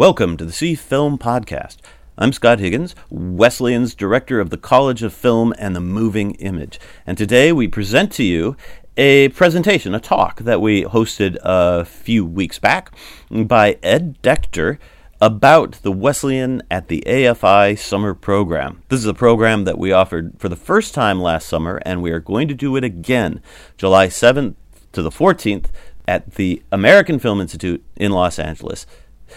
Welcome 0.00 0.38
to 0.38 0.46
the 0.46 0.52
CFILM 0.52 1.18
Podcast. 1.18 1.76
I'm 2.16 2.32
Scott 2.32 2.58
Higgins, 2.58 2.94
Wesleyan's 3.10 3.94
director 3.94 4.40
of 4.40 4.48
the 4.48 4.56
College 4.56 5.02
of 5.02 5.12
Film 5.12 5.52
and 5.58 5.76
the 5.76 5.80
Moving 5.80 6.30
Image. 6.36 6.80
And 7.06 7.18
today 7.18 7.52
we 7.52 7.68
present 7.68 8.10
to 8.12 8.24
you 8.24 8.56
a 8.96 9.28
presentation, 9.28 9.94
a 9.94 10.00
talk 10.00 10.40
that 10.40 10.62
we 10.62 10.84
hosted 10.84 11.36
a 11.42 11.84
few 11.84 12.24
weeks 12.24 12.58
back 12.58 12.92
by 13.30 13.76
Ed 13.82 14.16
Decter 14.22 14.78
about 15.20 15.72
the 15.82 15.92
Wesleyan 15.92 16.62
at 16.70 16.88
the 16.88 17.04
AFI 17.06 17.78
summer 17.78 18.14
program. 18.14 18.82
This 18.88 19.00
is 19.00 19.06
a 19.06 19.12
program 19.12 19.64
that 19.64 19.78
we 19.78 19.92
offered 19.92 20.32
for 20.38 20.48
the 20.48 20.56
first 20.56 20.94
time 20.94 21.20
last 21.20 21.46
summer, 21.46 21.78
and 21.84 22.00
we 22.00 22.10
are 22.10 22.20
going 22.20 22.48
to 22.48 22.54
do 22.54 22.74
it 22.76 22.84
again 22.84 23.42
July 23.76 24.06
7th 24.06 24.54
to 24.92 25.02
the 25.02 25.10
14th 25.10 25.66
at 26.08 26.36
the 26.36 26.62
American 26.72 27.18
Film 27.18 27.38
Institute 27.38 27.84
in 27.96 28.12
Los 28.12 28.38
Angeles. 28.38 28.86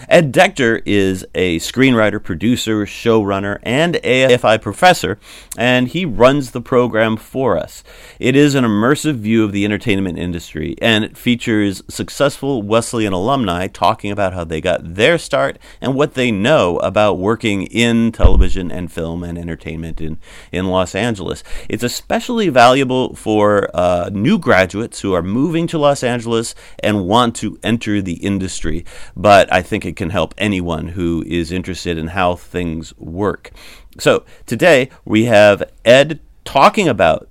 Ed 0.08 0.32
Decter 0.32 0.82
is 0.84 1.24
a 1.34 1.58
screenwriter, 1.58 2.22
producer, 2.22 2.84
showrunner, 2.84 3.58
and 3.62 3.94
AFI 3.96 4.60
professor, 4.60 5.18
and 5.56 5.88
he 5.88 6.04
runs 6.04 6.50
the 6.50 6.60
program 6.60 7.16
for 7.16 7.56
us. 7.56 7.84
It 8.18 8.36
is 8.36 8.54
an 8.54 8.64
immersive 8.64 9.16
view 9.16 9.44
of 9.44 9.52
the 9.52 9.64
entertainment 9.64 10.18
industry, 10.18 10.74
and 10.82 11.04
it 11.04 11.16
features 11.16 11.82
successful 11.88 12.62
Wesleyan 12.62 13.12
alumni 13.12 13.66
talking 13.66 14.10
about 14.10 14.34
how 14.34 14.44
they 14.44 14.60
got 14.60 14.94
their 14.94 15.18
start 15.18 15.58
and 15.80 15.94
what 15.94 16.14
they 16.14 16.30
know 16.30 16.78
about 16.78 17.18
working 17.18 17.64
in 17.64 18.12
television 18.12 18.70
and 18.70 18.90
film 18.90 19.22
and 19.22 19.38
entertainment 19.38 20.00
in, 20.00 20.18
in 20.52 20.66
Los 20.66 20.94
Angeles. 20.94 21.42
It's 21.68 21.84
especially 21.84 22.48
valuable 22.48 23.14
for 23.14 23.70
uh, 23.74 24.10
new 24.12 24.38
graduates 24.38 25.00
who 25.00 25.14
are 25.14 25.22
moving 25.22 25.66
to 25.68 25.78
Los 25.78 26.02
Angeles 26.02 26.54
and 26.80 27.06
want 27.06 27.36
to 27.36 27.58
enter 27.62 28.02
the 28.02 28.14
industry, 28.14 28.84
but 29.16 29.52
I 29.52 29.62
think 29.62 29.83
it 29.84 29.96
can 29.96 30.10
help 30.10 30.34
anyone 30.38 30.88
who 30.88 31.24
is 31.26 31.52
interested 31.52 31.98
in 31.98 32.08
how 32.08 32.36
things 32.36 32.96
work. 32.98 33.50
So 33.98 34.24
today 34.46 34.90
we 35.04 35.24
have 35.24 35.62
Ed 35.84 36.20
talking 36.44 36.88
about 36.88 37.28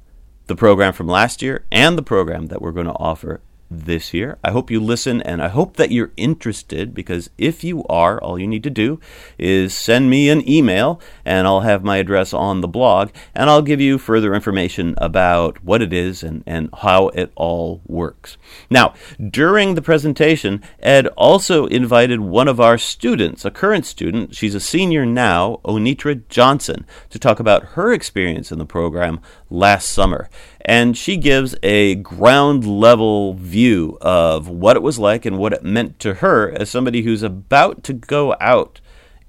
the 0.48 0.56
program 0.56 0.94
from 0.94 1.08
last 1.08 1.42
year 1.42 1.66
and 1.72 1.98
the 1.98 2.04
program 2.04 2.48
that 2.48 2.62
we're 2.62 2.72
going 2.72 2.88
to 2.88 2.94
offer 2.94 3.42
this 3.80 4.14
year. 4.14 4.38
I 4.44 4.52
hope 4.52 4.72
you 4.72 4.80
listen 4.80 5.22
and 5.22 5.42
I 5.42 5.48
hope 5.48 5.78
that 5.78 5.92
you're 5.92 6.12
interested 6.18 6.94
because 6.94 7.30
if 7.38 7.64
you 7.64 7.84
are, 7.86 8.22
all 8.22 8.40
you 8.40 8.48
need 8.48 8.64
to 8.64 8.70
do 8.70 9.00
is 9.38 9.76
send 9.76 10.10
me 10.10 10.30
an 10.30 10.48
email 10.48 11.02
and 11.26 11.48
I'll 11.48 11.62
have 11.62 11.84
my 11.84 11.98
address 11.98 12.34
on 12.34 12.62
the 12.62 12.68
blog 12.68 13.10
and 13.34 13.50
I'll 13.50 13.62
give 13.62 13.82
you 13.82 13.98
further 13.98 14.34
information 14.34 14.96
about 14.98 15.64
what 15.64 15.82
it 15.82 15.94
is 15.94 16.24
and, 16.24 16.44
and 16.46 16.70
how 16.82 17.10
it 17.10 17.32
all 17.36 17.82
works. 17.86 18.38
Now, 18.70 18.94
during 19.30 19.76
the 19.76 19.82
presentation, 19.82 20.62
Ed 20.80 21.08
also 21.18 21.66
invited 21.68 22.20
one 22.22 22.48
of 22.48 22.60
our 22.60 22.78
students, 22.78 23.46
a 23.46 23.52
current 23.52 23.86
student, 23.86 24.36
she's 24.36 24.56
a 24.56 24.60
senior 24.60 25.06
now, 25.06 25.60
Onitra 25.66 26.28
Johnson, 26.30 26.86
to 27.10 27.20
talk 27.20 27.40
about 27.40 27.64
her 27.74 27.94
experience 27.94 28.52
in 28.52 28.60
the 28.60 28.66
program 28.66 29.20
last 29.50 29.90
summer 29.90 30.30
and 30.66 30.98
she 30.98 31.18
gives 31.18 31.56
a 31.62 31.96
ground 31.96 32.66
level 32.66 33.34
view 33.34 33.98
of 34.02 34.48
what 34.48 34.78
it 34.78 34.84
was 34.84 34.98
like 34.98 35.26
and 35.26 35.38
what 35.38 35.54
it 35.54 35.64
meant 35.64 36.00
to 36.00 36.16
her 36.16 36.52
as 36.52 36.70
somebody 36.70 37.02
who's 37.02 37.24
about 37.24 37.84
to 37.84 37.94
go 37.94 38.36
out 38.40 38.80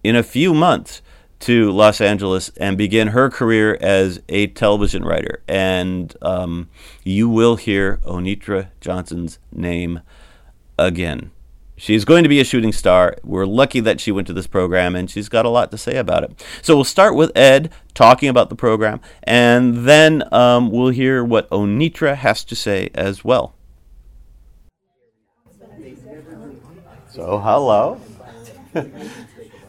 in 0.02 0.14
a 0.14 0.22
few 0.22 0.54
months 0.54 1.02
to 1.40 1.70
Los 1.72 2.00
Angeles 2.00 2.50
and 2.56 2.78
begin 2.78 3.08
her 3.08 3.28
career 3.28 3.76
as 3.80 4.20
a 4.28 4.46
television 4.46 5.04
writer. 5.04 5.42
And 5.48 6.14
um, 6.22 6.70
you 7.02 7.28
will 7.28 7.56
hear 7.56 7.98
Onitra 8.04 8.68
Johnson's 8.80 9.38
name 9.52 10.00
again. 10.78 11.32
She's 11.76 12.04
going 12.04 12.22
to 12.22 12.28
be 12.28 12.40
a 12.40 12.44
shooting 12.44 12.72
star. 12.72 13.16
We're 13.24 13.46
lucky 13.46 13.80
that 13.80 14.00
she 14.00 14.12
went 14.12 14.26
to 14.28 14.32
this 14.32 14.46
program 14.46 14.94
and 14.94 15.10
she's 15.10 15.28
got 15.28 15.44
a 15.44 15.48
lot 15.48 15.70
to 15.72 15.78
say 15.78 15.96
about 15.96 16.22
it. 16.22 16.44
So 16.62 16.76
we'll 16.76 16.84
start 16.84 17.16
with 17.16 17.36
Ed 17.36 17.72
talking 17.94 18.28
about 18.28 18.48
the 18.48 18.56
program 18.56 19.00
and 19.24 19.86
then 19.86 20.22
um, 20.32 20.70
we'll 20.70 20.90
hear 20.90 21.24
what 21.24 21.48
Onitra 21.50 22.16
has 22.16 22.44
to 22.44 22.54
say 22.54 22.90
as 22.94 23.24
well. 23.24 23.54
So, 27.10 27.38
hello. 27.38 28.00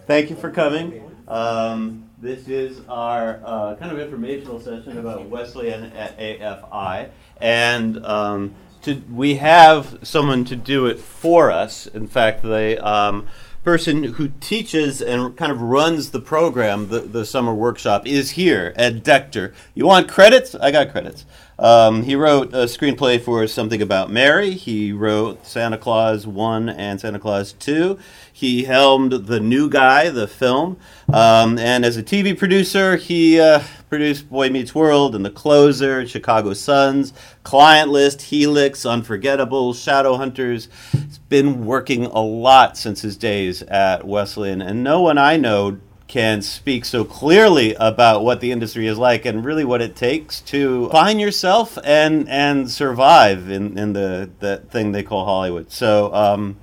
Thank 0.07 0.31
you 0.31 0.35
for 0.35 0.49
coming. 0.49 1.03
Um, 1.27 2.09
this 2.19 2.47
is 2.47 2.81
our 2.89 3.39
uh, 3.45 3.75
kind 3.75 3.91
of 3.91 3.99
informational 3.99 4.59
session 4.59 4.97
about 4.97 5.25
Wesleyan 5.29 5.91
at 5.93 6.17
AFI. 6.17 7.09
And 7.39 8.03
um, 8.03 8.55
to 8.85 9.01
we 9.11 9.35
have 9.35 9.99
someone 10.01 10.45
to 10.45 10.55
do 10.55 10.85
it 10.85 10.99
for 10.99 11.51
us. 11.51 11.87
In 11.87 12.07
fact, 12.07 12.41
the 12.41 12.83
um, 12.87 13.27
person 13.63 14.03
who 14.03 14.29
teaches 14.39 15.01
and 15.01 15.35
kind 15.35 15.51
of 15.51 15.59
runs 15.59 16.11
the 16.11 16.21
program, 16.21 16.87
the, 16.89 17.01
the 17.01 17.25
summer 17.25 17.53
workshop, 17.53 18.07
is 18.07 18.31
here 18.31 18.73
Ed 18.75 19.03
Decter. 19.03 19.53
You 19.73 19.85
want 19.85 20.07
credits? 20.07 20.55
I 20.55 20.71
got 20.71 20.91
credits. 20.91 21.25
Um, 21.57 22.03
he 22.03 22.15
wrote 22.15 22.53
a 22.53 22.65
screenplay 22.65 23.19
for 23.19 23.47
Something 23.47 23.81
About 23.81 24.11
Mary. 24.11 24.51
He 24.51 24.91
wrote 24.91 25.45
Santa 25.45 25.77
Clause 25.77 26.27
1 26.27 26.67
and 26.67 26.99
Santa 26.99 27.19
Clause 27.19 27.53
2. 27.53 27.97
He 28.31 28.65
helmed 28.65 29.27
The 29.27 29.39
New 29.39 29.69
Guy, 29.69 30.09
the 30.09 30.27
film. 30.27 30.77
Um, 31.13 31.57
and 31.57 31.85
as 31.85 31.95
a 31.95 32.03
TV 32.03 32.37
producer, 32.37 32.97
he 32.97 33.39
uh, 33.39 33.63
produced 33.89 34.29
Boy 34.29 34.49
Meets 34.49 34.75
World 34.75 35.15
and 35.15 35.25
The 35.25 35.29
Closer, 35.29 36.05
Chicago 36.05 36.53
Sons, 36.53 37.13
Client 37.43 37.89
List, 37.89 38.23
Helix, 38.23 38.85
Unforgettable, 38.85 39.73
Shadowhunters. 39.73 40.67
He's 40.91 41.19
been 41.19 41.65
working 41.65 42.05
a 42.05 42.19
lot 42.19 42.77
since 42.77 43.01
his 43.01 43.15
days 43.15 43.61
at 43.63 44.05
Wesleyan, 44.05 44.61
and 44.61 44.83
no 44.83 45.01
one 45.01 45.17
I 45.17 45.37
know 45.37 45.79
can 46.07 46.41
speak 46.41 46.85
so 46.85 47.03
clearly 47.03 47.73
about 47.75 48.23
what 48.23 48.39
the 48.39 48.51
industry 48.51 48.87
is 48.87 48.97
like 48.97 49.25
and 49.25 49.43
really 49.43 49.65
what 49.65 49.81
it 49.81 49.95
takes 49.95 50.39
to 50.41 50.87
find 50.89 51.19
yourself 51.19 51.77
and 51.83 52.29
and 52.29 52.69
survive 52.69 53.49
in, 53.49 53.77
in 53.77 53.93
the 53.93 54.29
that 54.39 54.69
thing 54.69 54.91
they 54.91 55.03
call 55.03 55.25
Hollywood. 55.25 55.71
So 55.71 56.13
um, 56.13 56.57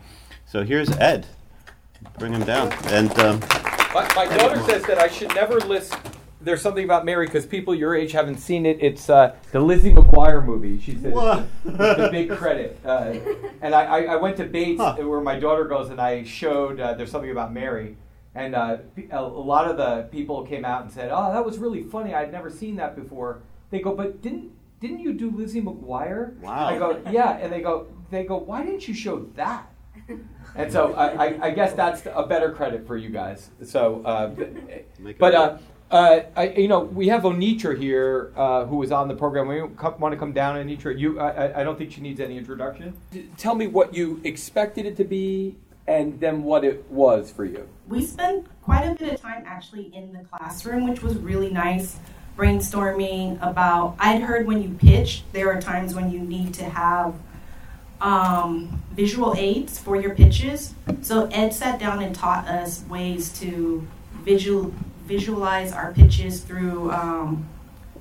so 0.47 0.64
here's 0.64 0.91
Ed. 0.91 1.26
Bring 2.19 2.32
him 2.32 2.44
down. 2.44 2.72
And 2.86 3.10
um, 3.19 3.41
my, 3.94 4.10
my 4.14 4.36
daughter 4.36 4.62
says 4.64 4.84
that 4.84 4.98
I 4.98 5.08
should 5.08 5.34
never 5.34 5.59
list 5.60 5.94
there's 6.44 6.60
something 6.60 6.84
about 6.84 7.04
Mary 7.04 7.26
because 7.26 7.47
people 7.47 7.74
your 7.74 7.94
age 7.94 8.12
haven't 8.12 8.38
seen 8.38 8.66
it. 8.66 8.78
It's 8.80 9.09
uh, 9.09 9.34
the 9.53 9.60
Lizzie 9.60 9.92
McGuire 9.92 10.44
movie. 10.44 10.80
She 10.80 10.92
says 10.92 11.14
it's, 11.16 11.48
it's 11.64 11.76
the 11.76 12.09
big 12.10 12.30
credit. 12.30 12.78
Uh, 12.84 13.14
and 13.60 13.74
I, 13.74 13.84
I, 13.84 14.03
I, 14.04 14.16
went 14.16 14.36
to 14.38 14.44
Bates 14.44 14.80
huh. 14.80 14.97
where 14.97 15.20
my 15.20 15.38
daughter 15.38 15.64
goes, 15.64 15.91
and 15.91 16.00
I 16.00 16.24
showed 16.24 16.80
uh, 16.80 16.94
there's 16.94 17.10
something 17.10 17.30
about 17.30 17.53
Mary, 17.53 17.97
and 18.34 18.54
uh, 18.54 18.78
a 19.10 19.22
lot 19.22 19.69
of 19.69 19.76
the 19.76 20.09
people 20.10 20.44
came 20.47 20.65
out 20.65 20.82
and 20.82 20.91
said, 20.91 21.10
"Oh, 21.12 21.32
that 21.32 21.44
was 21.44 21.59
really 21.59 21.82
funny. 21.82 22.15
I'd 22.15 22.32
never 22.32 22.50
seen 22.50 22.76
that 22.76 22.97
before." 22.97 23.43
They 23.70 23.81
go, 23.81 23.94
"But 23.94 24.22
didn't 24.22 24.53
didn't 24.81 25.00
you 25.00 25.12
do 25.12 25.31
Lizzie 25.31 25.60
McGuire?" 25.60 26.38
Wow. 26.41 26.69
I 26.69 26.78
go, 26.78 27.00
"Yeah," 27.10 27.37
and 27.38 27.53
they 27.53 27.60
go, 27.60 27.88
"They 28.10 28.25
go, 28.25 28.38
why 28.38 28.65
didn't 28.65 28.88
you 28.88 28.94
show 28.94 29.26
that?" 29.34 29.71
And 30.54 30.71
so 30.71 30.92
I, 30.94 31.06
I, 31.06 31.47
I, 31.47 31.50
guess 31.50 31.72
that's 31.72 32.06
a 32.12 32.26
better 32.26 32.53
credit 32.53 32.87
for 32.87 32.97
you 32.97 33.09
guys. 33.09 33.50
So, 33.65 34.03
uh, 34.04 34.34
but 35.19 35.34
uh, 35.34 35.59
uh, 35.91 36.21
I, 36.37 36.48
you 36.48 36.69
know, 36.69 36.81
we 36.81 37.09
have 37.09 37.22
Onitra 37.22 37.78
here, 37.78 38.32
uh, 38.37 38.65
who 38.65 38.76
was 38.76 38.92
on 38.92 39.09
the 39.09 39.15
program. 39.15 39.48
We 39.48 39.62
want 39.62 40.12
to 40.12 40.16
come 40.16 40.32
down, 40.32 40.56
Onitra. 40.56 40.98
You, 40.98 41.21
I, 41.21 41.60
I 41.60 41.65
don't 41.65 41.78
think 41.78 41.92
she 41.92 42.00
needs 42.00 42.21
any 42.21 42.37
introduction. 42.37 42.94
Tell 43.37 43.54
me 43.54 43.66
what 43.66 43.94
you 43.94 44.21
expected 44.25 44.87
it 44.87 44.97
to 44.97 45.04
be, 45.04 45.56
and 45.87 46.19
then 46.20 46.43
what 46.43 46.65
it 46.65 46.88
was 46.91 47.31
for 47.31 47.44
you. 47.44 47.69
We 47.88 48.04
spent 48.06 48.47
quite 48.62 48.84
a 48.84 48.94
bit 48.94 49.12
of 49.12 49.20
time 49.20 49.44
actually 49.47 49.95
in 49.95 50.12
the 50.12 50.21
classroom, 50.21 50.89
which 50.89 51.03
was 51.03 51.16
really 51.16 51.51
nice. 51.51 51.98
Brainstorming 52.36 53.36
about. 53.42 53.95
I'd 53.98 54.22
heard 54.22 54.47
when 54.47 54.62
you 54.62 54.71
pitch, 54.71 55.22
there 55.33 55.53
are 55.53 55.60
times 55.60 55.95
when 55.95 56.10
you 56.10 56.18
need 56.18 56.54
to 56.54 56.65
have 56.65 57.15
um, 58.01 58.83
visual 58.92 59.34
aids 59.36 59.78
for 59.78 60.01
your 60.01 60.15
pitches. 60.15 60.74
So 61.03 61.27
Ed 61.27 61.53
sat 61.53 61.78
down 61.78 62.03
and 62.03 62.15
taught 62.15 62.48
us 62.48 62.84
ways 62.89 63.39
to 63.41 63.86
visual 64.24 64.72
visualize 65.04 65.72
our 65.72 65.92
pitches 65.92 66.41
through 66.41 66.91
um, 66.92 67.47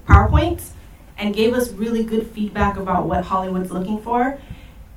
PowerPoints 0.07 0.69
and 1.17 1.35
gave 1.35 1.53
us 1.53 1.71
really 1.71 2.03
good 2.03 2.27
feedback 2.27 2.77
about 2.77 3.07
what 3.07 3.25
Hollywood's 3.25 3.71
looking 3.71 4.01
for. 4.01 4.39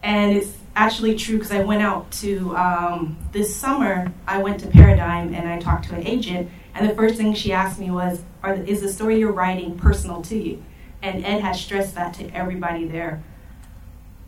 And 0.02 0.36
it's 0.36 0.52
actually 0.76 1.16
true 1.16 1.36
because 1.36 1.52
I 1.52 1.62
went 1.62 1.82
out 1.82 2.10
to 2.12 2.56
um, 2.56 3.16
this 3.32 3.54
summer, 3.54 4.12
I 4.26 4.38
went 4.38 4.60
to 4.60 4.66
Paradigm 4.66 5.34
and 5.34 5.48
I 5.48 5.58
talked 5.58 5.88
to 5.88 5.94
an 5.94 6.06
agent. 6.06 6.50
And 6.74 6.88
the 6.88 6.94
first 6.94 7.16
thing 7.16 7.34
she 7.34 7.52
asked 7.52 7.78
me 7.78 7.90
was, 7.90 8.22
the, 8.42 8.68
Is 8.68 8.80
the 8.80 8.88
story 8.88 9.18
you're 9.18 9.32
writing 9.32 9.78
personal 9.78 10.22
to 10.22 10.36
you? 10.36 10.64
And 11.02 11.24
Ed 11.24 11.40
has 11.40 11.60
stressed 11.60 11.94
that 11.94 12.14
to 12.14 12.28
everybody 12.34 12.86
there 12.86 13.22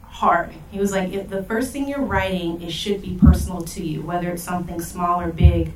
hard. 0.03 0.53
He 0.71 0.79
was 0.79 0.93
like, 0.93 1.13
If 1.13 1.29
the 1.29 1.43
first 1.43 1.73
thing 1.73 1.89
you're 1.89 2.01
writing, 2.01 2.63
it 2.63 2.71
should 2.71 3.03
be 3.03 3.19
personal 3.21 3.63
to 3.63 3.85
you, 3.85 4.03
whether 4.03 4.31
it's 4.31 4.43
something 4.43 4.81
small 4.81 5.21
or 5.21 5.33
big 5.33 5.73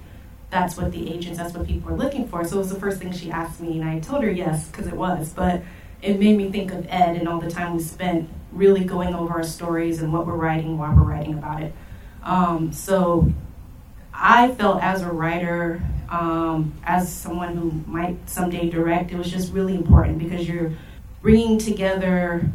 that's 0.50 0.76
what 0.76 0.90
the 0.90 1.12
agents, 1.12 1.38
that's 1.38 1.54
what 1.54 1.66
people 1.66 1.92
are 1.92 1.96
looking 1.96 2.26
for. 2.26 2.44
So 2.44 2.56
it 2.56 2.58
was 2.58 2.70
the 2.70 2.80
first 2.80 2.98
thing 2.98 3.12
she 3.12 3.30
asked 3.30 3.60
me, 3.60 3.80
and 3.80 3.88
I 3.88 4.00
told 4.00 4.24
her 4.24 4.30
yes, 4.30 4.68
because 4.68 4.86
it 4.86 4.94
was. 4.94 5.32
But 5.32 5.62
it 6.02 6.18
made 6.18 6.36
me 6.36 6.50
think 6.50 6.72
of 6.72 6.86
Ed 6.88 7.16
and 7.16 7.28
all 7.28 7.40
the 7.40 7.50
time 7.50 7.76
we 7.76 7.82
spent 7.82 8.28
really 8.52 8.84
going 8.84 9.14
over 9.14 9.34
our 9.34 9.44
stories 9.44 10.02
and 10.02 10.12
what 10.12 10.26
we're 10.26 10.34
writing, 10.34 10.78
why 10.78 10.92
we're 10.94 11.02
writing 11.02 11.34
about 11.34 11.62
it. 11.62 11.72
Um, 12.22 12.72
so 12.72 13.32
I 14.12 14.52
felt 14.54 14.82
as 14.82 15.02
a 15.02 15.10
writer, 15.10 15.82
um, 16.10 16.74
as 16.84 17.12
someone 17.12 17.56
who 17.56 17.70
might 17.86 18.28
someday 18.28 18.68
direct, 18.68 19.12
it 19.12 19.16
was 19.16 19.30
just 19.30 19.52
really 19.52 19.74
important 19.74 20.18
because 20.18 20.48
you're 20.48 20.72
bringing 21.22 21.58
together 21.58 22.50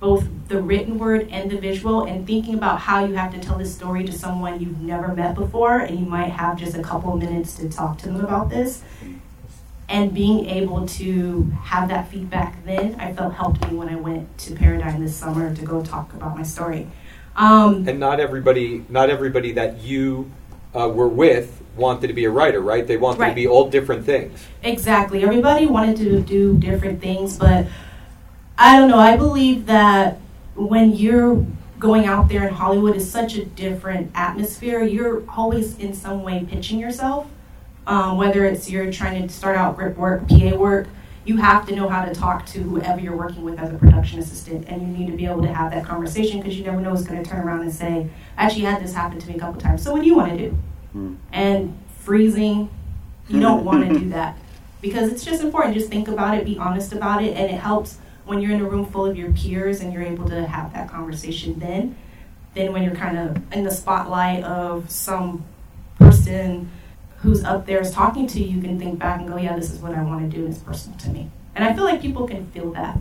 both 0.00 0.26
the 0.48 0.60
written 0.60 0.98
word 0.98 1.28
and 1.30 1.48
the 1.48 1.56
visual 1.56 2.04
and 2.04 2.26
thinking 2.26 2.54
about 2.54 2.80
how 2.80 3.04
you 3.04 3.14
have 3.14 3.32
to 3.32 3.38
tell 3.38 3.56
this 3.56 3.72
story 3.72 4.04
to 4.04 4.12
someone 4.12 4.60
you've 4.60 4.80
never 4.80 5.14
met 5.14 5.34
before 5.34 5.78
and 5.78 5.98
you 5.98 6.04
might 6.04 6.28
have 6.28 6.58
just 6.58 6.76
a 6.76 6.82
couple 6.82 7.16
minutes 7.16 7.54
to 7.54 7.68
talk 7.68 7.98
to 7.98 8.06
them 8.06 8.24
about 8.24 8.50
this 8.50 8.82
and 9.92 10.12
being 10.14 10.46
able 10.46 10.86
to 10.88 11.42
have 11.62 11.88
that 11.88 12.08
feedback 12.10 12.64
then 12.64 12.94
i 12.98 13.12
felt 13.12 13.32
helped 13.34 13.60
me 13.70 13.76
when 13.76 13.88
i 13.88 13.94
went 13.94 14.26
to 14.38 14.54
paradigm 14.54 15.00
this 15.04 15.14
summer 15.14 15.54
to 15.54 15.64
go 15.64 15.82
talk 15.82 16.12
about 16.14 16.36
my 16.36 16.42
story 16.42 16.88
um, 17.36 17.86
and 17.88 18.00
not 18.00 18.18
everybody 18.20 18.84
not 18.88 19.08
everybody 19.10 19.52
that 19.52 19.80
you 19.80 20.30
uh, 20.74 20.88
were 20.88 21.08
with 21.08 21.62
wanted 21.76 22.06
to 22.08 22.12
be 22.14 22.24
a 22.24 22.30
writer 22.30 22.60
right 22.60 22.86
they 22.86 22.96
wanted 22.96 23.20
Right. 23.20 23.28
to 23.30 23.34
be 23.34 23.46
all 23.46 23.68
different 23.70 24.04
things 24.06 24.42
Exactly. 24.64 25.22
Everybody 25.24 25.66
wanted 25.66 25.96
to 25.98 26.20
do 26.20 26.56
different 26.56 27.00
things, 27.00 27.36
but 27.36 27.66
I 28.56 28.78
don't 28.78 28.88
know. 28.88 28.98
I 28.98 29.16
believe 29.16 29.66
that 29.66 30.18
when 30.54 30.92
you're 30.92 31.44
going 31.80 32.06
out 32.06 32.28
there 32.28 32.46
in 32.46 32.54
Hollywood 32.54 32.94
is 32.94 33.10
such 33.10 33.34
a 33.36 33.44
different 33.44 34.12
atmosphere. 34.14 34.82
You're 34.84 35.24
always 35.28 35.76
in 35.78 35.92
some 35.94 36.22
way 36.22 36.46
pitching 36.48 36.78
yourself. 36.78 37.26
Um, 37.86 38.16
whether 38.16 38.44
it's 38.44 38.70
you're 38.70 38.92
trying 38.92 39.26
to 39.26 39.32
start 39.32 39.56
out 39.56 39.76
grip 39.76 39.96
work, 39.96 40.28
PA 40.28 40.54
work, 40.56 40.86
you 41.24 41.36
have 41.36 41.66
to 41.66 41.74
know 41.74 41.88
how 41.88 42.04
to 42.04 42.14
talk 42.14 42.46
to 42.46 42.60
whoever 42.60 43.00
you're 43.00 43.16
working 43.16 43.42
with 43.44 43.58
as 43.58 43.72
a 43.72 43.78
production 43.78 44.18
assistant, 44.18 44.68
and 44.68 44.82
you 44.82 44.88
need 44.88 45.10
to 45.10 45.16
be 45.16 45.26
able 45.26 45.42
to 45.42 45.52
have 45.52 45.70
that 45.72 45.84
conversation 45.84 46.40
because 46.40 46.56
you 46.56 46.64
never 46.64 46.80
know 46.80 46.90
who's 46.90 47.06
going 47.06 47.22
to 47.22 47.28
turn 47.28 47.40
around 47.40 47.62
and 47.62 47.72
say, 47.72 48.08
"I 48.36 48.44
actually 48.44 48.62
had 48.62 48.82
this 48.82 48.94
happen 48.94 49.18
to 49.18 49.28
me 49.28 49.36
a 49.36 49.38
couple 49.38 49.60
times. 49.60 49.82
So 49.82 49.92
what 49.92 50.02
do 50.02 50.06
you 50.06 50.16
want 50.16 50.32
to 50.32 50.38
do?" 50.38 50.56
Hmm. 50.92 51.14
And 51.32 51.78
freezing, 52.00 52.70
you 53.28 53.40
don't 53.40 53.64
want 53.68 53.88
to 53.88 53.98
do 53.98 54.08
that 54.10 54.36
because 54.80 55.12
it's 55.12 55.24
just 55.24 55.42
important. 55.42 55.74
Just 55.74 55.88
think 55.88 56.08
about 56.08 56.36
it, 56.36 56.44
be 56.44 56.58
honest 56.58 56.92
about 56.92 57.22
it, 57.22 57.36
and 57.36 57.50
it 57.50 57.58
helps 57.58 57.98
when 58.24 58.40
you're 58.40 58.52
in 58.52 58.60
a 58.60 58.64
room 58.64 58.86
full 58.86 59.06
of 59.06 59.16
your 59.16 59.32
peers 59.32 59.80
and 59.80 59.92
you're 59.92 60.02
able 60.02 60.28
to 60.28 60.46
have 60.46 60.72
that 60.72 60.88
conversation 60.88 61.58
then. 61.58 61.96
Then 62.54 62.72
when 62.72 62.82
you're 62.82 62.94
kind 62.94 63.18
of 63.18 63.52
in 63.52 63.64
the 63.64 63.70
spotlight 63.70 64.44
of 64.44 64.90
some 64.90 65.44
person 65.98 66.70
who's 67.22 67.44
up 67.44 67.66
there 67.66 67.80
is 67.80 67.90
talking 67.90 68.26
to 68.28 68.42
you, 68.42 68.60
can 68.60 68.78
think 68.78 68.98
back 68.98 69.20
and 69.20 69.28
go, 69.28 69.36
yeah, 69.36 69.56
this 69.56 69.70
is 69.70 69.78
what 69.80 69.94
I 69.94 70.02
want 70.02 70.30
to 70.30 70.36
do, 70.36 70.44
and 70.44 70.54
it's 70.54 70.62
personal 70.62 70.98
to 70.98 71.08
me. 71.10 71.30
And 71.54 71.64
I 71.64 71.74
feel 71.74 71.84
like 71.84 72.00
people 72.00 72.26
can 72.26 72.46
feel 72.50 72.72
that 72.72 72.98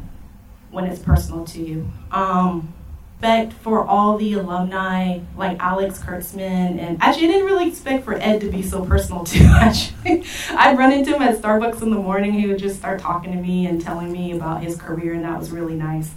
when 0.69 0.85
it's 0.85 1.01
personal 1.01 1.45
to 1.45 1.61
you. 1.61 1.89
Um, 2.11 2.73
respect 3.21 3.53
for 3.53 3.85
all 3.85 4.17
the 4.17 4.33
alumni 4.33 5.19
like 5.37 5.55
Alex 5.59 5.99
Kurtzman 5.99 6.79
and 6.79 6.97
actually 7.01 7.27
I 7.27 7.31
didn't 7.31 7.45
really 7.45 7.67
expect 7.67 8.03
for 8.03 8.15
Ed 8.15 8.41
to 8.41 8.49
be 8.49 8.63
so 8.63 8.83
personal 8.83 9.23
too 9.25 9.45
actually 9.45 10.23
I'd 10.49 10.75
run 10.77 10.91
into 10.91 11.13
him 11.13 11.21
at 11.21 11.37
Starbucks 11.37 11.83
in 11.83 11.91
the 11.91 11.97
morning 11.97 12.33
he 12.33 12.47
would 12.47 12.57
just 12.57 12.77
start 12.77 12.99
talking 12.99 13.31
to 13.31 13.37
me 13.37 13.67
and 13.67 13.79
telling 13.79 14.11
me 14.11 14.31
about 14.31 14.63
his 14.63 14.75
career 14.75 15.13
and 15.13 15.23
that 15.23 15.37
was 15.37 15.51
really 15.51 15.75
nice 15.75 16.09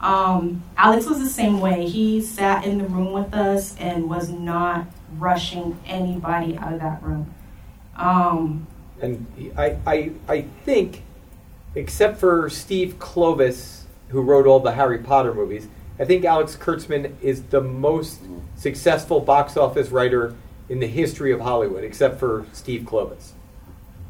um, 0.00 0.62
Alex 0.76 1.06
was 1.06 1.20
the 1.20 1.28
same 1.28 1.60
way 1.60 1.86
he 1.88 2.20
sat 2.20 2.66
in 2.66 2.76
the 2.78 2.84
room 2.84 3.12
with 3.12 3.32
us 3.32 3.74
and 3.78 4.10
was 4.10 4.28
not 4.28 4.86
rushing 5.16 5.78
anybody 5.86 6.58
out 6.58 6.74
of 6.74 6.80
that 6.80 7.02
room 7.02 7.32
um, 7.96 8.66
and 9.00 9.26
I, 9.56 9.76
I, 9.86 10.10
I 10.28 10.42
think, 10.64 11.02
except 11.74 12.18
for 12.18 12.48
Steve 12.48 12.96
Kloves, 12.98 13.82
who 14.08 14.20
wrote 14.22 14.46
all 14.46 14.60
the 14.60 14.72
Harry 14.72 14.98
Potter 14.98 15.34
movies, 15.34 15.68
I 15.98 16.04
think 16.04 16.24
Alex 16.24 16.56
Kurtzman 16.56 17.14
is 17.20 17.42
the 17.44 17.60
most 17.60 18.20
successful 18.56 19.20
box 19.20 19.56
office 19.56 19.90
writer 19.90 20.34
in 20.68 20.80
the 20.80 20.86
history 20.86 21.32
of 21.32 21.40
Hollywood, 21.40 21.84
except 21.84 22.18
for 22.18 22.46
Steve 22.52 22.82
Kloves. 22.82 23.32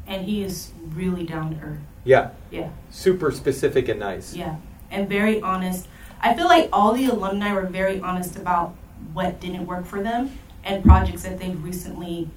and 0.07 0.25
he 0.25 0.43
is 0.43 0.71
really 0.93 1.25
down 1.25 1.55
to 1.55 1.61
earth 1.65 1.79
Yeah, 2.03 2.31
yeah 2.51 2.69
super 2.91 3.31
specific 3.31 3.87
and 3.89 3.99
nice. 3.99 4.35
Yeah, 4.35 4.57
and 4.91 5.07
very 5.09 5.41
honest. 5.41 5.87
I 6.21 6.33
feel 6.35 6.45
like 6.45 6.69
all 6.71 6.93
the 6.93 7.05
alumni 7.07 7.53
were 7.53 7.65
very 7.65 7.99
honest 7.99 8.35
about 8.35 8.75
what 9.13 9.39
didn't 9.41 9.65
work 9.65 9.85
for 9.85 10.01
them 10.01 10.37
and 10.63 10.83
projects 10.83 11.23
that 11.23 11.39
they've 11.39 11.61
recently, 11.63 12.29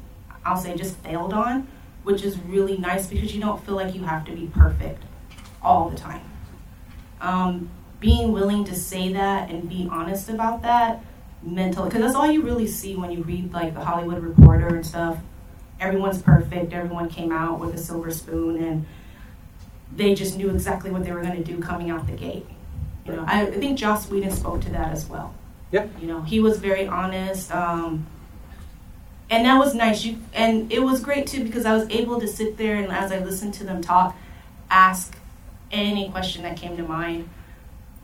I'll 0.46 0.56
say, 0.56 0.76
just 0.76 0.96
failed 0.98 1.32
on, 1.32 1.66
which 2.04 2.22
is 2.22 2.38
really 2.38 2.78
nice 2.78 3.08
because 3.08 3.34
you 3.34 3.40
don't 3.40 3.62
feel 3.64 3.74
like 3.74 3.94
you 3.94 4.04
have 4.04 4.24
to 4.26 4.32
be 4.32 4.46
perfect 4.54 5.02
all 5.60 5.90
the 5.90 5.96
time. 5.96 6.22
Um, 7.20 7.70
being 7.98 8.32
willing 8.32 8.64
to 8.64 8.74
say 8.74 9.12
that 9.12 9.50
and 9.50 9.68
be 9.68 9.88
honest 9.90 10.28
about 10.28 10.62
that 10.62 11.04
mentally, 11.42 11.88
because 11.88 12.02
that's 12.02 12.14
all 12.14 12.30
you 12.30 12.42
really 12.42 12.66
see 12.66 12.94
when 12.94 13.10
you 13.10 13.22
read 13.22 13.52
like 13.52 13.74
the 13.74 13.84
Hollywood 13.84 14.22
Reporter 14.22 14.68
and 14.68 14.86
stuff. 14.86 15.18
Everyone's 15.80 16.22
perfect. 16.22 16.72
Everyone 16.72 17.08
came 17.08 17.32
out 17.32 17.58
with 17.58 17.74
a 17.74 17.78
silver 17.78 18.10
spoon 18.10 18.62
and 18.62 18.86
they 19.94 20.14
just 20.14 20.36
knew 20.36 20.50
exactly 20.50 20.90
what 20.90 21.04
they 21.04 21.12
were 21.12 21.22
going 21.22 21.36
to 21.36 21.44
do 21.44 21.60
coming 21.60 21.90
out 21.90 22.06
the 22.06 22.12
gate. 22.12 22.46
You 23.04 23.12
know, 23.12 23.24
I, 23.26 23.42
I 23.42 23.50
think 23.52 23.78
Joss 23.78 24.08
Whedon 24.08 24.30
spoke 24.30 24.60
to 24.62 24.70
that 24.70 24.92
as 24.92 25.06
well. 25.06 25.34
Yeah. 25.70 25.86
You 26.00 26.06
know, 26.06 26.22
he 26.22 26.40
was 26.40 26.58
very 26.58 26.86
honest, 26.86 27.52
um, 27.52 28.06
and 29.30 29.44
that 29.44 29.58
was 29.58 29.74
nice. 29.74 30.04
You 30.04 30.18
and 30.32 30.72
it 30.72 30.82
was 30.82 31.00
great 31.00 31.26
too 31.26 31.44
because 31.44 31.64
I 31.64 31.74
was 31.74 31.88
able 31.90 32.20
to 32.20 32.28
sit 32.28 32.56
there 32.56 32.76
and 32.76 32.92
as 32.92 33.12
I 33.12 33.18
listened 33.18 33.54
to 33.54 33.64
them 33.64 33.82
talk, 33.82 34.16
ask 34.70 35.16
any 35.70 36.10
question 36.10 36.42
that 36.42 36.56
came 36.56 36.76
to 36.76 36.82
mind. 36.82 37.28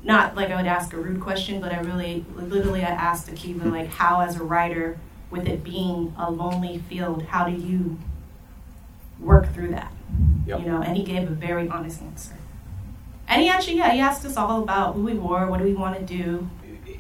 Not 0.04 0.34
like 0.34 0.50
I 0.50 0.56
would 0.56 0.66
ask 0.66 0.92
a 0.92 0.96
rude 0.96 1.20
question, 1.20 1.60
but 1.60 1.72
I 1.72 1.78
really, 1.78 2.24
literally, 2.34 2.82
I 2.82 2.90
asked 2.90 3.28
Akiva 3.28 3.70
like, 3.70 3.88
how 3.88 4.20
as 4.20 4.34
a 4.34 4.42
writer, 4.42 4.98
with 5.30 5.46
it 5.48 5.64
being 5.64 6.14
a 6.18 6.30
lonely 6.30 6.78
field, 6.88 7.22
how 7.22 7.48
do 7.48 7.52
you 7.52 7.98
work 9.18 9.52
through 9.54 9.70
that? 9.70 9.92
Yep. 10.46 10.60
You 10.60 10.66
know, 10.66 10.82
and 10.82 10.96
he 10.96 11.04
gave 11.04 11.28
a 11.30 11.34
very 11.34 11.68
honest 11.68 12.02
answer. 12.02 12.36
And 13.28 13.42
he 13.42 13.48
actually, 13.48 13.78
yeah, 13.78 13.92
he 13.92 14.00
asked 14.00 14.24
us 14.26 14.36
all 14.36 14.62
about 14.62 14.94
who 14.94 15.04
we 15.04 15.14
were, 15.14 15.46
what 15.46 15.58
do 15.58 15.64
we 15.64 15.74
want 15.74 15.98
to 15.98 16.04
do. 16.04 16.50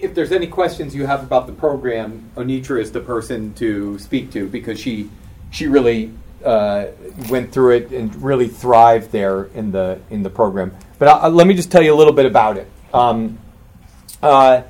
If 0.02 0.14
there's 0.14 0.32
any 0.32 0.48
questions 0.48 0.94
you 0.94 1.06
have 1.06 1.22
about 1.22 1.46
the 1.46 1.52
program, 1.52 2.28
Onitra 2.36 2.80
is 2.80 2.90
the 2.90 3.00
person 3.00 3.54
to 3.54 3.98
speak 3.98 4.32
to 4.32 4.48
because 4.48 4.78
she 4.78 5.08
she 5.50 5.68
really 5.68 6.12
uh, 6.44 6.86
went 7.30 7.52
through 7.52 7.76
it 7.76 7.92
and 7.92 8.14
really 8.20 8.48
thrived 8.48 9.12
there 9.12 9.44
in 9.54 9.70
the 9.70 10.00
in 10.10 10.24
the 10.24 10.30
program. 10.30 10.76
But 10.98 11.08
uh, 11.08 11.28
let 11.28 11.46
me 11.46 11.54
just 11.54 11.70
tell 11.70 11.82
you 11.82 11.94
a 11.94 11.96
little 11.96 12.12
bit 12.12 12.26
about 12.26 12.56
it. 12.56 12.68
Um, 12.92 13.38
uh, 14.22 14.62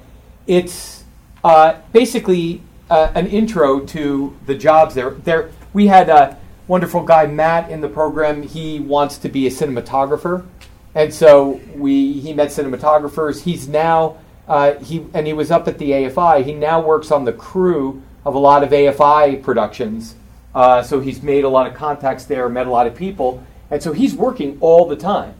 it's 0.47 1.05
uh, 1.43 1.81
basically 1.93 2.61
uh, 2.91 3.13
an 3.15 3.27
intro 3.27 3.81
to 3.81 4.37
the 4.47 4.55
jobs 4.55 4.95
there. 4.95 5.11
There 5.11 5.51
we 5.73 5.87
had 5.87 6.09
a 6.09 6.37
wonderful 6.67 7.03
guy 7.03 7.27
Matt 7.27 7.71
in 7.71 7.81
the 7.81 7.89
program. 7.89 8.43
He 8.43 8.81
wants 8.81 9.19
to 9.19 9.29
be 9.29 9.47
a 9.47 9.51
cinematographer, 9.51 10.47
and 10.95 11.13
so 11.13 11.61
we 11.75 12.21
he 12.21 12.35
met 12.35 12.49
cinematographers. 12.49 13.43
He's 13.43 13.67
now 13.67 14.19
uh, 14.49 14.75
he 14.75 15.07
and 15.15 15.27
he 15.27 15.33
was 15.33 15.51
up 15.51 15.69
at 15.69 15.79
the 15.79 15.91
AFI. 15.91 16.45
He 16.45 16.53
now 16.53 16.81
works 16.81 17.11
on 17.11 17.25
the 17.25 17.33
crew 17.33 18.03
of 18.25 18.35
a 18.35 18.39
lot 18.39 18.63
of 18.63 18.71
AFI 18.71 19.43
productions. 19.43 20.17
Uh, 20.55 20.83
so 20.83 21.01
he's 21.01 21.23
made 21.23 21.45
a 21.45 21.49
lot 21.49 21.67
of 21.67 21.75
contacts 21.75 22.25
there, 22.25 22.49
met 22.49 22.67
a 22.67 22.71
lot 22.71 22.87
of 22.87 22.95
people, 22.95 23.43
and 23.71 23.83
so 23.83 23.93
he's 23.93 24.15
working 24.15 24.59
all 24.61 24.87
the 24.87 24.97
time. 24.97 25.35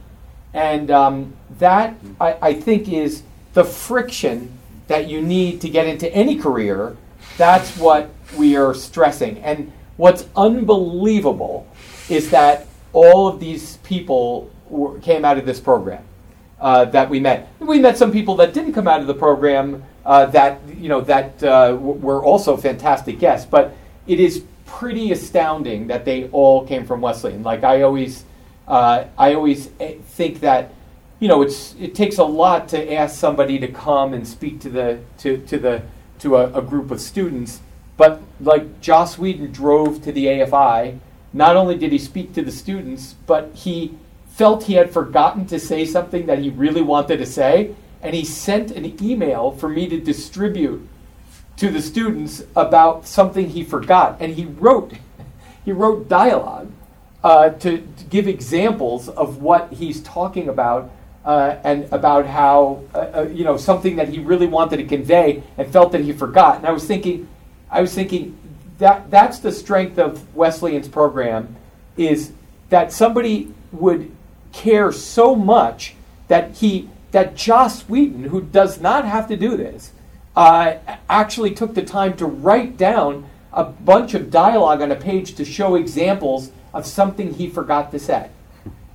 And 0.53 0.89
um, 0.89 1.33
that, 1.59 1.95
I, 2.19 2.37
I 2.41 2.53
think, 2.53 2.89
is 2.89 3.23
the 3.53 3.63
friction 3.63 4.57
that 4.87 5.07
you 5.07 5.21
need 5.21 5.61
to 5.61 5.69
get 5.69 5.87
into 5.87 6.11
any 6.13 6.35
career. 6.37 6.97
That's 7.37 7.77
what 7.77 8.09
we 8.37 8.55
are 8.55 8.73
stressing. 8.73 9.39
And 9.39 9.71
what's 9.97 10.25
unbelievable 10.35 11.67
is 12.09 12.31
that 12.31 12.67
all 12.91 13.27
of 13.27 13.39
these 13.39 13.77
people 13.77 14.49
came 15.01 15.23
out 15.25 15.37
of 15.37 15.45
this 15.45 15.59
program 15.59 16.03
uh, 16.63 16.85
that 16.85 17.09
we 17.09 17.19
met. 17.19 17.49
We 17.59 17.79
met 17.79 17.97
some 17.97 18.11
people 18.11 18.37
that 18.37 18.53
didn't 18.53 18.71
come 18.71 18.87
out 18.87 19.01
of 19.01 19.07
the 19.07 19.13
program 19.13 19.83
uh, 20.05 20.27
that 20.27 20.61
you 20.77 20.87
know 20.87 21.01
that 21.01 21.43
uh, 21.43 21.77
were 21.79 22.23
also 22.23 22.55
fantastic 22.55 23.19
guests. 23.19 23.45
But 23.45 23.75
it 24.07 24.19
is 24.19 24.45
pretty 24.65 25.11
astounding 25.11 25.87
that 25.87 26.05
they 26.05 26.29
all 26.29 26.65
came 26.65 26.85
from 26.85 27.01
Wesleyan. 27.01 27.43
Like 27.43 27.65
I 27.65 27.81
always, 27.81 28.23
uh, 28.67 29.05
I 29.17 29.33
always 29.33 29.71
eh, 29.81 29.95
think 30.05 30.39
that 30.39 30.73
you 31.19 31.27
know 31.27 31.41
it's 31.41 31.75
it 31.75 31.95
takes 31.95 32.17
a 32.17 32.23
lot 32.23 32.69
to 32.69 32.93
ask 32.93 33.19
somebody 33.19 33.59
to 33.59 33.67
come 33.67 34.13
and 34.13 34.25
speak 34.25 34.61
to 34.61 34.69
the 34.69 34.99
to 35.17 35.37
to 35.45 35.59
the 35.59 35.81
to 36.19 36.37
a, 36.37 36.53
a 36.53 36.61
group 36.61 36.91
of 36.91 37.01
students. 37.01 37.59
But 37.97 38.21
like 38.39 38.79
Joss 38.79 39.17
Whedon 39.17 39.51
drove 39.51 40.01
to 40.03 40.13
the 40.13 40.25
AFI. 40.27 40.99
Not 41.35 41.55
only 41.57 41.77
did 41.77 41.91
he 41.91 41.97
speak 41.97 42.33
to 42.35 42.41
the 42.43 42.51
students, 42.51 43.15
but 43.25 43.51
he 43.55 43.97
felt 44.33 44.63
he 44.63 44.73
had 44.73 44.91
forgotten 44.91 45.45
to 45.45 45.59
say 45.59 45.85
something 45.85 46.25
that 46.25 46.39
he 46.39 46.49
really 46.49 46.81
wanted 46.81 47.17
to 47.17 47.25
say, 47.25 47.75
and 48.01 48.15
he 48.15 48.25
sent 48.25 48.71
an 48.71 49.01
email 49.01 49.51
for 49.51 49.69
me 49.69 49.87
to 49.87 49.99
distribute 49.99 50.87
to 51.55 51.69
the 51.69 51.81
students 51.81 52.43
about 52.55 53.05
something 53.05 53.49
he 53.49 53.63
forgot, 53.63 54.17
and 54.19 54.33
he 54.33 54.45
wrote 54.45 54.93
he 55.63 55.71
wrote 55.71 56.09
dialogue 56.09 56.69
uh, 57.23 57.49
to, 57.49 57.77
to 57.77 58.03
give 58.09 58.27
examples 58.27 59.07
of 59.07 59.41
what 59.41 59.71
he's 59.71 60.01
talking 60.01 60.49
about. 60.49 60.91
Uh, 61.25 61.57
and 61.63 61.85
about 61.93 62.25
how 62.25 62.83
uh, 62.93 62.97
uh, 62.97 63.21
you 63.31 63.45
know 63.45 63.55
something 63.55 63.95
that 63.95 64.09
he 64.09 64.19
really 64.19 64.45
wanted 64.45 64.75
to 64.75 64.83
convey 64.83 65.41
and 65.57 65.71
felt 65.71 65.93
that 65.93 66.01
he 66.01 66.11
forgot. 66.11 66.57
And 66.57 66.65
I 66.65 66.71
was 66.71 66.83
thinking, 66.83 67.29
I 67.71 67.79
was 67.79 67.95
thinking, 67.95 68.37
that 68.79 69.09
that's 69.09 69.39
the 69.39 69.53
strength 69.53 69.97
of 69.97 70.35
Wesleyan's 70.35 70.89
program 70.89 71.55
is 71.95 72.33
that 72.67 72.91
somebody 72.91 73.53
would 73.71 74.11
care 74.53 74.91
so 74.91 75.35
much 75.35 75.95
that 76.29 76.57
he 76.57 76.89
that 77.11 77.35
Joss 77.35 77.83
Whedon, 77.83 78.25
who 78.25 78.41
does 78.41 78.81
not 78.81 79.05
have 79.05 79.27
to 79.27 79.37
do 79.37 79.55
this, 79.55 79.91
uh, 80.35 80.75
actually 81.09 81.51
took 81.51 81.75
the 81.75 81.83
time 81.83 82.17
to 82.17 82.25
write 82.25 82.75
down 82.75 83.29
a 83.51 83.63
bunch 83.63 84.15
of 84.15 84.31
dialogue 84.31 84.81
on 84.81 84.91
a 84.91 84.95
page 84.95 85.35
to 85.35 85.45
show 85.45 85.75
examples 85.75 86.51
of 86.73 86.87
something 86.87 87.33
he 87.33 87.47
forgot 87.47 87.91
to 87.91 87.99
say. 87.99 88.29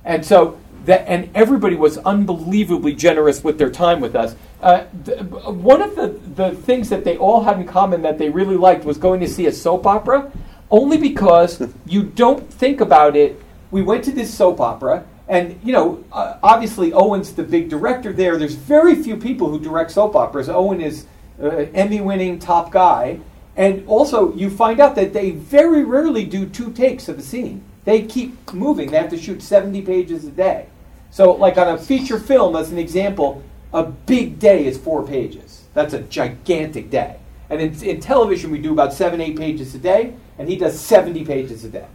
And 0.03 0.25
so 0.25 0.59
that, 0.85 1.07
and 1.07 1.29
everybody 1.33 1.75
was 1.75 1.97
unbelievably 1.99 2.93
generous 2.95 3.43
with 3.43 3.57
their 3.57 3.69
time 3.69 4.01
with 4.01 4.15
us. 4.15 4.35
Uh, 4.61 4.83
th- 5.05 5.21
one 5.21 5.81
of 5.81 5.95
the, 5.95 6.07
the 6.35 6.51
things 6.51 6.89
that 6.89 7.05
they 7.05 7.17
all 7.17 7.43
had 7.43 7.57
in 7.57 7.65
common 7.65 8.01
that 8.01 8.17
they 8.17 8.29
really 8.29 8.57
liked 8.57 8.83
was 8.83 8.97
going 8.97 9.21
to 9.21 9.27
see 9.27 9.45
a 9.45 9.51
soap 9.51 9.85
opera, 9.85 10.29
only 10.69 10.97
because 10.97 11.61
you 11.85 12.03
don't 12.03 12.51
think 12.51 12.81
about 12.81 13.15
it. 13.15 13.41
We 13.71 13.81
went 13.81 14.03
to 14.05 14.11
this 14.11 14.33
soap 14.33 14.59
opera, 14.59 15.05
and 15.29 15.59
you 15.63 15.71
know, 15.71 16.03
uh, 16.11 16.37
obviously 16.41 16.91
Owen's 16.91 17.33
the 17.33 17.43
big 17.43 17.69
director 17.69 18.11
there. 18.11 18.37
There's 18.37 18.55
very 18.55 18.95
few 18.95 19.15
people 19.15 19.49
who 19.49 19.59
direct 19.59 19.91
soap 19.91 20.15
operas. 20.15 20.49
Owen 20.49 20.81
is 20.81 21.05
uh, 21.41 21.67
Emmy-winning 21.73 22.39
top 22.39 22.71
guy, 22.71 23.19
and 23.55 23.87
also 23.87 24.33
you 24.33 24.49
find 24.49 24.79
out 24.79 24.95
that 24.95 25.13
they 25.13 25.31
very 25.31 25.83
rarely 25.83 26.25
do 26.25 26.47
two 26.47 26.73
takes 26.73 27.07
of 27.07 27.19
a 27.19 27.21
scene. 27.21 27.63
They 27.85 28.01
keep 28.01 28.53
moving. 28.53 28.89
They 28.89 28.97
have 28.97 29.11
to 29.11 29.17
shoot 29.17 29.41
70 29.41 29.83
pages 29.83 30.25
a 30.25 30.31
day. 30.31 30.67
So, 31.11 31.31
like 31.31 31.57
on 31.57 31.67
a 31.69 31.77
feature 31.77 32.19
film, 32.19 32.55
as 32.55 32.71
an 32.71 32.77
example, 32.77 33.43
a 33.71 33.83
big 33.83 34.39
day 34.39 34.65
is 34.65 34.77
four 34.77 35.05
pages. 35.05 35.63
That's 35.73 35.93
a 35.93 36.01
gigantic 36.01 36.89
day. 36.89 37.17
And 37.49 37.61
in, 37.61 37.83
in 37.83 37.99
television, 37.99 38.51
we 38.51 38.59
do 38.59 38.73
about 38.73 38.93
seven, 38.93 39.21
eight 39.21 39.37
pages 39.37 39.73
a 39.75 39.79
day, 39.79 40.13
and 40.37 40.49
he 40.49 40.55
does 40.55 40.79
70 40.79 41.25
pages 41.25 41.63
a 41.63 41.69
day. 41.69 41.87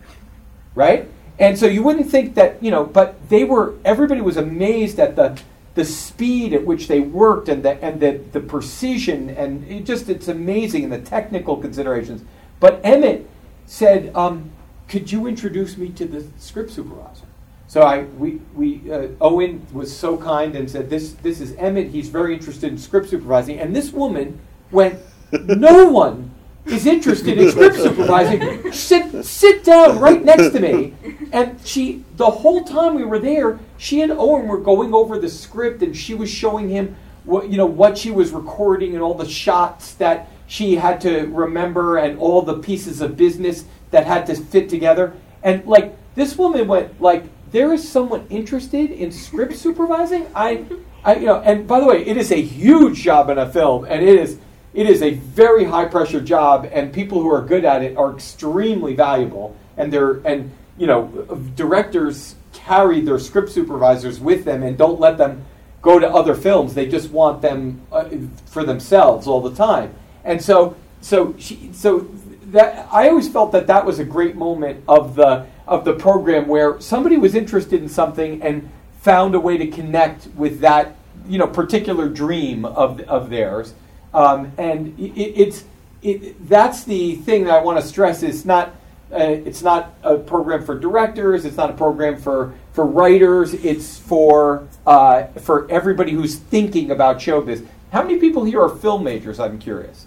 Right? 0.75 1.09
And 1.39 1.59
so 1.59 1.67
you 1.67 1.83
wouldn't 1.83 2.11
think 2.11 2.35
that, 2.37 2.63
you 2.63 2.71
know, 2.71 2.85
but 2.85 3.29
they 3.29 3.45
were, 3.45 3.75
everybody 3.85 4.21
was 4.21 4.37
amazed 4.37 5.01
at 5.01 5.17
the, 5.17 5.41
the 5.75 5.85
speed 5.85 6.53
at 6.53 6.65
which 6.65 6.87
they 6.87 7.01
worked 7.01 7.49
and 7.49 7.63
the, 7.63 7.83
and 7.83 8.01
the, 8.01 8.21
the 8.33 8.41
precision, 8.41 9.31
and 9.31 9.67
it 9.69 9.85
just, 9.85 10.09
it's 10.09 10.29
amazing, 10.29 10.85
and 10.85 10.93
the 10.93 11.01
technical 11.01 11.57
considerations. 11.57 12.23
But 12.61 12.81
Emmett 12.85 13.29
said, 13.67 14.15
um, 14.15 14.53
Could 14.89 15.11
you 15.11 15.27
introduce 15.27 15.77
me 15.77 15.89
to 15.91 16.07
the 16.07 16.25
script 16.39 16.71
supervisor? 16.71 17.27
So 17.67 17.83
I, 17.83 18.03
we, 18.03 18.41
we, 18.55 18.93
uh, 18.93 19.09
Owen 19.21 19.67
was 19.73 19.95
so 19.95 20.17
kind 20.17 20.55
and 20.55 20.71
said, 20.71 20.89
this, 20.91 21.15
this 21.15 21.41
is 21.41 21.55
Emmett. 21.57 21.89
He's 21.89 22.09
very 22.09 22.35
interested 22.35 22.71
in 22.71 22.79
script 22.79 23.09
supervising. 23.09 23.59
And 23.59 23.75
this 23.75 23.91
woman 23.91 24.39
went, 24.71 25.01
no 25.33 25.89
one 25.89 26.34
is 26.67 26.87
interested 26.87 27.39
in 27.39 27.51
script 27.51 27.77
supervising. 27.77 28.73
Sit, 28.73 29.25
sit 29.25 29.65
down 29.65 29.99
right 29.99 30.25
next 30.25 30.51
to 30.51 30.61
me. 30.61 30.95
And 31.33 31.59
she, 31.65 32.05
the 32.17 32.31
whole 32.31 32.65
time 32.65 32.95
we 32.95 33.05
were 33.05 33.19
there, 33.19 33.59
she 33.77 34.01
and 34.03 34.13
Owen 34.13 34.49
were 34.49 34.61
going 34.61 34.95
over 34.95 35.19
the 35.19 35.29
script, 35.29 35.83
and 35.83 35.97
she 35.97 36.15
was 36.15 36.31
showing 36.31 36.69
him 36.69 36.97
what 37.25 37.49
you 37.49 37.57
know 37.57 37.67
what 37.67 37.97
she 37.97 38.11
was 38.11 38.33
recording 38.33 38.93
and 38.93 39.03
all 39.03 39.15
the 39.15 39.29
shots 39.29 39.95
that 39.95 40.29
she 40.47 40.77
had 40.77 41.01
to 41.01 41.23
remember 41.29 41.97
and 41.97 42.19
all 42.19 42.43
the 42.43 42.59
pieces 42.59 43.01
of 43.01 43.17
business 43.17 43.65
that 43.91 44.07
had 44.07 44.27
to 44.27 44.35
fit 44.35 44.69
together. 44.69 45.15
And 45.43 45.65
like 45.67 45.97
this 46.15 46.37
woman 46.37 46.69
went 46.69 47.01
like 47.01 47.25
there 47.55 47.73
is 47.73 47.89
someone 47.89 48.27
interested 48.31 48.91
in 48.91 49.13
script 49.13 49.55
supervising, 49.55 50.27
I, 50.35 50.65
I, 51.05 51.17
you 51.17 51.27
know, 51.27 51.41
and 51.41 51.69
by 51.69 51.79
the 51.79 51.87
way, 51.87 52.05
it 52.05 52.17
is 52.17 52.33
a 52.33 52.41
huge 52.41 53.03
job 53.03 53.31
in 53.31 53.39
a 53.39 53.49
film, 53.49 53.85
and 53.85 54.03
it 54.03 54.19
is, 54.19 54.39
it 54.75 54.89
is 54.89 55.03
a 55.03 55.15
very 55.15 55.65
high 55.65 55.85
pressure 55.85 56.21
job, 56.21 56.69
and 56.73 56.93
people 56.93 57.23
who 57.23 57.33
are 57.33 57.43
good 57.43 57.65
at 57.65 57.83
it 57.83 57.97
are 57.97 58.13
extremely 58.13 58.95
valuable, 58.95 59.57
and 59.77 59.93
they're, 59.93 60.15
and 60.27 60.51
you 60.77 60.89
know, 60.89 61.07
directors 61.55 62.35
carry 62.53 63.01
their 63.01 63.21
script 63.21 63.51
supervisors 63.51 64.19
with 64.19 64.45
them 64.45 64.63
and 64.63 64.77
don't 64.77 64.99
let 64.99 65.17
them 65.17 65.45
go 65.81 65.99
to 65.99 66.09
other 66.09 66.35
films. 66.35 66.75
They 66.75 66.89
just 66.89 67.11
want 67.11 67.41
them 67.41 67.83
uh, 67.93 68.09
for 68.47 68.65
themselves 68.65 69.29
all 69.29 69.41
the 69.41 69.55
time, 69.55 69.95
and 70.25 70.43
so, 70.43 70.77
so 71.01 71.37
she, 71.39 71.71
so 71.73 72.09
that 72.47 72.89
I 72.93 73.09
always 73.09 73.29
felt 73.29 73.53
that 73.53 73.69
that 73.69 73.87
was 73.87 74.01
a 74.01 74.05
great 74.05 74.35
moment 74.35 74.83
of 74.89 75.15
the 75.15 75.47
of 75.69 75.85
the 75.85 75.95
program 75.95 76.49
where 76.49 76.81
somebody 76.81 77.17
was 77.17 77.35
interested 77.35 77.81
in 77.81 77.89
something 77.89 78.43
and 78.43 78.69
found 79.01 79.35
a 79.35 79.41
way 79.41 79.57
to 79.57 79.69
connect 79.69 80.27
with 80.35 80.61
that 80.61 80.97
you 81.27 81.39
know 81.39 81.47
particular 81.47 82.09
dream 82.09 82.65
of, 82.65 83.01
of 83.03 83.31
theirs 83.31 83.75
um, 84.15 84.53
and 84.57 84.99
it, 84.99 85.13
it's 85.13 85.65
it, 86.03 86.49
that's 86.49 86.85
the 86.85 87.17
thing 87.17 87.45
that 87.45 87.55
I 87.55 87.63
want 87.63 87.81
to 87.81 87.87
stress 87.87 88.23
is 88.23 88.45
not 88.45 88.75
uh, 89.13 89.19
it's 89.19 89.63
not 89.63 89.95
a 90.03 90.17
program 90.17 90.65
for 90.65 90.79
directors 90.79 91.45
it's 91.45 91.57
not 91.57 91.71
a 91.71 91.75
program 91.75 92.17
for 92.17 92.55
for 92.73 92.87
writers 92.87 93.53
it's 93.53 93.99
for 93.99 94.67
uh, 94.87 95.25
for 95.41 95.71
everybody 95.71 96.13
who's 96.13 96.37
thinking 96.37 96.91
about 96.91 97.19
showbiz. 97.19 97.67
How 97.93 98.03
many 98.03 98.19
people 98.19 98.45
here 98.45 98.63
are 98.63 98.69
film 98.69 99.05
majors 99.05 99.39
I'm 99.41 99.59
curious? 99.59 100.07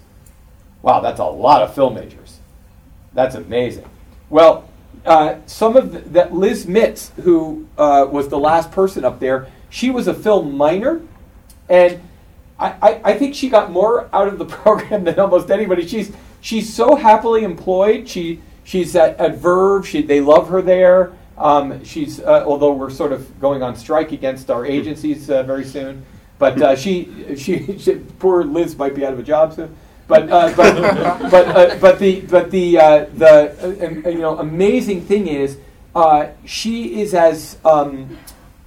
Wow 0.82 1.00
that's 1.00 1.20
a 1.20 1.24
lot 1.24 1.62
of 1.62 1.74
film 1.74 1.94
majors. 1.94 2.40
That's 3.12 3.34
amazing. 3.34 3.88
Well 4.30 4.68
uh, 5.04 5.36
some 5.46 5.76
of 5.76 5.92
the, 5.92 5.98
that 6.00 6.34
Liz 6.34 6.66
Mitz, 6.66 7.12
who 7.22 7.66
uh, 7.78 8.06
was 8.10 8.28
the 8.28 8.38
last 8.38 8.70
person 8.72 9.04
up 9.04 9.20
there, 9.20 9.48
she 9.70 9.90
was 9.90 10.08
a 10.08 10.14
film 10.14 10.56
minor, 10.56 11.00
and 11.68 12.00
I, 12.58 12.68
I, 12.82 13.00
I, 13.04 13.18
think 13.18 13.34
she 13.34 13.48
got 13.48 13.70
more 13.70 14.08
out 14.12 14.28
of 14.28 14.38
the 14.38 14.44
program 14.62 15.04
than 15.04 15.18
almost 15.18 15.50
anybody. 15.50 15.86
She's 15.86 16.12
she's 16.40 16.72
so 16.72 16.96
happily 16.96 17.44
employed. 17.44 18.08
She 18.08 18.40
she's 18.64 18.94
at, 18.96 19.18
at 19.18 19.38
Verve. 19.38 19.86
She 19.86 20.02
they 20.02 20.20
love 20.20 20.48
her 20.48 20.62
there. 20.62 21.12
Um, 21.36 21.84
she's 21.84 22.20
uh, 22.20 22.44
although 22.46 22.72
we're 22.72 22.90
sort 22.90 23.12
of 23.12 23.40
going 23.40 23.62
on 23.62 23.76
strike 23.76 24.12
against 24.12 24.50
our 24.50 24.66
agencies 24.66 25.30
uh, 25.30 25.44
very 25.44 25.64
soon, 25.64 26.04
but 26.38 26.60
uh, 26.60 26.74
she, 26.74 27.36
she, 27.36 27.78
she 27.78 27.94
poor 28.18 28.44
Liz 28.44 28.76
might 28.76 28.94
be 28.94 29.06
out 29.06 29.12
of 29.12 29.18
a 29.18 29.22
job 29.22 29.54
soon. 29.54 29.76
But 30.08 30.30
uh, 30.30 30.52
but 30.56 31.30
but 31.30 31.48
uh, 31.48 31.76
but 31.80 31.98
the 31.98 32.22
but 32.22 32.50
the 32.50 32.78
uh, 32.78 33.06
the 33.14 34.04
uh, 34.04 34.08
you 34.08 34.18
know 34.18 34.38
amazing 34.38 35.02
thing 35.02 35.28
is 35.28 35.58
uh, 35.94 36.28
she 36.44 37.00
is 37.00 37.14
as 37.14 37.58
um, 37.64 38.18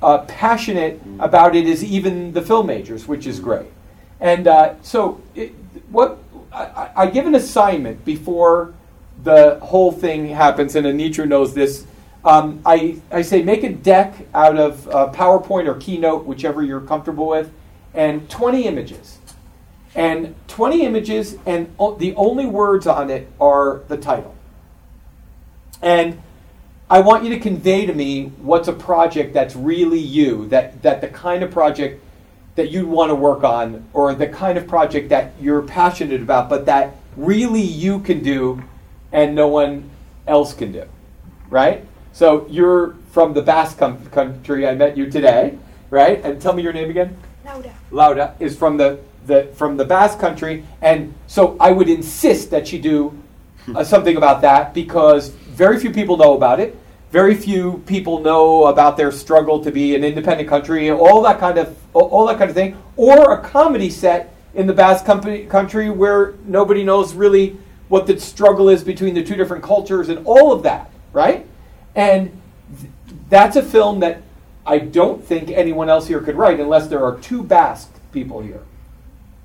uh, 0.01 0.19
passionate 0.19 1.01
about 1.19 1.55
it 1.55 1.65
as 1.65 1.83
even 1.83 2.33
the 2.33 2.41
film 2.41 2.67
majors, 2.67 3.07
which 3.07 3.25
is 3.27 3.39
great. 3.39 3.67
And 4.22 4.48
so 4.82 5.22
it, 5.36 5.54
what 5.90 6.20
I, 6.54 6.92
I, 6.96 7.06
give 7.08 7.25
an 7.25 7.36
assignment 7.36 8.06
before 8.06 8.74
the 9.24 9.60
whole 9.62 9.92
thing 9.92 10.28
happens, 10.28 10.75
and 10.75 10.86
Onitra 10.86 11.28
knows 11.28 11.54
this. 11.54 11.86
Um, 12.24 12.62
I, 12.66 13.01
I 13.12 13.24
say 13.24 13.42
make 13.42 13.63
a 13.63 13.74
deck 13.74 14.28
out 14.34 14.58
of 14.58 14.86
PowerPoint 14.86 15.68
or 15.68 15.75
Keynote, 15.75 16.25
whichever 16.25 16.62
you're 16.62 16.82
comfortable 16.82 17.28
with, 17.28 17.51
and 17.94 18.30
20 18.30 18.66
images 18.66 19.18
and 19.96 20.36
20 20.48 20.84
images, 20.84 21.38
and 21.46 21.74
the 21.98 22.13
only 22.16 22.46
words 22.46 22.88
on 22.88 23.10
it 23.10 23.28
are 23.40 23.82
the 23.88 23.98
title. 23.98 24.36
And 25.82 26.22
I 26.90 27.01
want 27.01 27.24
you 27.24 27.30
to 27.32 27.40
convey 27.40 27.86
to 27.86 27.94
me 27.94 28.25
what's 28.42 28.68
a 28.68 28.74
project 28.74 29.34
that's 29.34 29.56
really 29.56 30.00
you, 30.00 30.48
that, 30.50 30.82
that 30.84 31.01
the 31.01 31.08
kind 31.08 31.44
of 31.44 31.51
project 31.51 32.04
that 32.62 32.70
you'd 32.70 32.88
want 32.88 33.10
to 33.10 33.15
work 33.15 33.44
on, 33.44 33.84
or 33.91 34.13
the 34.13 34.27
kind 34.27 34.56
of 34.56 34.68
project 34.68 35.10
that 35.10 35.34
you're 35.41 35.63
passionate 35.63 36.22
about, 36.22 36.48
but 36.48 36.68
that 36.68 36.96
really 37.18 37.60
you 37.62 38.00
can 38.00 38.22
do 38.22 38.62
and 39.12 39.34
no 39.34 39.48
one 39.48 39.89
else 40.27 40.53
can 40.53 40.72
do. 40.72 40.86
Right? 41.50 41.84
So 42.13 42.46
you're 42.51 42.94
from 43.10 43.34
the 43.34 43.41
Basque 43.41 43.80
country. 43.80 44.68
I 44.68 44.75
met 44.75 44.96
you 44.96 45.10
today, 45.10 45.58
right? 45.89 46.24
And 46.24 46.39
tell 46.39 46.53
me 46.53 46.62
your 46.62 46.72
name 46.72 46.91
again. 46.91 47.18
Lauda. 47.44 47.74
Lauda 47.89 48.36
is 48.39 48.56
from 48.56 48.77
the 48.77 49.00
the, 49.25 49.50
from 49.56 49.77
the 49.77 49.86
Basque 49.86 50.20
Country, 50.20 50.63
and 50.82 51.13
so 51.27 51.56
I 51.60 51.72
would 51.72 51.88
insist 51.88 52.50
that 52.51 52.72
you 52.74 52.80
do 52.80 53.18
uh, 53.75 53.84
something 53.84 54.18
about 54.18 54.41
that 54.41 54.74
because 54.74 55.30
very 55.30 55.80
few 55.80 55.91
people 55.91 56.18
know 56.18 56.36
about 56.36 56.60
it. 56.60 56.75
Very 57.12 57.36
few 57.36 57.84
people 57.86 58.22
know 58.22 58.68
about 58.68 58.96
their 58.96 59.12
struggle 59.12 59.62
to 59.63 59.72
be 59.72 59.96
an 59.96 60.03
independent 60.03 60.48
country, 60.48 60.89
all 60.89 61.22
that 61.24 61.39
kind 61.39 61.58
of 61.58 61.77
all 61.94 62.25
that 62.27 62.38
kind 62.38 62.50
of 62.50 62.56
thing, 62.56 62.77
or 62.96 63.34
a 63.34 63.41
comedy 63.41 63.89
set 63.89 64.34
in 64.53 64.65
the 64.65 64.74
Basque 64.74 65.06
country 65.06 65.89
where 65.89 66.36
nobody 66.46 66.84
knows 66.84 67.13
really 67.13 67.58
what 67.89 68.08
the 68.08 68.18
struggle 68.20 68.70
is 68.70 68.84
between 68.84 69.13
the 69.13 69.24
two 69.24 69.36
different 69.36 69.62
cultures 69.62 70.08
and 70.08 70.25
all 70.25 70.53
of 70.53 70.63
that, 70.63 70.89
right? 71.12 71.46
And 71.96 72.41
th- 72.80 72.91
that's 73.30 73.58
a 73.58 73.63
film 73.63 74.00
that 74.00 74.22
I 74.65 74.77
don't 74.77 75.24
think 75.24 75.50
anyone 75.50 75.89
else 75.89 76.08
here 76.08 76.22
could 76.22 76.38
write 76.38 76.62
unless 76.62 76.88
there 76.88 77.03
are 77.03 77.18
two 77.20 77.44
Basque 77.44 77.91
people 78.13 78.41
here. 78.41 78.62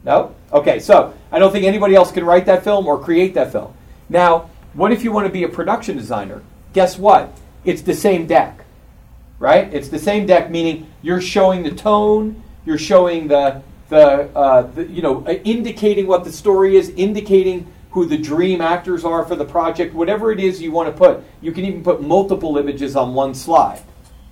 No? 0.04 0.36
Okay, 0.52 0.78
so 0.78 1.14
I 1.32 1.40
don't 1.40 1.50
think 1.50 1.64
anybody 1.64 1.96
else 1.96 2.12
can 2.12 2.24
write 2.24 2.46
that 2.46 2.62
film 2.62 2.86
or 2.86 2.98
create 2.98 3.34
that 3.34 3.50
film. 3.50 3.74
Now, 4.08 4.50
what 4.74 4.92
if 4.92 5.02
you 5.02 5.10
want 5.10 5.26
to 5.26 5.32
be 5.32 5.42
a 5.42 5.48
production 5.48 5.96
designer? 5.96 6.42
Guess 6.72 6.98
what? 6.98 7.36
It's 7.66 7.82
the 7.82 7.94
same 7.94 8.26
deck, 8.26 8.64
right? 9.40 9.72
It's 9.74 9.88
the 9.88 9.98
same 9.98 10.24
deck, 10.24 10.50
meaning 10.50 10.90
you're 11.02 11.20
showing 11.20 11.64
the 11.64 11.72
tone, 11.72 12.42
you're 12.64 12.78
showing 12.78 13.26
the, 13.28 13.60
the, 13.88 14.34
uh, 14.36 14.62
the 14.62 14.86
you 14.86 15.02
know, 15.02 15.26
uh, 15.26 15.32
indicating 15.44 16.06
what 16.06 16.24
the 16.24 16.32
story 16.32 16.76
is, 16.76 16.90
indicating 16.90 17.70
who 17.90 18.06
the 18.06 18.16
dream 18.16 18.60
actors 18.60 19.04
are 19.04 19.24
for 19.24 19.34
the 19.34 19.44
project, 19.44 19.94
whatever 19.94 20.30
it 20.30 20.38
is 20.38 20.62
you 20.62 20.70
want 20.70 20.88
to 20.88 20.96
put. 20.96 21.24
You 21.40 21.50
can 21.50 21.64
even 21.64 21.82
put 21.82 22.02
multiple 22.02 22.56
images 22.56 22.94
on 22.94 23.14
one 23.14 23.34
slide, 23.34 23.82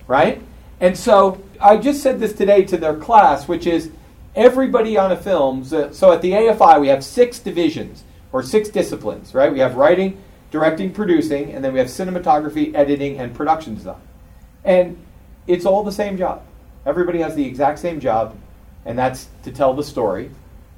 right? 0.07 0.41
And 0.79 0.97
so 0.97 1.43
I 1.59 1.77
just 1.77 2.01
said 2.01 2.19
this 2.19 2.33
today 2.33 2.63
to 2.65 2.77
their 2.77 2.95
class, 2.95 3.47
which 3.47 3.67
is 3.67 3.91
everybody 4.35 4.97
on 4.97 5.11
a 5.11 5.17
film. 5.17 5.63
So, 5.65 5.91
so 5.91 6.11
at 6.13 6.21
the 6.21 6.31
AFI, 6.31 6.79
we 6.79 6.87
have 6.87 7.03
six 7.03 7.39
divisions 7.39 8.03
or 8.31 8.43
six 8.43 8.69
disciplines, 8.69 9.33
right? 9.33 9.51
We 9.51 9.59
have 9.59 9.75
writing, 9.75 10.21
directing, 10.51 10.91
producing, 10.91 11.51
and 11.51 11.63
then 11.63 11.73
we 11.73 11.79
have 11.79 11.87
cinematography, 11.87 12.73
editing, 12.73 13.19
and 13.19 13.33
production 13.33 13.75
design. 13.75 14.01
And 14.63 14.97
it's 15.47 15.65
all 15.65 15.83
the 15.83 15.91
same 15.91 16.17
job. 16.17 16.43
Everybody 16.85 17.19
has 17.19 17.35
the 17.35 17.45
exact 17.45 17.79
same 17.79 17.99
job, 17.99 18.35
and 18.85 18.97
that's 18.97 19.27
to 19.43 19.51
tell 19.51 19.73
the 19.73 19.83
story. 19.83 20.31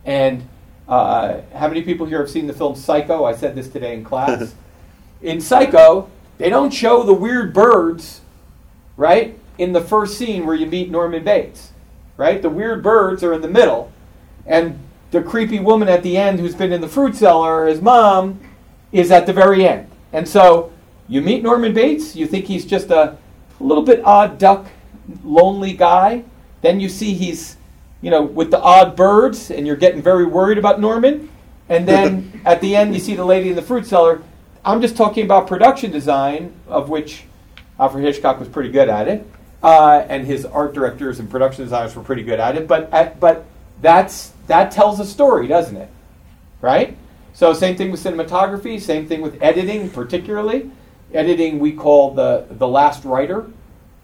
And 0.06 0.48
uh, 0.88 1.42
how 1.54 1.68
many 1.68 1.82
people 1.82 2.06
here 2.06 2.20
have 2.20 2.30
seen 2.30 2.48
the 2.48 2.54
film 2.54 2.76
Psycho? 2.76 3.26
I 3.26 3.36
said 3.36 3.56
this 3.56 3.68
today 3.68 3.94
in 3.94 4.04
class. 4.04 4.54
in 5.22 5.42
Psycho, 5.42 6.10
they 6.38 6.50
don't 6.50 6.74
show 6.74 7.04
the 7.04 7.14
weird 7.14 7.54
birds, 7.54 8.22
right? 8.96 9.38
In 9.58 9.74
the 9.74 9.82
first 9.82 10.18
scene 10.18 10.46
where 10.46 10.56
you 10.56 10.66
meet 10.66 10.90
Norman 10.90 11.24
Bates, 11.24 11.72
right? 12.16 12.42
The 12.42 12.50
weird 12.50 12.84
birds 12.84 13.24
are 13.24 13.34
in 13.34 13.42
the 13.42 13.50
middle, 13.50 13.92
and 14.46 14.80
the 15.12 15.22
creepy 15.22 15.60
woman 15.60 15.88
at 15.90 16.04
the 16.04 16.18
end 16.18 16.40
who's 16.40 16.56
been 16.56 16.72
in 16.72 16.82
the 16.82 16.88
fruit 16.88 17.16
cellar, 17.16 17.68
his 17.68 17.82
mom, 17.82 18.40
is 18.91 19.12
at 19.12 19.25
the 19.25 19.34
very 19.34 19.67
end. 19.67 19.89
And 20.13 20.27
so 20.27 20.72
you 21.08 21.22
meet 21.22 21.44
Norman 21.44 21.74
Bates, 21.74 22.15
you 22.15 22.27
think 22.27 22.46
he's 22.46 22.65
just 22.65 22.89
a 22.89 23.17
little 23.60 23.84
bit 23.84 24.01
odd 24.03 24.38
duck, 24.38 24.67
lonely 25.24 25.74
guy. 25.74 26.24
Then 26.62 26.79
you 26.79 26.89
see 26.89 27.13
he's 27.13 27.58
you 28.01 28.12
know, 28.12 28.22
with 28.22 28.51
the 28.51 28.60
odd 28.60 28.96
birds, 28.96 29.51
and 29.51 29.65
you're 29.65 29.75
getting 29.75 30.01
very 30.01 30.25
worried 30.25 30.58
about 30.58 30.79
Norman. 30.79 31.29
And 31.70 31.88
then 31.88 32.41
at 32.46 32.62
the 32.62 32.75
end, 32.75 32.94
you 32.94 33.00
see 33.00 33.15
the 33.15 33.25
lady 33.25 33.50
in 33.50 33.56
the 33.56 33.62
fruit 33.62 33.86
cellar. 33.86 34.22
I'm 34.63 34.82
just 34.82 34.98
talking 34.98 35.24
about 35.24 35.48
production 35.48 35.91
design, 35.91 36.53
of 36.67 36.89
which 36.89 37.24
Alfred 37.79 38.03
Hitchcock 38.03 38.39
was 38.39 38.50
pretty 38.50 38.70
good 38.70 38.89
at 38.89 39.08
it, 39.08 39.25
uh, 39.63 40.06
and 40.10 40.25
his 40.25 40.46
art 40.46 40.74
directors 40.74 41.20
and 41.20 41.29
production 41.29 41.63
designers 41.63 41.96
were 41.96 42.03
pretty 42.03 42.24
good 42.24 42.39
at 42.39 42.56
it. 42.58 42.67
But 42.67 42.91
at, 42.91 43.20
but 43.20 43.46
that's 43.82 44.34
that 44.48 44.72
tells 44.72 45.00
a 45.00 45.06
story, 45.06 45.48
doesn't 45.48 45.75
it? 45.75 45.89
Right. 46.62 46.98
So 47.38 47.53
same 47.53 47.75
thing 47.75 47.91
with 47.91 48.03
cinematography. 48.03 48.82
Same 48.82 49.06
thing 49.06 49.22
with 49.22 49.38
editing, 49.44 49.91
particularly 49.91 50.72
editing. 51.13 51.60
We 51.60 51.72
call 51.72 52.15
the 52.15 52.48
the 52.50 52.67
last 52.67 53.06
writer. 53.06 53.46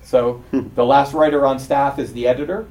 So 0.03 0.43
the 0.51 0.85
last 0.85 1.15
writer 1.15 1.43
on 1.43 1.57
staff 1.57 1.97
is 1.97 2.13
the 2.13 2.27
editor. 2.27 2.67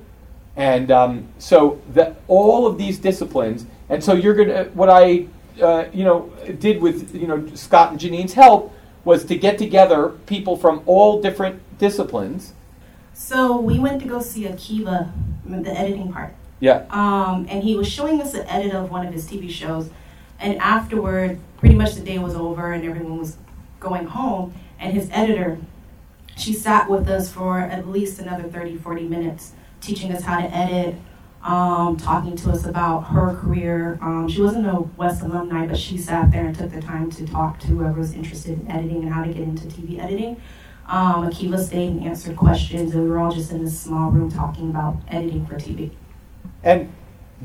And 0.54 0.92
um, 0.92 1.26
so 1.38 1.80
the, 1.92 2.14
all 2.28 2.64
of 2.64 2.78
these 2.78 3.00
disciplines, 3.00 3.66
and 3.88 4.04
so 4.04 4.12
you're 4.12 4.34
gonna 4.34 4.66
what 4.74 4.88
I 4.88 5.26
uh, 5.60 5.86
you 5.92 6.04
know 6.04 6.30
did 6.60 6.80
with 6.80 7.12
you 7.12 7.26
know 7.26 7.44
Scott 7.56 7.90
and 7.90 7.98
Janine's 7.98 8.34
help 8.34 8.72
was 9.04 9.24
to 9.24 9.34
get 9.34 9.58
together 9.58 10.10
people 10.26 10.56
from 10.56 10.84
all 10.86 11.20
different 11.20 11.60
disciplines. 11.80 12.52
So 13.14 13.60
we 13.60 13.80
went 13.80 14.00
to 14.02 14.08
go 14.08 14.20
see 14.20 14.44
Akiva, 14.44 15.10
the 15.44 15.76
editing 15.76 16.12
part. 16.12 16.36
Yeah. 16.60 16.86
Um, 16.90 17.46
and 17.50 17.64
he 17.64 17.74
was 17.74 17.88
showing 17.88 18.20
us 18.20 18.34
an 18.34 18.46
edit 18.46 18.72
of 18.72 18.92
one 18.92 19.04
of 19.04 19.12
his 19.12 19.28
TV 19.28 19.50
shows, 19.50 19.90
and 20.42 20.58
afterward, 20.58 21.38
pretty 21.58 21.74
much 21.74 21.94
the 21.94 22.02
day 22.02 22.18
was 22.18 22.34
over 22.34 22.72
and 22.72 22.84
everyone 22.84 23.18
was 23.18 23.36
going 23.80 24.06
home, 24.06 24.54
and 24.78 24.92
his 24.92 25.08
editor, 25.12 25.58
she 26.36 26.52
sat 26.52 26.90
with 26.90 27.08
us 27.08 27.30
for 27.32 27.60
at 27.60 27.88
least 27.88 28.18
another 28.18 28.44
30, 28.44 28.76
40 28.76 29.04
minutes 29.04 29.52
teaching 29.80 30.12
us 30.12 30.22
how 30.22 30.40
to 30.40 30.54
edit, 30.54 30.96
um, 31.42 31.96
talking 31.96 32.36
to 32.36 32.50
us 32.50 32.64
about 32.64 33.00
her 33.00 33.34
career. 33.34 33.98
Um, 34.00 34.28
she 34.28 34.40
wasn't 34.40 34.66
a 34.66 34.80
West 34.96 35.22
alumni, 35.22 35.66
but 35.66 35.76
she 35.76 35.98
sat 35.98 36.30
there 36.30 36.46
and 36.46 36.56
took 36.56 36.70
the 36.70 36.80
time 36.80 37.10
to 37.12 37.26
talk 37.26 37.58
to 37.60 37.66
whoever 37.68 37.98
was 37.98 38.12
interested 38.12 38.60
in 38.60 38.70
editing 38.70 39.02
and 39.02 39.12
how 39.12 39.24
to 39.24 39.32
get 39.32 39.42
into 39.42 39.66
TV 39.66 39.98
editing. 39.98 40.40
Um, 40.86 41.28
Akiva 41.28 41.64
stayed 41.64 41.88
and 41.88 42.04
answered 42.04 42.36
questions, 42.36 42.94
and 42.94 43.04
we 43.04 43.10
were 43.10 43.18
all 43.18 43.32
just 43.32 43.50
in 43.52 43.64
this 43.64 43.78
small 43.78 44.10
room 44.10 44.30
talking 44.30 44.70
about 44.70 44.96
editing 45.08 45.46
for 45.46 45.54
TV. 45.54 45.90
And 46.62 46.92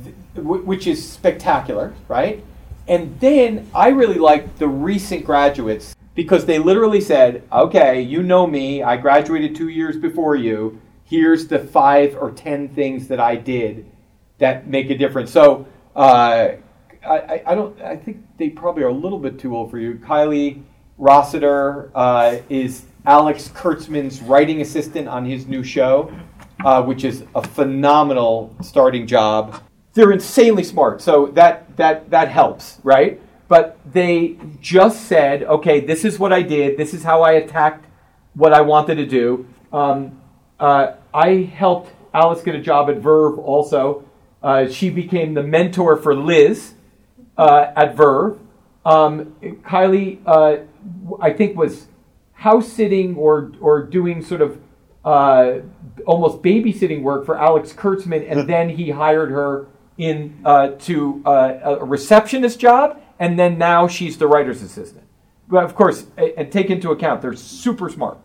th- 0.03 0.15
which 0.35 0.85
is 0.85 1.07
spectacular, 1.07 1.93
right? 2.07 2.43
And 2.87 3.19
then 3.19 3.69
I 3.75 3.89
really 3.89 4.19
like 4.19 4.57
the 4.57 4.67
recent 4.67 5.25
graduates 5.25 5.95
because 6.15 6.45
they 6.45 6.57
literally 6.59 7.01
said, 7.01 7.43
"Okay, 7.51 8.01
you 8.01 8.23
know 8.23 8.47
me. 8.47 8.83
I 8.83 8.97
graduated 8.97 9.55
two 9.55 9.69
years 9.69 9.97
before 9.97 10.35
you 10.35 10.81
here's 11.09 11.47
the 11.47 11.59
five 11.59 12.15
or 12.15 12.31
ten 12.31 12.67
things 12.69 13.07
that 13.07 13.19
I 13.19 13.35
did 13.35 13.85
that 14.39 14.67
make 14.67 14.89
a 14.89 14.97
difference. 14.97 15.31
So 15.31 15.65
uh, 15.95 16.49
I, 17.05 17.41
I, 17.45 17.55
don't. 17.55 17.79
I 17.81 17.95
think 17.95 18.25
they 18.37 18.49
probably 18.49 18.83
are 18.83 18.89
a 18.89 18.93
little 18.93 19.19
bit 19.19 19.39
too 19.39 19.55
old 19.55 19.71
for 19.71 19.79
you. 19.79 19.95
Kylie 19.95 20.63
Rossiter 20.97 21.91
uh, 21.95 22.37
is 22.49 22.85
Alex 23.05 23.49
Kurtzman's 23.49 24.21
writing 24.21 24.61
assistant 24.61 25.07
on 25.07 25.25
his 25.25 25.47
new 25.47 25.63
show, 25.63 26.13
uh, 26.65 26.83
which 26.83 27.03
is 27.03 27.23
a 27.35 27.41
phenomenal 27.41 28.55
starting 28.61 29.07
job. 29.07 29.63
They're 29.93 30.11
insanely 30.11 30.63
smart, 30.63 31.01
so 31.01 31.27
that 31.27 31.66
that 31.77 32.09
that 32.09 32.27
helps, 32.27 32.79
right? 32.83 33.21
But 33.47 33.79
they 33.91 34.37
just 34.59 35.05
said, 35.05 35.43
okay, 35.43 35.79
this 35.79 36.03
is 36.03 36.19
what 36.19 36.33
I 36.33 36.41
did. 36.41 36.77
This 36.77 36.93
is 36.93 37.03
how 37.03 37.21
I 37.21 37.33
attacked 37.33 37.85
what 38.33 38.53
I 38.53 38.61
wanted 38.61 38.95
to 38.95 39.05
do. 39.05 39.47
Um, 39.71 40.21
uh, 40.59 40.93
I 41.13 41.49
helped 41.55 41.91
Alice 42.13 42.41
get 42.41 42.55
a 42.55 42.61
job 42.61 42.89
at 42.89 42.97
Verve 42.97 43.39
also. 43.39 44.03
Uh, 44.43 44.67
she 44.67 44.89
became 44.89 45.33
the 45.33 45.43
mentor 45.43 45.97
for 45.97 46.15
Liz 46.15 46.73
uh, 47.37 47.71
at 47.75 47.95
Verve. 47.95 48.39
Um, 48.85 49.35
Kylie, 49.41 50.19
uh, 50.25 50.57
I 51.21 51.31
think, 51.31 51.57
was 51.57 51.87
house 52.33 52.71
sitting 52.71 53.15
or, 53.15 53.51
or 53.59 53.83
doing 53.83 54.23
sort 54.23 54.41
of 54.41 54.61
uh, 55.03 55.59
almost 56.05 56.41
babysitting 56.41 57.01
work 57.01 57.25
for 57.25 57.37
Alex 57.37 57.73
Kurtzman, 57.73 58.29
and 58.29 58.47
then 58.47 58.69
he 58.69 58.91
hired 58.91 59.31
her 59.31 59.67
in 59.97 60.39
uh, 60.45 60.69
to 60.79 61.21
a 61.25 61.83
receptionist 61.83 62.59
job, 62.59 63.01
and 63.19 63.37
then 63.37 63.57
now 63.57 63.87
she's 63.87 64.17
the 64.17 64.27
writer's 64.27 64.61
assistant. 64.61 65.05
But 65.47 65.63
of 65.63 65.75
course, 65.75 66.05
and 66.17 66.51
take 66.51 66.69
into 66.69 66.91
account 66.91 67.21
they're 67.21 67.33
super 67.33 67.89
smart 67.89 68.17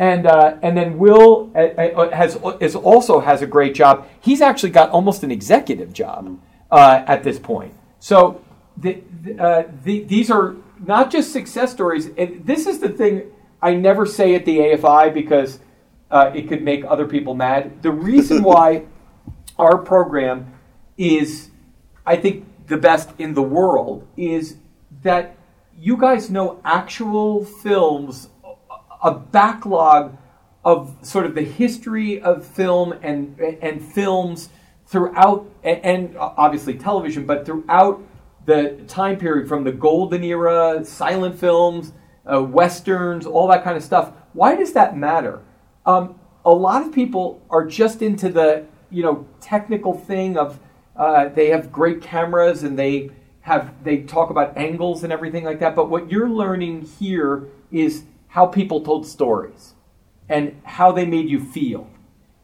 and 0.00 0.26
uh, 0.26 0.56
and 0.62 0.74
then 0.74 0.98
Will 0.98 1.50
uh, 1.54 1.58
uh, 1.58 2.16
has 2.16 2.38
is 2.60 2.74
also 2.74 3.20
has 3.20 3.42
a 3.42 3.46
great 3.46 3.74
job. 3.74 4.08
He's 4.20 4.40
actually 4.40 4.70
got 4.70 4.88
almost 4.88 5.22
an 5.24 5.30
executive 5.30 5.92
job 5.92 6.40
uh, 6.70 7.04
at 7.06 7.22
this 7.22 7.38
point. 7.38 7.74
So 7.98 8.42
the, 8.78 9.02
uh, 9.38 9.64
the, 9.84 10.04
these 10.04 10.30
are 10.30 10.56
not 10.86 11.10
just 11.10 11.34
success 11.34 11.70
stories. 11.72 12.06
And 12.16 12.46
this 12.46 12.66
is 12.66 12.78
the 12.78 12.88
thing 12.88 13.30
I 13.60 13.74
never 13.74 14.06
say 14.06 14.34
at 14.34 14.46
the 14.46 14.56
AFI 14.58 15.12
because 15.12 15.58
uh, 16.10 16.32
it 16.34 16.48
could 16.48 16.62
make 16.62 16.82
other 16.86 17.06
people 17.06 17.34
mad. 17.34 17.82
The 17.82 17.90
reason 17.92 18.42
why 18.50 18.86
our 19.58 19.76
program 19.76 20.50
is, 21.00 21.50
I 22.04 22.16
think, 22.16 22.44
the 22.66 22.76
best 22.76 23.10
in 23.18 23.34
the 23.34 23.42
world 23.42 24.06
is 24.16 24.56
that 25.02 25.34
you 25.76 25.96
guys 25.96 26.30
know 26.30 26.60
actual 26.64 27.44
films 27.44 28.28
a 29.02 29.14
backlog 29.14 30.16
of 30.62 30.94
sort 31.02 31.24
of 31.24 31.34
the 31.34 31.42
history 31.42 32.20
of 32.20 32.44
film 32.46 32.92
and 33.02 33.40
and 33.40 33.82
films 33.82 34.50
throughout 34.86 35.48
and 35.64 36.16
obviously 36.18 36.74
television, 36.74 37.24
but 37.24 37.46
throughout 37.46 38.02
the 38.44 38.78
time 38.86 39.16
period 39.16 39.48
from 39.48 39.64
the 39.64 39.72
golden 39.72 40.22
era, 40.22 40.84
silent 40.84 41.38
films, 41.38 41.92
uh, 42.30 42.42
westerns, 42.42 43.24
all 43.24 43.48
that 43.48 43.64
kind 43.64 43.76
of 43.76 43.82
stuff. 43.82 44.12
Why 44.34 44.54
does 44.54 44.72
that 44.74 44.96
matter? 44.96 45.40
Um, 45.86 46.20
a 46.44 46.50
lot 46.50 46.82
of 46.82 46.92
people 46.92 47.40
are 47.48 47.66
just 47.66 48.02
into 48.02 48.28
the 48.28 48.66
you 48.90 49.02
know 49.02 49.26
technical 49.40 49.94
thing 49.94 50.36
of 50.36 50.60
uh, 51.00 51.30
they 51.30 51.48
have 51.48 51.72
great 51.72 52.02
cameras 52.02 52.62
and 52.62 52.78
they 52.78 53.10
have 53.40 53.72
they 53.82 54.02
talk 54.02 54.28
about 54.28 54.56
angles 54.56 55.02
and 55.02 55.12
everything 55.12 55.44
like 55.44 55.58
that. 55.58 55.74
But 55.74 55.88
what 55.88 56.10
you're 56.10 56.28
learning 56.28 56.82
here 56.82 57.48
is 57.72 58.04
how 58.28 58.46
people 58.46 58.82
told 58.82 59.06
stories 59.06 59.74
and 60.28 60.60
how 60.62 60.92
they 60.92 61.06
made 61.06 61.28
you 61.28 61.40
feel. 61.40 61.88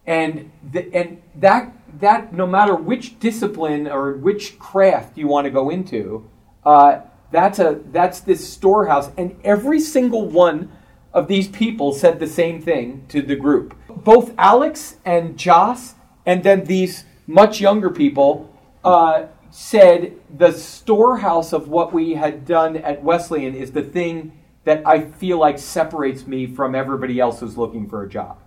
And, 0.07 0.51
the, 0.73 0.93
and 0.95 1.23
that, 1.37 1.73
that, 2.01 2.33
no 2.33 2.47
matter 2.47 2.75
which 2.75 3.21
discipline 3.21 3.87
or 3.87 4.15
which 4.15 4.59
craft 4.59 5.19
you 5.19 5.29
want 5.29 5.45
to 5.45 5.51
go 5.51 5.69
into, 5.71 6.29
uh, 6.65 7.01
that's, 7.31 7.59
a, 7.59 7.81
that's 7.93 8.21
this 8.21 8.49
storehouse. 8.49 9.11
And 9.17 9.39
every 9.45 9.81
single 9.81 10.27
one 10.27 10.73
of 11.13 11.29
these 11.29 11.49
people 11.49 11.93
said 11.93 12.21
the 12.21 12.27
same 12.27 12.63
thing 12.63 13.05
to 13.09 13.21
the 13.21 13.37
group. 13.37 13.77
Both 13.89 14.33
Alex 14.39 14.97
and 15.05 15.37
Joss, 15.37 15.95
and 16.25 16.43
then 16.43 16.65
these 16.65 17.05
much 17.27 17.61
younger 17.61 17.91
people, 17.91 18.53
uh, 18.85 19.27
said 19.51 20.13
the 20.37 20.53
storehouse 20.53 21.53
of 21.53 21.69
what 21.69 21.93
we 21.93 22.15
had 22.15 22.45
done 22.45 22.77
at 22.77 23.03
Wesleyan 23.03 23.55
is 23.55 23.73
the 23.73 23.83
thing 23.83 24.33
that 24.65 24.87
I 24.87 25.01
feel 25.01 25.39
like 25.39 25.59
separates 25.59 26.27
me 26.27 26.47
from 26.47 26.75
everybody 26.75 27.21
else 27.21 27.41
who's 27.41 27.57
looking 27.57 27.89
for 27.89 28.03
a 28.03 28.09
job. 28.09 28.39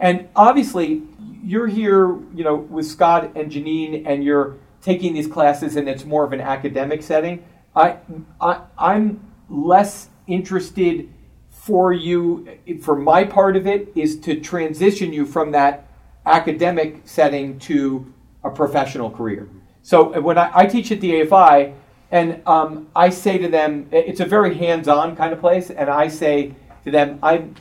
And 0.00 0.28
obviously, 0.34 1.02
you're 1.42 1.66
here, 1.66 2.08
you 2.34 2.44
know, 2.44 2.56
with 2.56 2.86
Scott 2.86 3.32
and 3.34 3.50
Janine, 3.50 4.04
and 4.06 4.22
you're 4.24 4.56
taking 4.80 5.12
these 5.12 5.26
classes, 5.26 5.76
and 5.76 5.88
it's 5.88 6.04
more 6.04 6.24
of 6.24 6.32
an 6.32 6.40
academic 6.40 7.02
setting. 7.02 7.44
I, 7.74 7.98
I 8.40 8.62
I'm 8.78 9.20
less 9.48 10.08
interested 10.26 11.12
for 11.50 11.92
you 11.92 12.48
for 12.80 12.96
my 12.96 13.24
part 13.24 13.56
of 13.56 13.66
it 13.66 13.92
is 13.94 14.18
to 14.20 14.40
transition 14.40 15.12
you 15.12 15.26
from 15.26 15.50
that 15.52 15.88
academic 16.24 17.02
setting 17.04 17.58
to 17.58 18.12
a 18.44 18.50
professional 18.50 19.10
career. 19.10 19.48
So 19.82 20.20
when 20.20 20.38
I, 20.38 20.50
I 20.54 20.66
teach 20.66 20.92
at 20.92 21.00
the 21.00 21.22
AFI, 21.22 21.74
and 22.10 22.42
um, 22.46 22.88
I 22.96 23.10
say 23.10 23.38
to 23.38 23.48
them, 23.48 23.88
it's 23.92 24.20
a 24.20 24.24
very 24.24 24.54
hands-on 24.54 25.16
kind 25.16 25.32
of 25.32 25.40
place, 25.40 25.70
and 25.70 25.90
I 25.90 26.08
say 26.08 26.54
to 26.84 26.90
them, 26.90 27.18
I'm, 27.22 27.54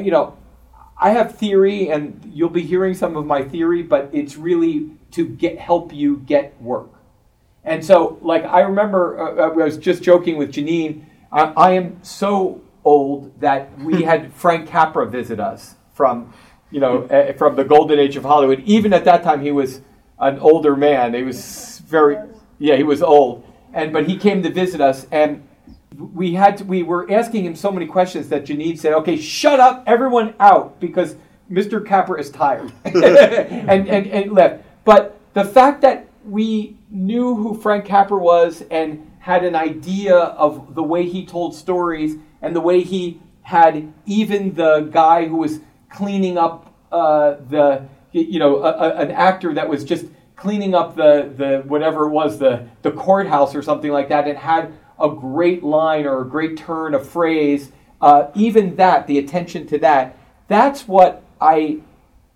you 0.00 0.10
know, 0.10 0.36
I 0.96 1.10
have 1.10 1.36
theory, 1.36 1.90
and 1.90 2.30
you'll 2.32 2.48
be 2.48 2.62
hearing 2.62 2.94
some 2.94 3.16
of 3.16 3.26
my 3.26 3.42
theory, 3.42 3.82
but 3.82 4.10
it's 4.12 4.36
really 4.36 4.90
to 5.12 5.26
get 5.26 5.58
help 5.58 5.92
you 5.92 6.18
get 6.18 6.60
work. 6.60 6.90
And 7.64 7.84
so, 7.84 8.18
like 8.22 8.44
I 8.44 8.60
remember, 8.60 9.18
uh, 9.20 9.48
uh 9.48 9.50
I 9.50 9.64
was 9.64 9.76
just 9.76 10.02
joking 10.02 10.36
with 10.36 10.52
Janine. 10.52 11.04
I, 11.30 11.44
I 11.56 11.70
am 11.72 11.98
so 12.02 12.62
old 12.84 13.40
that 13.40 13.78
we 13.78 14.02
had 14.10 14.32
Frank 14.32 14.68
Capra 14.68 15.06
visit 15.06 15.38
us 15.38 15.76
from, 15.92 16.32
you 16.70 16.80
know, 16.80 17.04
uh, 17.04 17.32
from 17.34 17.56
the 17.56 17.64
golden 17.64 17.98
age 17.98 18.16
of 18.16 18.24
Hollywood. 18.24 18.62
Even 18.64 18.92
at 18.92 19.04
that 19.04 19.22
time, 19.22 19.42
he 19.42 19.52
was 19.52 19.82
an 20.20 20.38
older 20.38 20.76
man. 20.76 21.14
He 21.14 21.22
was 21.22 21.80
very, 21.86 22.16
yeah, 22.58 22.76
he 22.76 22.82
was 22.82 23.02
old. 23.02 23.44
And 23.72 23.92
but 23.92 24.08
he 24.08 24.16
came 24.16 24.42
to 24.42 24.50
visit 24.50 24.80
us, 24.80 25.06
and 25.10 25.46
we 26.14 26.34
had 26.34 26.56
to, 26.58 26.64
we 26.64 26.82
were 26.82 27.10
asking 27.10 27.44
him 27.44 27.54
so 27.54 27.70
many 27.70 27.86
questions 27.86 28.28
that 28.30 28.44
Janine 28.44 28.78
said, 28.78 28.94
"Okay, 28.94 29.16
shut 29.16 29.60
up, 29.60 29.84
everyone 29.86 30.34
out," 30.40 30.80
because 30.80 31.16
Mr. 31.50 31.84
Capra 31.84 32.18
is 32.18 32.30
tired, 32.30 32.72
and, 32.84 33.88
and 33.88 34.06
and 34.06 34.32
left. 34.32 34.64
But 34.84 35.18
the 35.34 35.44
fact 35.44 35.82
that 35.82 36.08
we 36.24 36.76
knew 36.90 37.34
who 37.34 37.54
Frank 37.54 37.84
Capra 37.84 38.18
was 38.18 38.62
and 38.70 39.10
had 39.18 39.44
an 39.44 39.54
idea 39.54 40.16
of 40.16 40.74
the 40.74 40.82
way 40.82 41.06
he 41.06 41.26
told 41.26 41.54
stories 41.54 42.16
and 42.40 42.54
the 42.56 42.60
way 42.60 42.82
he 42.82 43.20
had 43.42 43.92
even 44.06 44.54
the 44.54 44.88
guy 44.92 45.26
who 45.26 45.36
was 45.36 45.60
cleaning 45.90 46.38
up 46.38 46.74
uh, 46.92 47.36
the 47.48 47.86
you 48.12 48.38
know 48.38 48.58
a, 48.58 48.70
a, 48.70 48.94
an 48.96 49.10
actor 49.10 49.54
that 49.54 49.68
was 49.68 49.84
just 49.84 50.06
cleaning 50.36 50.74
up 50.74 50.96
the 50.96 51.32
the 51.36 51.62
whatever 51.66 52.06
it 52.06 52.10
was 52.10 52.38
the 52.38 52.66
the 52.82 52.90
courthouse 52.90 53.54
or 53.54 53.62
something 53.62 53.90
like 53.90 54.08
that 54.08 54.26
and 54.28 54.38
had 54.38 54.72
a 55.00 55.08
great 55.08 55.62
line 55.62 56.06
or 56.06 56.22
a 56.22 56.26
great 56.26 56.56
turn 56.56 56.94
a 56.94 57.00
phrase 57.00 57.72
uh, 58.00 58.28
even 58.34 58.76
that 58.76 59.06
the 59.06 59.18
attention 59.18 59.66
to 59.66 59.78
that 59.78 60.16
that's 60.48 60.88
what 60.88 61.22
I 61.40 61.80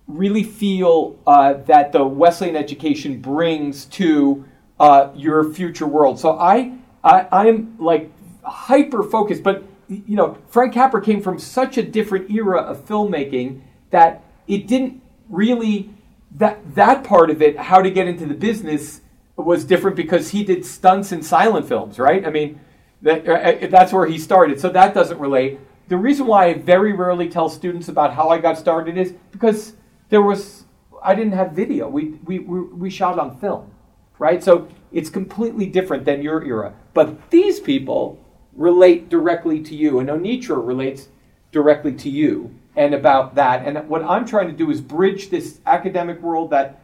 really 0.07 0.43
feel 0.43 1.17
uh, 1.25 1.53
that 1.53 1.91
the 1.91 2.03
Wesleyan 2.03 2.55
education 2.55 3.19
brings 3.19 3.85
to 3.85 4.45
uh, 4.79 5.09
your 5.15 5.51
future 5.51 5.87
world. 5.87 6.19
So 6.19 6.37
I, 6.37 6.73
I, 7.03 7.27
I'm 7.31 7.75
like 7.79 8.11
hyper 8.43 9.03
focused, 9.03 9.43
but 9.43 9.63
you 9.87 10.15
know, 10.15 10.37
Frank 10.47 10.73
Capra 10.73 11.01
came 11.01 11.21
from 11.21 11.39
such 11.39 11.77
a 11.77 11.83
different 11.83 12.29
era 12.31 12.59
of 12.59 12.85
filmmaking 12.85 13.61
that 13.91 14.23
it 14.47 14.67
didn't 14.67 15.01
really 15.33 15.89
that 16.35 16.75
that 16.75 17.03
part 17.03 17.29
of 17.29 17.41
it, 17.41 17.57
how 17.57 17.81
to 17.81 17.91
get 17.91 18.07
into 18.07 18.25
the 18.25 18.33
business, 18.33 19.01
was 19.35 19.65
different 19.65 19.95
because 19.95 20.29
he 20.29 20.43
did 20.43 20.65
stunts 20.65 21.11
in 21.11 21.21
silent 21.21 21.67
films, 21.67 21.99
right? 21.99 22.25
I 22.25 22.29
mean, 22.29 22.59
that, 23.01 23.27
uh, 23.27 23.67
that's 23.67 23.91
where 23.91 24.05
he 24.05 24.17
started. 24.17 24.59
So 24.59 24.69
that 24.69 24.93
doesn't 24.93 25.19
relate. 25.19 25.59
The 25.89 25.97
reason 25.97 26.27
why 26.27 26.45
I 26.45 26.53
very 26.53 26.93
rarely 26.93 27.29
tell 27.29 27.49
students 27.49 27.87
about 27.89 28.13
how 28.13 28.29
I 28.29 28.39
got 28.39 28.57
started 28.57 28.97
is 28.97 29.13
because 29.31 29.73
there 30.09 30.21
was 30.21 30.65
I 31.03 31.15
didn't 31.15 31.33
have 31.33 31.51
video. 31.51 31.89
We 31.89 32.19
we 32.23 32.39
we, 32.39 32.61
we 32.61 32.89
shot 32.89 33.19
on 33.19 33.37
film, 33.37 33.71
right? 34.19 34.43
So 34.43 34.67
it's 34.91 35.09
completely 35.09 35.65
different 35.65 36.05
than 36.05 36.21
your 36.21 36.43
era. 36.45 36.73
But 36.93 37.29
these 37.29 37.59
people 37.59 38.19
relate 38.53 39.09
directly 39.09 39.61
to 39.63 39.75
you, 39.75 39.99
and 39.99 40.09
Onitra 40.09 40.65
relates 40.65 41.09
directly 41.51 41.93
to 41.93 42.09
you 42.09 42.55
and 42.75 42.93
about 42.93 43.35
that. 43.35 43.65
And 43.65 43.87
what 43.87 44.03
I'm 44.03 44.25
trying 44.25 44.47
to 44.47 44.53
do 44.53 44.69
is 44.69 44.81
bridge 44.81 45.29
this 45.29 45.59
academic 45.65 46.21
world 46.21 46.49
that 46.51 46.81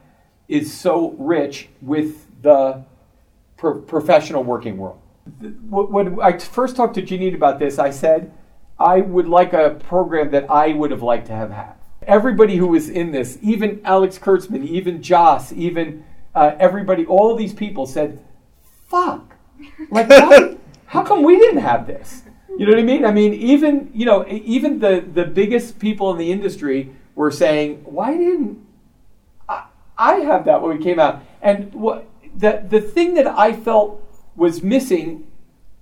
is 0.48 0.74
so 0.74 1.12
rich 1.18 1.70
with 1.82 2.28
the 2.42 2.84
pro- 3.58 3.82
professional 3.82 4.44
working 4.44 4.78
world. 4.78 5.00
When 5.70 6.20
I 6.22 6.38
first 6.38 6.76
talked 6.76 6.96
to 6.96 7.02
Janine 7.02 7.36
about 7.36 7.60
this, 7.60 7.78
I 7.78 7.92
said 7.92 8.32
I 8.80 9.02
would 9.02 9.28
like 9.28 9.54
a 9.54 9.72
program 9.88 10.32
that 10.32 10.50
I 10.50 10.74
would 10.74 10.92
have 10.92 11.04
liked 11.04 11.28
to 11.28 11.34
have 11.34 11.52
had 11.52 11.76
everybody 12.10 12.58
who 12.58 12.68
was 12.68 12.90
in 12.90 13.12
this, 13.12 13.38
even 13.42 13.82
Alex 13.86 14.18
Kurtzman, 14.18 14.66
even 14.66 15.02
Joss, 15.02 15.54
even 15.54 16.04
uh, 16.36 16.56
everybody, 16.60 17.06
all 17.06 17.36
these 17.36 17.54
people 17.54 17.86
said, 17.86 18.24
fuck. 18.88 19.36
Like, 19.90 20.10
how, 20.10 20.58
how 20.88 21.04
come 21.04 21.24
we 21.24 21.38
didn't 21.38 21.62
have 21.62 21.88
this? 21.88 22.24
You 22.60 22.66
know 22.66 22.74
what 22.74 22.80
I 22.80 22.84
mean? 22.84 23.06
I 23.06 23.12
mean, 23.12 23.34
even, 23.36 23.90
you 23.94 24.06
know, 24.06 24.26
even 24.28 24.80
the, 24.80 25.00
the 25.14 25.24
biggest 25.24 25.80
people 25.80 26.12
in 26.12 26.18
the 26.18 26.30
industry 26.30 26.92
were 27.16 27.32
saying, 27.32 27.86
why 27.86 28.18
didn't 28.18 28.60
I, 29.48 29.68
I 29.98 30.16
have 30.16 30.44
that 30.44 30.62
when 30.62 30.78
we 30.78 30.84
came 30.84 31.00
out? 31.00 31.24
And 31.42 31.74
what, 31.74 32.06
the, 32.36 32.62
the 32.68 32.82
thing 32.82 33.14
that 33.14 33.28
I 33.28 33.54
felt 33.54 34.04
was 34.36 34.62
missing, 34.62 35.26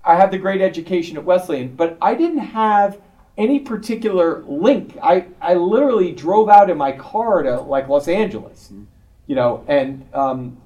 I 0.04 0.14
had 0.14 0.30
the 0.30 0.38
great 0.38 0.60
education 0.60 1.16
at 1.16 1.24
Wesleyan, 1.24 1.74
but 1.74 1.98
I 2.00 2.14
didn't 2.14 2.38
have 2.38 3.00
any 3.36 3.58
particular 3.58 4.44
link. 4.44 4.96
I, 5.02 5.26
I 5.40 5.54
literally 5.54 6.12
drove 6.12 6.48
out 6.48 6.70
in 6.70 6.78
my 6.78 6.92
car 6.92 7.42
to 7.42 7.60
like 7.60 7.88
Los 7.88 8.06
Angeles, 8.06 8.72
you 9.26 9.34
know, 9.34 9.64
and 9.66 10.06
um, 10.14 10.58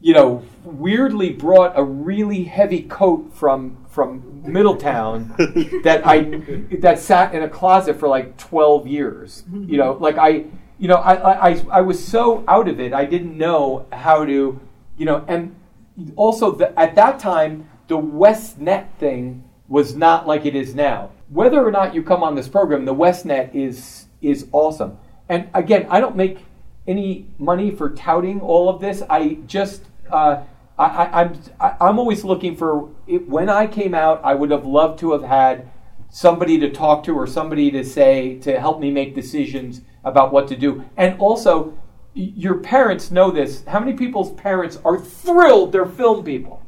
you 0.00 0.14
know, 0.14 0.44
weirdly 0.64 1.28
brought 1.28 1.78
a 1.78 1.84
really 1.84 2.44
heavy 2.44 2.84
coat 2.84 3.34
from 3.34 3.76
from 3.90 4.31
Middletown 4.42 5.34
that 5.84 6.06
I 6.06 6.20
that 6.80 6.98
sat 6.98 7.34
in 7.34 7.42
a 7.42 7.48
closet 7.48 7.98
for 7.98 8.08
like 8.08 8.36
twelve 8.36 8.86
years. 8.86 9.44
You 9.52 9.76
know, 9.78 9.92
like 9.92 10.18
I 10.18 10.44
you 10.78 10.88
know 10.88 10.96
I, 10.96 11.50
I 11.50 11.64
I 11.70 11.80
was 11.80 12.04
so 12.04 12.44
out 12.48 12.68
of 12.68 12.80
it. 12.80 12.92
I 12.92 13.04
didn't 13.04 13.36
know 13.36 13.86
how 13.92 14.24
to 14.24 14.60
you 14.96 15.06
know, 15.06 15.24
and 15.28 15.54
also 16.16 16.52
the, 16.52 16.78
at 16.78 16.94
that 16.96 17.18
time 17.18 17.68
the 17.88 17.98
WesNet 17.98 18.94
thing 18.98 19.44
was 19.68 19.94
not 19.94 20.26
like 20.26 20.44
it 20.46 20.54
is 20.54 20.74
now 20.74 21.10
whether 21.32 21.66
or 21.66 21.70
not 21.70 21.94
you 21.94 22.02
come 22.02 22.22
on 22.22 22.34
this 22.34 22.48
program, 22.48 22.84
the 22.84 22.94
WesNet 22.94 23.54
is 23.54 24.06
is 24.20 24.46
awesome. 24.52 24.98
And 25.28 25.48
again, 25.54 25.86
I 25.88 25.98
don't 25.98 26.14
make 26.14 26.44
any 26.86 27.26
money 27.38 27.70
for 27.70 27.90
touting 27.90 28.40
all 28.40 28.68
of 28.68 28.80
this. 28.80 29.02
I 29.08 29.38
just 29.46 29.82
uh, 30.10 30.42
I, 30.78 31.22
am 31.22 31.34
I'm, 31.60 31.76
I'm 31.80 31.98
always 31.98 32.24
looking 32.24 32.56
for 32.56 32.88
it, 33.06 33.28
when 33.28 33.48
I 33.48 33.66
came 33.66 33.94
out. 33.94 34.20
I 34.24 34.34
would 34.34 34.50
have 34.50 34.64
loved 34.64 34.98
to 35.00 35.12
have 35.12 35.22
had 35.22 35.70
somebody 36.10 36.58
to 36.58 36.70
talk 36.70 37.04
to 37.04 37.14
or 37.14 37.26
somebody 37.26 37.70
to 37.70 37.84
say 37.84 38.38
to 38.40 38.58
help 38.58 38.80
me 38.80 38.90
make 38.90 39.14
decisions 39.14 39.82
about 40.04 40.32
what 40.32 40.48
to 40.48 40.56
do. 40.56 40.84
And 40.96 41.18
also, 41.18 41.78
your 42.14 42.58
parents 42.58 43.10
know 43.10 43.30
this. 43.30 43.64
How 43.66 43.80
many 43.80 43.94
people's 43.94 44.32
parents 44.32 44.78
are 44.84 44.98
thrilled 44.98 45.72
they're 45.72 45.86
film 45.86 46.24
people? 46.24 46.62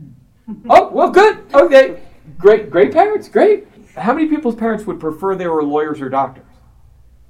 oh, 0.70 0.90
well, 0.90 1.10
good. 1.10 1.44
Okay. 1.52 2.00
Great, 2.38 2.70
great 2.70 2.92
parents, 2.92 3.28
great. 3.28 3.66
How 3.96 4.12
many 4.12 4.28
people's 4.28 4.54
parents 4.54 4.86
would 4.86 5.00
prefer 5.00 5.34
they 5.34 5.46
were 5.46 5.62
lawyers 5.62 6.00
or 6.00 6.08
doctors? 6.08 6.44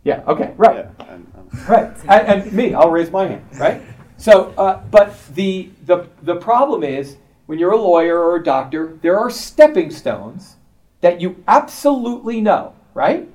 Yeah, 0.04 0.22
okay, 0.26 0.54
right. 0.56 0.86
Yeah, 0.98 1.04
um, 1.06 1.26
right. 1.68 1.92
And, 2.08 2.42
and, 2.42 2.52
me, 2.52 2.74
I'll 2.74 2.90
raise 2.90 3.10
my 3.10 3.26
hand, 3.26 3.44
right? 3.58 3.82
So, 4.20 4.52
uh, 4.58 4.82
but 4.90 5.16
the, 5.34 5.70
the, 5.86 6.06
the 6.22 6.36
problem 6.36 6.82
is 6.82 7.16
when 7.46 7.58
you're 7.58 7.72
a 7.72 7.80
lawyer 7.80 8.18
or 8.18 8.36
a 8.36 8.44
doctor, 8.44 8.98
there 9.00 9.18
are 9.18 9.30
stepping 9.30 9.90
stones 9.90 10.56
that 11.00 11.22
you 11.22 11.42
absolutely 11.48 12.42
know, 12.42 12.74
right? 12.92 13.26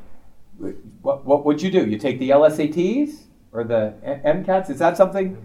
What, 1.01 1.25
what 1.25 1.43
would 1.43 1.61
you 1.61 1.71
do? 1.71 1.87
You 1.87 1.97
take 1.97 2.19
the 2.19 2.29
LSATs 2.29 3.23
or 3.51 3.63
the 3.63 3.95
MCATs? 4.05 4.69
Is 4.69 4.77
that 4.77 4.95
something? 4.95 5.35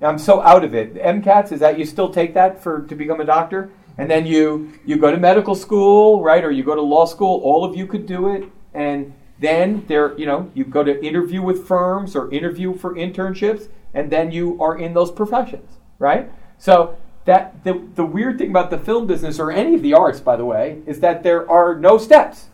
I'm 0.00 0.18
so 0.18 0.40
out 0.40 0.64
of 0.64 0.74
it. 0.74 0.94
MCATs, 0.94 1.52
is 1.52 1.60
that 1.60 1.78
you 1.78 1.84
still 1.84 2.08
take 2.08 2.32
that 2.32 2.62
for 2.62 2.86
to 2.86 2.94
become 2.94 3.20
a 3.20 3.24
doctor? 3.24 3.70
and 3.98 4.10
then 4.10 4.26
you 4.26 4.72
you 4.84 4.96
go 4.96 5.10
to 5.10 5.16
medical 5.16 5.54
school, 5.54 6.22
right, 6.22 6.44
or 6.44 6.50
you 6.50 6.62
go 6.62 6.74
to 6.74 6.82
law 6.82 7.06
school. 7.06 7.40
All 7.42 7.64
of 7.64 7.76
you 7.76 7.86
could 7.86 8.06
do 8.06 8.28
it, 8.34 8.44
and 8.74 9.14
then 9.38 9.84
there, 9.86 10.18
you 10.18 10.26
know, 10.26 10.50
you 10.54 10.64
go 10.64 10.82
to 10.82 11.04
interview 11.04 11.42
with 11.42 11.66
firms 11.66 12.16
or 12.16 12.32
interview 12.32 12.76
for 12.76 12.94
internships, 12.94 13.68
and 13.96 14.12
then 14.12 14.30
you 14.30 14.62
are 14.62 14.78
in 14.78 14.92
those 14.92 15.10
professions, 15.10 15.78
right? 15.98 16.30
So 16.58 16.96
that 17.24 17.64
the 17.64 17.82
the 17.94 18.04
weird 18.04 18.38
thing 18.38 18.50
about 18.50 18.70
the 18.70 18.78
film 18.78 19.06
business 19.06 19.40
or 19.40 19.50
any 19.50 19.74
of 19.74 19.82
the 19.82 19.94
arts, 19.94 20.20
by 20.20 20.36
the 20.36 20.44
way, 20.44 20.82
is 20.86 21.00
that 21.00 21.22
there 21.22 21.50
are 21.50 21.74
no 21.74 21.98
steps, 21.98 22.48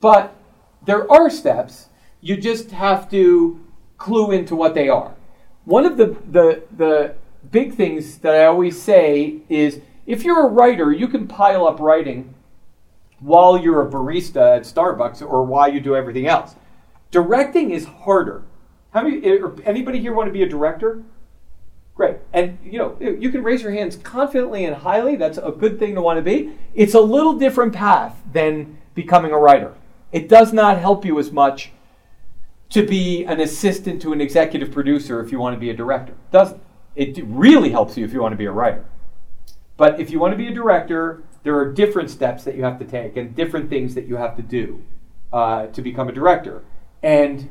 but 0.00 0.34
there 0.84 1.10
are 1.10 1.30
steps. 1.30 1.88
You 2.20 2.36
just 2.36 2.72
have 2.72 3.10
to 3.10 3.60
clue 3.98 4.32
into 4.32 4.56
what 4.56 4.74
they 4.74 4.88
are. 4.88 5.14
One 5.64 5.86
of 5.86 5.96
the 5.96 6.16
the 6.28 6.62
the 6.76 7.14
big 7.50 7.74
things 7.74 8.18
that 8.18 8.34
I 8.34 8.46
always 8.46 8.80
say 8.80 9.38
is 9.48 9.80
if 10.06 10.24
you're 10.24 10.46
a 10.46 10.50
writer, 10.50 10.90
you 10.92 11.06
can 11.06 11.28
pile 11.28 11.66
up 11.66 11.78
writing 11.78 12.34
while 13.20 13.56
you're 13.56 13.86
a 13.86 13.90
barista 13.90 14.56
at 14.56 14.62
Starbucks 14.62 15.22
or 15.22 15.44
while 15.44 15.72
you 15.72 15.80
do 15.80 15.94
everything 15.94 16.26
else. 16.26 16.56
Directing 17.12 17.70
is 17.70 17.84
harder. 17.84 18.42
How 18.92 19.02
many, 19.02 19.22
anybody 19.64 20.00
here 20.00 20.14
want 20.14 20.28
to 20.28 20.32
be 20.32 20.42
a 20.42 20.48
director? 20.48 21.02
Great. 21.94 22.16
and 22.32 22.58
you 22.64 22.78
know 22.78 22.96
you 23.00 23.30
can 23.30 23.42
raise 23.42 23.62
your 23.62 23.72
hands 23.72 23.96
confidently 23.96 24.64
and 24.64 24.74
highly. 24.74 25.16
That's 25.16 25.38
a 25.38 25.50
good 25.50 25.78
thing 25.78 25.94
to 25.94 26.00
want 26.00 26.16
to 26.18 26.22
be. 26.22 26.52
It's 26.74 26.94
a 26.94 27.00
little 27.00 27.34
different 27.34 27.74
path 27.74 28.16
than 28.32 28.78
becoming 28.94 29.32
a 29.32 29.38
writer. 29.38 29.74
It 30.10 30.28
does 30.28 30.52
not 30.52 30.78
help 30.78 31.04
you 31.04 31.18
as 31.18 31.30
much 31.30 31.70
to 32.70 32.86
be 32.86 33.24
an 33.24 33.40
assistant 33.40 34.00
to 34.02 34.12
an 34.14 34.20
executive 34.22 34.72
producer 34.72 35.22
if 35.22 35.30
you 35.30 35.38
want 35.38 35.54
to 35.54 35.60
be 35.60 35.68
a 35.68 35.76
director. 35.76 36.12
It 36.12 36.30
doesn't. 36.30 36.62
It 36.96 37.22
really 37.26 37.70
helps 37.70 37.96
you 37.96 38.04
if 38.04 38.12
you 38.12 38.20
want 38.20 38.32
to 38.32 38.38
be 38.38 38.46
a 38.46 38.52
writer. 38.52 38.84
But 39.76 40.00
if 40.00 40.10
you 40.10 40.18
want 40.18 40.32
to 40.32 40.38
be 40.38 40.48
a 40.48 40.54
director, 40.54 41.22
there 41.42 41.56
are 41.58 41.70
different 41.70 42.10
steps 42.10 42.44
that 42.44 42.54
you 42.54 42.64
have 42.64 42.78
to 42.78 42.84
take 42.84 43.16
and 43.16 43.34
different 43.34 43.68
things 43.68 43.94
that 43.94 44.06
you 44.06 44.16
have 44.16 44.36
to 44.36 44.42
do 44.42 44.82
uh, 45.32 45.66
to 45.66 45.82
become 45.82 46.08
a 46.08 46.12
director. 46.12 46.62
And 47.02 47.48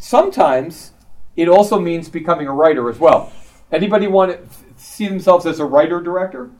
sometimes 0.00 0.92
it 1.36 1.48
also 1.48 1.78
means 1.78 2.08
becoming 2.08 2.48
a 2.48 2.52
writer 2.52 2.90
as 2.90 2.98
well. 2.98 3.32
Anybody 3.70 4.08
want 4.08 4.32
to 4.32 4.56
see 4.76 5.06
themselves 5.06 5.46
as 5.46 5.60
a 5.60 5.64
writer 5.64 6.00
director? 6.00 6.50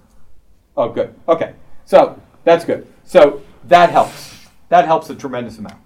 Oh, 0.76 0.90
good. 0.90 1.14
Okay. 1.26 1.55
So 1.85 2.20
that's 2.44 2.64
good. 2.64 2.87
So 3.05 3.42
that 3.64 3.90
helps. 3.90 4.46
That 4.68 4.85
helps 4.85 5.11
a 5.11 5.16
tremendous 5.16 5.59
amount. 5.59 5.81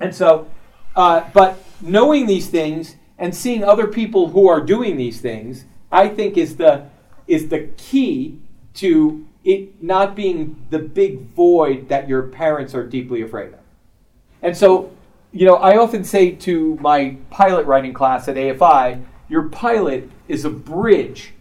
And 0.00 0.14
so, 0.14 0.50
uh, 0.96 1.28
but 1.34 1.62
knowing 1.80 2.26
these 2.26 2.48
things 2.48 2.96
and 3.18 3.34
seeing 3.34 3.62
other 3.62 3.86
people 3.86 4.30
who 4.30 4.48
are 4.48 4.60
doing 4.60 4.96
these 4.96 5.20
things, 5.20 5.66
I 5.92 6.08
think 6.08 6.38
is 6.38 6.56
the 6.56 6.86
is 7.26 7.48
the 7.48 7.68
key 7.76 8.40
to 8.74 9.26
it 9.44 9.82
not 9.82 10.16
being 10.16 10.66
the 10.70 10.78
big 10.78 11.20
void 11.20 11.88
that 11.88 12.08
your 12.08 12.22
parents 12.22 12.74
are 12.74 12.86
deeply 12.86 13.22
afraid 13.22 13.52
of. 13.52 13.60
And 14.42 14.56
so, 14.56 14.93
you 15.34 15.44
know, 15.44 15.56
I 15.56 15.76
often 15.76 16.04
say 16.04 16.30
to 16.30 16.76
my 16.76 17.16
pilot 17.28 17.66
writing 17.66 17.92
class 17.92 18.28
at 18.28 18.36
AFI, 18.36 19.04
your 19.28 19.48
pilot 19.48 20.08
is 20.28 20.44
a 20.44 20.50
bridge 20.50 21.34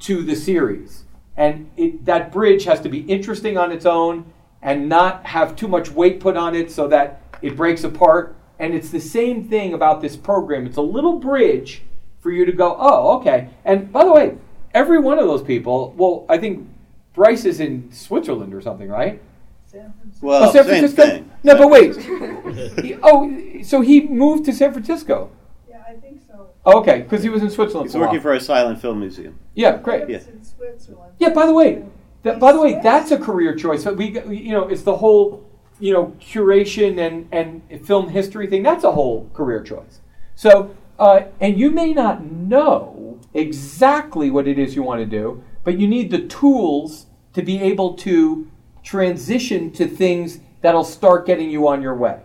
to 0.00 0.24
the 0.24 0.34
series. 0.34 1.04
And 1.36 1.70
it, 1.76 2.04
that 2.06 2.32
bridge 2.32 2.64
has 2.64 2.80
to 2.80 2.88
be 2.88 3.02
interesting 3.02 3.56
on 3.56 3.70
its 3.70 3.86
own 3.86 4.32
and 4.62 4.88
not 4.88 5.26
have 5.26 5.54
too 5.54 5.68
much 5.68 5.90
weight 5.92 6.18
put 6.18 6.36
on 6.36 6.56
it 6.56 6.72
so 6.72 6.88
that 6.88 7.22
it 7.40 7.56
breaks 7.56 7.84
apart. 7.84 8.34
And 8.58 8.74
it's 8.74 8.90
the 8.90 9.00
same 9.00 9.48
thing 9.48 9.74
about 9.74 10.00
this 10.00 10.16
program. 10.16 10.66
It's 10.66 10.76
a 10.76 10.82
little 10.82 11.20
bridge 11.20 11.82
for 12.18 12.32
you 12.32 12.44
to 12.44 12.52
go, 12.52 12.76
oh, 12.80 13.16
okay. 13.18 13.48
And 13.64 13.92
by 13.92 14.04
the 14.04 14.12
way, 14.12 14.36
every 14.74 14.98
one 14.98 15.20
of 15.20 15.26
those 15.26 15.42
people, 15.42 15.94
well, 15.96 16.26
I 16.28 16.36
think 16.36 16.68
Bryce 17.14 17.44
is 17.44 17.60
in 17.60 17.92
Switzerland 17.92 18.52
or 18.52 18.60
something, 18.60 18.88
right? 18.88 19.22
San 19.70 19.92
Well, 20.20 20.48
oh, 20.48 20.52
San 20.52 20.64
Francisco. 20.64 21.06
Thing. 21.06 21.30
No, 21.44 21.56
but 21.56 21.70
wait. 21.70 21.96
he, 22.84 22.96
oh, 23.04 23.62
so 23.62 23.82
he 23.82 24.00
moved 24.00 24.44
to 24.46 24.52
San 24.52 24.72
Francisco. 24.72 25.30
Yeah, 25.68 25.82
I 25.88 25.92
think 25.94 26.22
so. 26.26 26.48
Oh, 26.66 26.80
okay, 26.80 27.02
because 27.02 27.22
he 27.22 27.28
was 27.28 27.42
in 27.42 27.50
Switzerland. 27.50 27.88
He's 27.88 27.96
working 27.96 28.20
for 28.20 28.32
a 28.32 28.40
silent 28.40 28.80
film 28.80 28.98
museum. 28.98 29.38
Yeah, 29.54 29.76
great. 29.76 30.08
Yeah. 30.08 30.18
in 30.18 30.44
Switzerland. 30.44 31.14
Yeah. 31.20 31.30
By 31.30 31.46
the 31.46 31.54
way, 31.54 31.84
that, 32.24 32.40
by 32.40 32.50
the 32.52 32.60
way, 32.60 32.80
that's 32.82 33.12
a 33.12 33.18
career 33.18 33.54
choice. 33.54 33.84
But 33.84 33.96
we, 33.96 34.20
you 34.28 34.50
know, 34.50 34.66
it's 34.66 34.82
the 34.82 34.96
whole, 34.96 35.48
you 35.78 35.92
know, 35.92 36.16
curation 36.20 36.98
and 36.98 37.28
and 37.30 37.86
film 37.86 38.08
history 38.08 38.48
thing. 38.48 38.64
That's 38.64 38.82
a 38.82 38.90
whole 38.90 39.30
career 39.34 39.62
choice. 39.62 40.00
So, 40.34 40.74
uh, 40.98 41.26
and 41.38 41.56
you 41.56 41.70
may 41.70 41.92
not 41.92 42.24
know 42.24 43.20
exactly 43.34 44.32
what 44.32 44.48
it 44.48 44.58
is 44.58 44.74
you 44.74 44.82
want 44.82 45.00
to 45.00 45.06
do, 45.06 45.44
but 45.62 45.78
you 45.78 45.86
need 45.86 46.10
the 46.10 46.26
tools 46.26 47.06
to 47.34 47.42
be 47.42 47.60
able 47.60 47.94
to 47.94 48.48
transition 48.82 49.70
to 49.72 49.86
things 49.86 50.40
that'll 50.60 50.84
start 50.84 51.26
getting 51.26 51.50
you 51.50 51.68
on 51.68 51.82
your 51.82 51.94
way. 51.94 52.20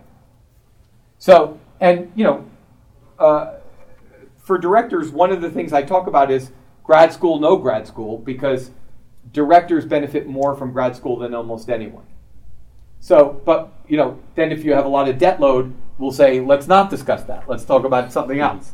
So, 1.18 1.58
and 1.80 2.12
you 2.14 2.24
know, 2.24 2.50
uh, 3.18 3.54
for 4.38 4.58
directors, 4.58 5.10
one 5.10 5.32
of 5.32 5.40
the 5.40 5.50
things 5.50 5.72
I 5.72 5.82
talk 5.82 6.06
about 6.06 6.30
is 6.30 6.52
grad 6.84 7.12
school, 7.12 7.40
no 7.40 7.56
grad 7.56 7.86
school, 7.86 8.18
because 8.18 8.70
directors 9.32 9.84
benefit 9.84 10.26
more 10.26 10.54
from 10.54 10.72
grad 10.72 10.94
school 10.94 11.18
than 11.18 11.34
almost 11.34 11.68
anyone. 11.68 12.04
So, 13.00 13.40
but 13.44 13.72
you 13.88 13.96
know, 13.96 14.18
then 14.34 14.52
if 14.52 14.64
you 14.64 14.72
have 14.72 14.84
a 14.84 14.88
lot 14.88 15.08
of 15.08 15.18
debt 15.18 15.40
load, 15.40 15.74
we'll 15.98 16.12
say 16.12 16.40
let's 16.40 16.66
not 16.66 16.90
discuss 16.90 17.24
that. 17.24 17.48
Let's 17.48 17.64
talk 17.64 17.84
about 17.84 18.12
something 18.12 18.38
else. 18.38 18.72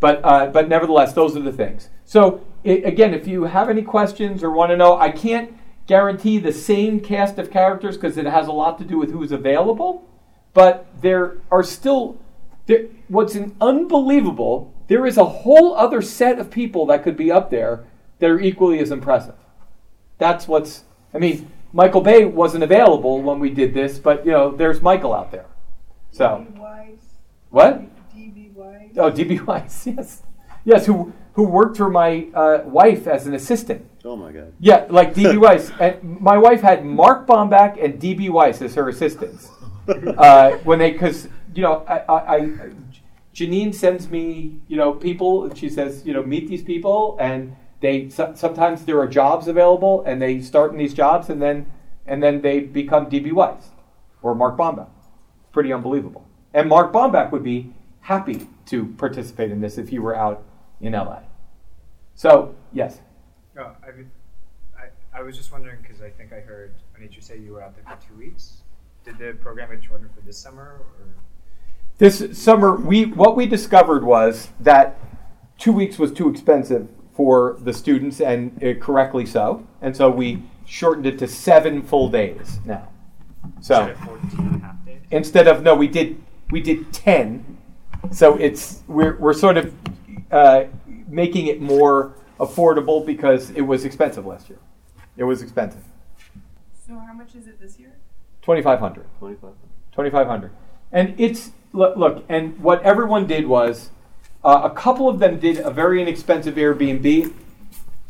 But 0.00 0.20
uh, 0.24 0.46
but 0.46 0.68
nevertheless, 0.68 1.12
those 1.12 1.36
are 1.36 1.40
the 1.40 1.52
things. 1.52 1.88
So 2.04 2.44
it, 2.64 2.84
again, 2.84 3.14
if 3.14 3.26
you 3.26 3.44
have 3.44 3.70
any 3.70 3.82
questions 3.82 4.42
or 4.42 4.50
want 4.50 4.70
to 4.70 4.76
know, 4.76 4.98
I 4.98 5.10
can't 5.10 5.56
guarantee 5.86 6.38
the 6.38 6.52
same 6.52 7.00
cast 7.00 7.38
of 7.38 7.50
characters 7.50 7.96
because 7.96 8.16
it 8.16 8.26
has 8.26 8.48
a 8.48 8.52
lot 8.52 8.78
to 8.78 8.84
do 8.84 8.98
with 8.98 9.10
who's 9.10 9.32
available. 9.32 10.08
But 10.54 10.86
there 11.00 11.38
are 11.50 11.62
still 11.62 12.18
there, 12.66 12.86
what's 13.08 13.36
unbelievable. 13.60 14.72
There 14.88 15.06
is 15.06 15.16
a 15.16 15.24
whole 15.24 15.74
other 15.74 16.02
set 16.02 16.38
of 16.38 16.50
people 16.50 16.86
that 16.86 17.02
could 17.02 17.16
be 17.16 17.30
up 17.30 17.50
there 17.50 17.84
that 18.18 18.30
are 18.30 18.40
equally 18.40 18.78
as 18.78 18.90
impressive. 18.90 19.34
That's 20.18 20.46
what's. 20.46 20.84
I 21.14 21.18
mean, 21.18 21.50
Michael 21.72 22.00
Bay 22.00 22.24
wasn't 22.24 22.64
available 22.64 23.22
when 23.22 23.38
we 23.38 23.50
did 23.50 23.74
this, 23.74 23.98
but 23.98 24.24
you 24.24 24.32
know, 24.32 24.50
there's 24.50 24.80
Michael 24.80 25.12
out 25.12 25.30
there. 25.30 25.46
So. 26.10 26.46
What? 27.50 27.82
DB 28.14 28.52
Weiss. 28.54 28.90
Oh, 28.96 29.10
DB 29.10 29.44
Weiss. 29.44 29.86
Yes, 29.96 30.22
yes. 30.66 30.84
Who 30.84 31.14
who 31.36 31.42
worked 31.42 31.76
for 31.76 31.90
my 31.90 32.28
uh, 32.32 32.62
wife 32.64 33.06
as 33.06 33.26
an 33.26 33.34
assistant. 33.34 33.86
Oh 34.06 34.16
my 34.16 34.32
God. 34.32 34.54
Yeah, 34.58 34.86
like 34.88 35.12
DB 35.12 35.36
Weiss. 35.40 35.70
And 35.78 36.18
my 36.18 36.38
wife 36.38 36.62
had 36.62 36.82
Mark 36.82 37.26
Bomback 37.26 37.82
and 37.82 38.00
DB 38.00 38.30
Weiss 38.30 38.62
as 38.62 38.74
her 38.74 38.88
assistants 38.88 39.50
uh, 39.88 40.52
when 40.64 40.78
they 40.78 40.92
because 40.92 41.28
you 41.54 41.62
know 41.62 41.84
I, 41.86 41.98
I, 41.98 42.36
I, 42.36 42.70
Janine 43.34 43.74
sends 43.74 44.08
me 44.08 44.60
you 44.66 44.78
know 44.78 44.94
people. 44.94 45.54
She 45.54 45.68
says 45.68 46.06
you 46.06 46.14
know 46.14 46.22
meet 46.22 46.48
these 46.48 46.62
people 46.62 47.18
and 47.20 47.54
they 47.80 48.08
so, 48.08 48.32
sometimes 48.34 48.86
there 48.86 48.98
are 48.98 49.06
jobs 49.06 49.46
available 49.46 50.02
and 50.06 50.22
they 50.22 50.40
start 50.40 50.72
in 50.72 50.78
these 50.78 50.94
jobs 50.94 51.28
and 51.28 51.42
then 51.42 51.66
and 52.06 52.22
then 52.22 52.40
they 52.40 52.60
become 52.60 53.10
DB 53.10 53.30
Weiss 53.30 53.68
or 54.22 54.34
Mark 54.34 54.56
Bomback. 54.56 54.88
Pretty 55.52 55.70
unbelievable. 55.70 56.26
And 56.54 56.66
Mark 56.66 56.94
Bomback 56.94 57.30
would 57.30 57.44
be 57.44 57.74
happy 58.00 58.48
to 58.66 58.86
participate 58.96 59.50
in 59.50 59.60
this 59.60 59.76
if 59.76 59.90
he 59.90 59.98
were 59.98 60.16
out 60.16 60.45
in 60.80 60.92
LA. 60.92 61.20
So, 62.14 62.54
yes. 62.72 63.00
Oh, 63.58 63.72
I, 63.86 63.96
mean, 63.96 64.10
I, 64.78 65.18
I 65.18 65.22
was 65.22 65.36
just 65.36 65.52
wondering 65.52 65.78
because 65.82 66.00
I 66.02 66.10
think 66.10 66.32
I 66.32 66.40
heard 66.40 66.74
Onitra 66.98 67.22
say 67.22 67.38
you 67.38 67.52
were 67.52 67.62
out 67.62 67.74
there 67.74 67.84
for 67.84 68.06
two 68.06 68.18
weeks. 68.18 68.62
Did 69.04 69.18
the 69.18 69.38
program 69.40 69.70
get 69.70 69.84
shortened 69.84 70.10
for 70.14 70.20
this 70.20 70.38
summer? 70.38 70.80
Or? 70.80 71.06
This 71.98 72.38
summer, 72.38 72.76
we 72.76 73.06
what 73.06 73.36
we 73.36 73.46
discovered 73.46 74.04
was 74.04 74.48
that 74.60 74.98
two 75.58 75.72
weeks 75.72 75.98
was 75.98 76.12
too 76.12 76.28
expensive 76.28 76.88
for 77.14 77.56
the 77.60 77.72
students, 77.72 78.20
and 78.20 78.62
uh, 78.62 78.74
correctly 78.74 79.24
so. 79.24 79.66
And 79.80 79.96
so 79.96 80.10
we 80.10 80.42
shortened 80.66 81.06
it 81.06 81.18
to 81.20 81.28
seven 81.28 81.82
full 81.82 82.10
days 82.10 82.58
now. 82.64 82.88
So 83.60 83.86
instead 83.86 83.90
of 83.90 83.98
14 84.00 84.38
and 84.38 84.56
a 84.56 84.58
half 84.66 84.84
days? 84.84 85.00
Instead 85.10 85.48
of 85.48 85.62
no, 85.62 85.74
we 85.74 85.88
did 85.88 86.22
we 86.50 86.60
did 86.60 86.92
ten. 86.92 87.56
So 88.12 88.36
it's 88.36 88.82
we're 88.86 89.16
we're 89.16 89.32
sort 89.32 89.56
of 89.56 89.72
uh, 90.30 90.64
making 91.08 91.46
it 91.46 91.60
more 91.60 92.14
affordable 92.38 93.04
because 93.04 93.50
it 93.50 93.62
was 93.62 93.84
expensive 93.84 94.26
last 94.26 94.48
year. 94.48 94.58
It 95.16 95.24
was 95.24 95.42
expensive. 95.42 95.82
So 96.86 96.98
how 96.98 97.12
much 97.14 97.34
is 97.34 97.46
it 97.46 97.60
this 97.60 97.78
year? 97.78 97.92
Twenty 98.42 98.62
five 98.62 98.78
hundred. 98.78 99.06
Twenty 99.18 100.10
five 100.10 100.26
hundred. 100.26 100.52
And 100.92 101.14
it's 101.18 101.50
look, 101.72 101.96
look, 101.96 102.24
and 102.28 102.58
what 102.60 102.82
everyone 102.82 103.26
did 103.26 103.46
was 103.46 103.90
uh, 104.44 104.60
a 104.64 104.70
couple 104.70 105.08
of 105.08 105.18
them 105.18 105.38
did 105.40 105.58
a 105.58 105.70
very 105.70 106.00
inexpensive 106.00 106.54
Airbnb 106.54 107.32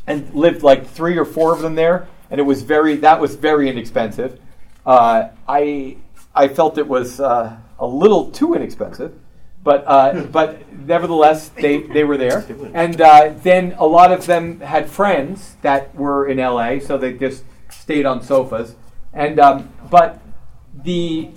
and 0.07 0.35
lived 0.35 0.62
like 0.62 0.87
three 0.87 1.16
or 1.16 1.24
four 1.24 1.52
of 1.55 1.62
them 1.62 1.74
there, 1.74 2.07
and 2.31 2.38
it 2.38 2.44
was 2.44 2.62
very 2.62 2.96
that 2.96 3.20
was 3.20 3.35
very 3.37 3.68
inexpensive. 3.68 4.38
Uh, 4.85 5.29
I 5.48 5.96
I 6.35 6.48
felt 6.48 6.76
it 6.76 6.87
was 6.87 7.18
uh, 7.20 7.57
a 7.79 7.87
little 7.87 8.31
too 8.31 8.55
inexpensive, 8.55 9.18
but 9.66 9.83
uh, 9.88 10.22
but 10.31 10.72
nevertheless 10.72 11.48
they, 11.48 11.83
they 11.83 12.05
were 12.05 12.16
there, 12.16 12.46
and 12.72 13.00
uh, 13.00 13.35
then 13.42 13.74
a 13.79 13.85
lot 13.85 14.12
of 14.12 14.24
them 14.26 14.61
had 14.61 14.88
friends 14.88 15.57
that 15.62 15.92
were 15.92 16.29
in 16.29 16.38
LA, 16.38 16.79
so 16.79 16.96
they 16.96 17.12
just 17.12 17.42
stayed 17.68 18.07
on 18.07 18.22
sofas, 18.22 18.76
and 19.12 19.40
um, 19.40 19.72
but 19.90 20.22
the 20.85 21.31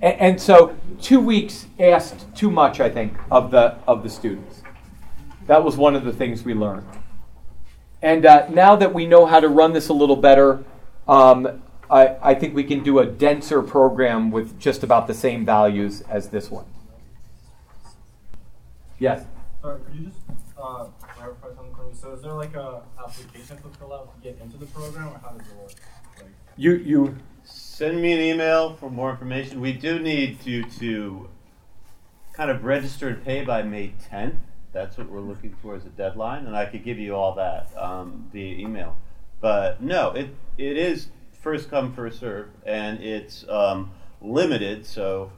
and, 0.00 0.18
and 0.18 0.40
so 0.40 0.74
two 1.02 1.20
weeks 1.20 1.66
asked 1.78 2.34
too 2.34 2.50
much, 2.50 2.80
I 2.80 2.88
think, 2.88 3.12
of 3.30 3.50
the 3.50 3.76
of 3.86 4.02
the 4.02 4.08
students. 4.08 4.62
That 5.46 5.62
was 5.62 5.76
one 5.76 5.94
of 5.94 6.04
the 6.04 6.12
things 6.12 6.42
we 6.42 6.54
learned. 6.54 6.88
And 8.00 8.24
uh, 8.24 8.48
now 8.48 8.76
that 8.76 8.94
we 8.94 9.04
know 9.04 9.26
how 9.26 9.40
to 9.40 9.48
run 9.48 9.74
this 9.74 9.90
a 9.90 9.92
little 9.92 10.16
better, 10.16 10.64
um, 11.06 11.62
I, 11.90 12.16
I 12.22 12.34
think 12.34 12.54
we 12.54 12.64
can 12.64 12.82
do 12.82 12.98
a 12.98 13.04
denser 13.04 13.60
program 13.62 14.30
with 14.30 14.58
just 14.58 14.82
about 14.82 15.06
the 15.06 15.12
same 15.12 15.44
values 15.44 16.00
as 16.08 16.30
this 16.30 16.50
one. 16.50 16.64
Yes. 18.98 19.24
Sorry, 19.60 19.80
could 19.80 19.94
you 19.94 20.06
just 20.06 20.18
uh, 20.58 20.84
clarify 21.00 21.48
something 21.54 21.74
for 21.74 21.84
me? 21.84 21.94
So, 21.94 22.12
is 22.12 22.22
there 22.22 22.32
like 22.32 22.54
a 22.54 22.82
application 22.98 23.56
to 23.56 23.68
fill 23.78 23.92
out 23.92 24.14
to 24.14 24.22
get 24.22 24.40
into 24.40 24.56
the 24.56 24.66
program, 24.66 25.08
or 25.08 25.18
how 25.18 25.30
does 25.30 25.46
it 25.46 25.56
work? 25.56 25.72
Like, 26.18 26.30
you 26.56 26.74
you 26.76 27.16
send 27.44 28.00
me 28.00 28.12
an 28.12 28.20
email 28.20 28.76
for 28.76 28.90
more 28.90 29.10
information. 29.10 29.60
We 29.60 29.72
do 29.72 29.98
need 29.98 30.44
you 30.46 30.64
to 30.78 31.28
kind 32.34 32.50
of 32.50 32.64
register 32.64 33.08
and 33.08 33.24
pay 33.24 33.44
by 33.44 33.62
May 33.62 33.94
10th. 34.10 34.36
That's 34.72 34.98
what 34.98 35.08
we're 35.08 35.20
looking 35.20 35.54
for 35.62 35.76
as 35.76 35.86
a 35.86 35.90
deadline, 35.90 36.46
and 36.46 36.56
I 36.56 36.66
could 36.66 36.84
give 36.84 36.98
you 36.98 37.14
all 37.14 37.34
that 37.36 37.70
um, 37.76 38.28
via 38.32 38.58
email. 38.58 38.96
But 39.40 39.80
no, 39.82 40.10
it 40.10 40.34
it 40.58 40.76
is 40.76 41.08
first 41.32 41.70
come 41.70 41.94
first 41.94 42.20
serve, 42.20 42.48
and 42.66 43.00
it's 43.00 43.44
um, 43.48 43.92
limited. 44.20 44.84
So 44.84 45.30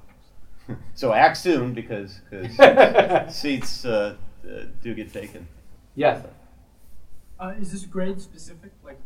so 0.94 1.12
act 1.12 1.36
soon 1.36 1.72
because 1.72 2.20
because 2.30 3.34
seats 3.34 3.84
uh, 3.84 4.16
uh, 4.44 4.62
do 4.82 4.94
get 4.94 5.12
taken. 5.12 5.46
Yes. 5.94 6.24
Uh, 7.38 7.54
is 7.60 7.72
this 7.72 7.84
grade 7.84 8.20
specific, 8.20 8.72
like 8.84 8.98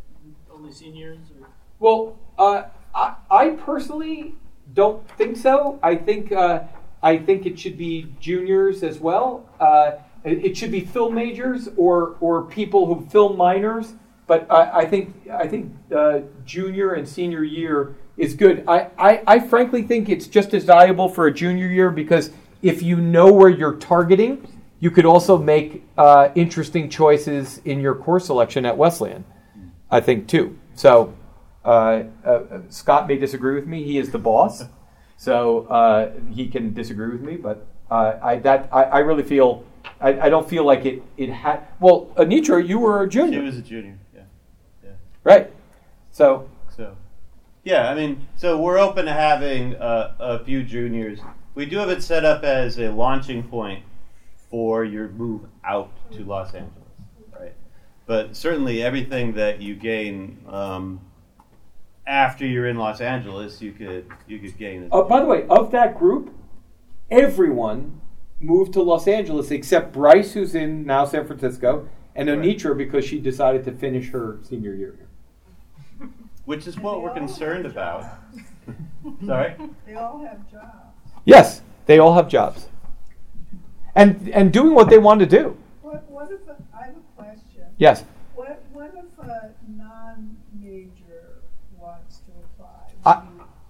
only 0.53 0.73
seniors? 0.73 1.19
Or? 1.41 1.49
Well, 1.79 2.19
uh, 2.39 2.65
I, 2.95 3.15
I 3.31 3.51
personally 3.51 4.35
don't 4.75 5.09
think 5.17 5.37
so. 5.37 5.79
I 5.83 5.97
think 5.97 6.33
uh, 6.33 6.63
I 7.03 7.19
think 7.19 7.47
it 7.47 7.59
should 7.59 7.79
be 7.79 8.13
juniors 8.21 8.83
as 8.83 8.99
well. 8.99 9.49
Uh, 9.59 9.93
it, 10.25 10.45
it 10.45 10.57
should 10.57 10.71
be 10.71 10.81
film 10.81 11.15
majors 11.15 11.69
or 11.77 12.17
or 12.21 12.43
people 12.43 12.87
who 12.87 13.07
film 13.07 13.37
minors. 13.37 13.95
But 14.27 14.47
I, 14.51 14.81
I 14.81 14.85
think 14.87 15.29
I 15.33 15.49
think 15.49 15.75
uh, 15.95 16.21
junior 16.45 16.93
and 16.93 17.09
senior 17.09 17.43
year 17.43 17.97
is 18.21 18.35
good. 18.35 18.65
I, 18.69 18.89
I, 18.99 19.23
I 19.27 19.41
frankly 19.41 19.83
think 19.83 20.09
it's 20.09 20.27
just 20.27 20.53
as 20.55 20.65
valuable 20.65 21.09
for 21.09 21.27
a 21.27 21.33
junior 21.33 21.67
year 21.67 21.91
because 21.91 22.31
if 22.63 22.83
you 22.83 22.97
know 22.97 23.33
where 23.33 23.49
you're 23.49 23.77
targeting, 23.77 24.47
you 24.79 24.91
could 24.91 25.07
also 25.07 25.39
make 25.39 25.83
uh, 25.97 26.29
interesting 26.35 26.89
choices 26.91 27.61
in 27.65 27.81
your 27.81 27.95
course 27.95 28.27
selection 28.27 28.67
at 28.67 28.77
Wesleyan. 28.77 29.25
I 29.91 30.01
think 30.01 30.29
too. 30.29 30.59
So 30.75 31.15
uh, 31.65 32.05
uh, 32.25 32.61
Scott 32.69 33.09
may 33.09 33.17
disagree 33.17 33.55
with 33.55 33.67
me. 33.67 33.83
He 33.85 33.99
is 33.99 34.11
the 34.11 34.19
boss, 34.19 34.65
so 35.17 35.67
uh, 35.67 36.13
he 36.31 36.49
can 36.49 36.73
disagree 36.75 37.11
with 37.11 37.23
me. 37.23 37.37
But 37.37 37.67
uh, 37.91 38.19
I 38.23 38.37
that 38.37 38.69
I, 38.73 38.85
I 38.85 38.99
really 39.01 39.23
feel 39.23 39.65
I, 40.01 40.21
I 40.21 40.29
don't 40.29 40.49
feel 40.49 40.65
like 40.65 40.85
it 40.85 41.03
it 41.17 41.31
had. 41.31 41.67
Well, 41.81 42.13
Onitra, 42.17 42.67
you 42.67 42.79
were 42.79 43.03
a 43.03 43.11
She 43.11 43.19
junior, 43.19 43.43
was 43.43 43.59
a 43.59 43.63
junior. 43.63 43.99
Yeah. 44.15 44.23
Yeah. 44.85 44.91
right? 45.25 45.53
So, 46.13 46.49
yeah, 47.65 47.91
I 47.91 47.95
mean, 47.95 48.27
so 48.37 48.61
we're 48.61 48.79
open 48.79 49.05
to 49.07 49.13
having 49.13 49.77
uh, 49.77 50.15
a 50.19 50.45
few 50.45 50.63
juniors. 50.63 51.21
We 51.55 51.67
do 51.67 51.79
have 51.79 51.91
it 51.91 52.03
set 52.03 52.25
up 52.25 52.43
as 52.43 52.79
a 52.79 52.91
launching 52.91 53.43
point 53.43 53.85
for 54.51 54.85
your 54.85 55.09
move 55.09 55.43
out 55.65 55.91
to 56.13 56.25
Los 56.25 56.55
Angeles, 56.55 56.89
right? 57.39 57.55
But 58.07 58.35
certainly, 58.37 58.83
everything 58.83 59.35
that 59.35 59.61
you 59.61 59.75
gain 59.75 60.39
um, 60.49 61.01
after 62.07 62.47
you're 62.47 62.67
in 62.67 62.77
Los 62.77 63.01
Angeles, 63.01 63.61
you 63.61 63.73
could 63.73 64.07
you 64.27 64.39
could 64.39 64.57
gain. 64.59 64.89
Uh, 64.91 65.03
by 65.03 65.21
the 65.21 65.27
way, 65.27 65.47
of 65.49 65.71
that 65.73 65.99
group, 65.99 66.35
everyone 67.11 68.01
moved 68.41 68.73
to 68.73 68.83
Los 68.83 69.07
Angeles 69.07 69.51
except 69.51 69.93
Bryce, 69.93 70.33
who's 70.33 70.55
in 70.55 70.85
now 70.87 71.05
San 71.05 71.27
Francisco, 71.27 71.89
and 72.15 72.29
Right. 72.29 72.39
Because 72.75 73.05
she 73.05 73.19
decided 73.19 73.65
to 73.65 73.73
finish 73.73 74.11
her 74.11 74.39
senior 74.43 74.75
year. 74.75 74.95
here. 74.97 75.10
Which 76.51 76.67
is 76.67 76.77
what 76.81 77.01
we're 77.01 77.15
concerned 77.15 77.65
about. 77.65 78.05
Sorry. 79.25 79.55
They 79.87 79.95
all 79.95 80.19
have 80.27 80.51
jobs. 80.51 80.97
Yes, 81.25 81.63
they 81.87 82.01
all 82.01 82.15
have 82.15 82.27
jobs, 82.27 82.67
and 83.95 84.29
and 84.35 84.53
doing 84.53 84.75
what 84.75 84.91
they 84.91 84.99
want 84.99 85.21
to 85.21 85.27
do. 85.27 85.57
What, 85.81 86.11
what 86.11 86.29
if, 86.33 86.41
a- 86.49 86.57
I 86.77 86.87
have 86.87 86.97
a 86.97 87.23
question. 87.23 87.67
Yes, 87.79 88.05
What, 88.35 88.65
what 88.73 88.93
if 88.97 89.19
a 89.25 89.53
non-major 89.77 91.43
wants 91.79 92.19
to 92.27 92.33
apply? 92.45 93.23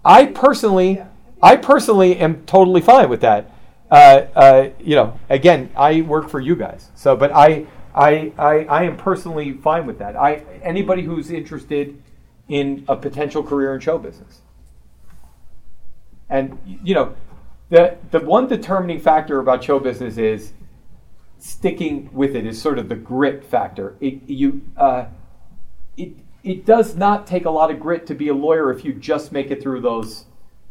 I- 0.04 0.22
I 0.22 0.26
personally, 0.26 0.92
Yeah. 0.96 1.08
I 1.42 1.56
personally 1.56 2.16
am 2.16 2.46
totally 2.46 2.80
fine 2.80 3.10
with 3.10 3.20
that. 3.20 3.50
Uh, 3.90 4.22
uh, 4.34 4.68
you 4.80 4.94
know, 4.96 5.20
again, 5.28 5.68
I 5.76 6.00
work 6.00 6.30
for 6.30 6.40
you 6.40 6.56
guys, 6.56 6.88
so 6.94 7.14
but 7.14 7.30
I, 7.30 7.66
I, 7.94 8.32
I, 8.38 8.52
I 8.78 8.82
am 8.84 8.96
personally 8.96 9.52
fine 9.52 9.84
with 9.86 9.98
that. 9.98 10.16
I 10.16 10.42
anybody 10.62 11.02
who's 11.02 11.30
interested 11.30 12.02
in 12.50 12.84
a 12.88 12.96
potential 12.96 13.42
career 13.42 13.74
in 13.74 13.80
show 13.80 13.96
business, 13.96 14.40
and 16.28 16.58
you 16.66 16.94
know, 16.94 17.14
the 17.70 17.96
the 18.10 18.20
one 18.20 18.48
determining 18.48 19.00
factor 19.00 19.38
about 19.38 19.64
show 19.64 19.78
business 19.78 20.18
is 20.18 20.52
sticking 21.38 22.10
with 22.12 22.34
it 22.34 22.44
is 22.44 22.60
sort 22.60 22.78
of 22.78 22.88
the 22.88 22.96
grit 22.96 23.44
factor. 23.44 23.96
It 24.00 24.28
you. 24.28 24.62
Uh, 24.76 25.06
it 25.96 26.12
it 26.42 26.66
does 26.66 26.96
not 26.96 27.26
take 27.26 27.44
a 27.44 27.50
lot 27.50 27.70
of 27.70 27.78
grit 27.78 28.06
to 28.06 28.14
be 28.14 28.28
a 28.28 28.34
lawyer 28.34 28.72
if 28.72 28.84
you 28.84 28.92
just 28.94 29.30
make 29.30 29.50
it 29.50 29.62
through 29.62 29.80
those 29.80 30.24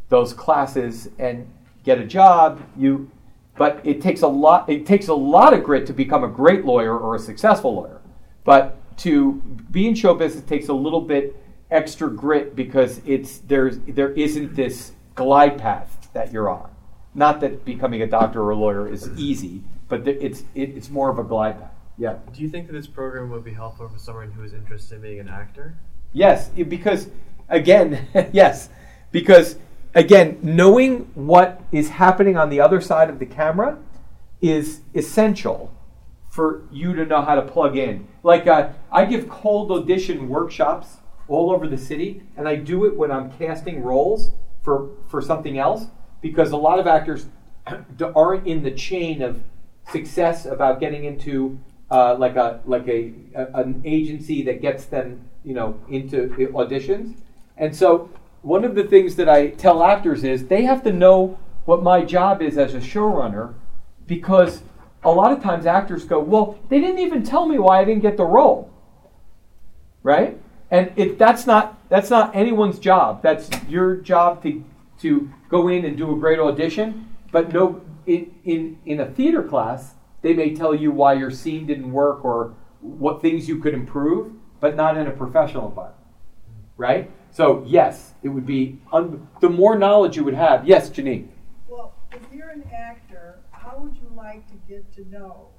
those 0.10 0.34
classes 0.34 1.10
and 1.18 1.48
get 1.86 1.98
a 1.98 2.06
job. 2.06 2.62
You, 2.76 3.10
but 3.58 3.80
it 3.86 4.02
takes 4.02 4.22
a 4.22 4.28
lot. 4.28 4.70
It 4.70 4.86
takes 4.86 5.08
a 5.08 5.14
lot 5.14 5.54
of 5.54 5.64
grit 5.64 5.86
to 5.88 5.94
become 5.94 6.26
a 6.26 6.28
great 6.28 6.66
lawyer 6.66 6.98
or 6.98 7.16
a 7.16 7.20
successful 7.20 7.74
lawyer. 7.74 8.02
But 8.44 8.76
to 8.98 9.36
be 9.72 9.88
in 9.88 9.96
show 9.96 10.14
business 10.14 10.44
takes 10.44 10.68
a 10.68 10.74
little 10.74 11.02
bit 11.02 11.36
extra 11.72 12.10
grit 12.10 12.56
because 12.56 13.02
it's 13.06 13.40
there's 13.40 13.80
there 13.80 14.12
isn't 14.12 14.56
this 14.56 14.92
glide 15.16 15.58
path 15.58 16.10
that 16.14 16.32
you're 16.32 16.50
on. 16.50 16.70
Not 17.14 17.40
that 17.42 17.66
becoming 17.66 18.02
a 18.02 18.08
doctor 18.08 18.42
or 18.42 18.52
a 18.52 18.56
lawyer 18.56 18.88
is 18.88 19.10
easy, 19.18 19.64
but 19.88 20.06
th- 20.06 20.18
it's 20.22 20.42
it, 20.56 20.70
it's 20.76 20.90
more 20.90 21.10
of 21.10 21.20
a 21.20 21.24
glide 21.24 21.60
path. 21.60 21.72
Yeah. 21.98 22.18
Do 22.34 22.42
you 22.42 22.50
think 22.50 22.68
that 22.68 22.74
this 22.74 22.88
program 22.88 23.30
would 23.32 23.44
be 23.44 23.54
helpful 23.54 23.90
for 23.90 24.00
someone 24.00 24.32
who 24.32 24.44
is 24.44 24.54
interested 24.54 24.96
in 24.96 25.02
being 25.02 25.20
an 25.20 25.28
actor? 25.28 25.76
Yes, 26.14 26.50
because 26.50 27.10
again, 27.50 28.08
yes, 28.32 28.70
because 29.12 29.58
again, 29.94 30.40
knowing 30.42 31.12
what 31.14 31.62
is 31.72 31.90
happening 31.90 32.38
on 32.38 32.50
the 32.50 32.62
other 32.62 32.82
side 32.82 33.10
of 33.10 33.20
the 33.20 33.26
camera 33.26 33.78
is 34.42 34.82
essential 34.96 35.74
for 36.30 36.62
you 36.72 36.94
to 36.96 37.06
know 37.06 37.22
how 37.22 37.36
to 37.36 37.42
plug 37.42 37.76
in. 37.76 38.08
Like 38.24 38.48
uh, 38.48 38.70
I 38.92 39.06
give 39.06 39.28
cold 39.28 39.72
audition 39.72 40.30
workshops 40.30 40.98
all 41.30 41.52
over 41.52 41.68
the 41.68 41.78
city, 41.78 42.24
and 42.36 42.48
I 42.48 42.56
do 42.56 42.86
it 42.86 42.96
when 42.98 43.12
I'm 43.12 43.32
casting 43.32 43.84
roles 43.84 44.32
for 44.62 44.90
for 45.10 45.22
something 45.22 45.58
else 45.58 45.86
because 46.22 46.52
a 46.52 46.58
lot 46.58 46.80
of 46.80 46.88
actors 46.88 47.28
aren't 48.16 48.48
in 48.48 48.64
the 48.64 48.72
chain 48.72 49.22
of 49.22 49.42
success 49.92 50.46
about 50.46 50.80
getting 50.80 51.06
into 51.06 51.60
uh, 51.90 52.16
like 52.16 52.36
a 52.36 52.60
like 52.66 52.88
a, 52.88 53.14
a 53.36 53.46
an 53.62 53.82
agency 53.86 54.44
that 54.44 54.62
gets 54.62 54.86
them 54.86 55.22
you 55.44 55.54
know 55.54 55.80
into 55.90 56.30
auditions, 56.54 57.16
and 57.58 57.76
so 57.76 58.10
one 58.42 58.64
of 58.64 58.76
the 58.76 58.84
things 58.84 59.16
that 59.16 59.30
I 59.30 59.48
tell 59.48 59.84
actors 59.84 60.24
is 60.24 60.48
they 60.48 60.64
have 60.64 60.84
to 60.84 60.94
know 60.94 61.38
what 61.66 61.84
my 61.84 62.04
job 62.04 62.42
is 62.42 62.58
as 62.58 62.74
a 62.74 62.80
showrunner 62.80 63.54
because 64.08 64.64
a 65.04 65.12
lot 65.12 65.32
of 65.32 65.42
times 65.42 65.66
actors 65.66 66.04
go, 66.04 66.20
well, 66.20 66.60
they 66.70 66.80
didn't 66.80 67.00
even 67.00 67.24
tell 67.24 67.46
me 67.46 67.60
why 67.60 67.80
I 67.80 67.86
didn't 67.86 68.02
get 68.02 68.18
the 68.18 68.26
role, 68.26 68.72
right? 70.04 70.38
And 70.72 71.18
that's 71.18 71.48
not 71.48 71.78
that's 71.90 72.10
not 72.10 72.36
anyone's 72.36 72.80
job. 72.80 73.24
That's 73.24 73.50
your 73.68 73.96
job 73.98 74.44
to 74.44 74.64
to 75.02 75.32
go 75.50 75.68
in 75.68 75.86
and 75.86 75.98
do 75.98 76.16
a 76.16 76.20
great 76.20 76.40
audition. 76.40 77.16
But 77.32 77.52
no, 77.52 77.82
in 78.06 78.34
in 78.44 78.78
in 78.86 79.00
a 79.00 79.06
theater 79.10 79.42
class, 79.44 79.96
they 80.22 80.34
may 80.34 80.54
tell 80.54 80.76
you 80.76 80.92
why 80.92 81.14
your 81.14 81.32
scene 81.32 81.66
didn't 81.66 81.92
work 81.92 82.24
or 82.24 82.54
what 82.82 83.22
things 83.22 83.48
you 83.48 83.60
could 83.60 83.74
improve, 83.74 84.34
but 84.60 84.76
not 84.76 84.96
in 84.98 85.08
a 85.08 85.12
professional 85.12 85.70
environment, 85.70 85.98
right? 86.78 87.12
So 87.32 87.64
yes, 87.68 88.14
it 88.22 88.30
would 88.30 88.46
be 88.46 88.80
un- 88.94 89.28
the 89.42 89.50
more 89.50 89.78
knowledge 89.78 90.18
you 90.18 90.24
would 90.24 90.34
have. 90.36 90.68
Yes, 90.68 90.90
Jeanine. 90.90 91.30
Well, 91.68 91.94
if 92.12 92.22
you're 92.32 92.50
an 92.50 92.64
actor, 92.74 93.40
how 93.52 93.78
would 93.80 93.96
you 93.96 94.12
like 94.16 94.48
to 94.50 94.56
get 94.68 94.92
to 94.96 95.06
know 95.10 95.50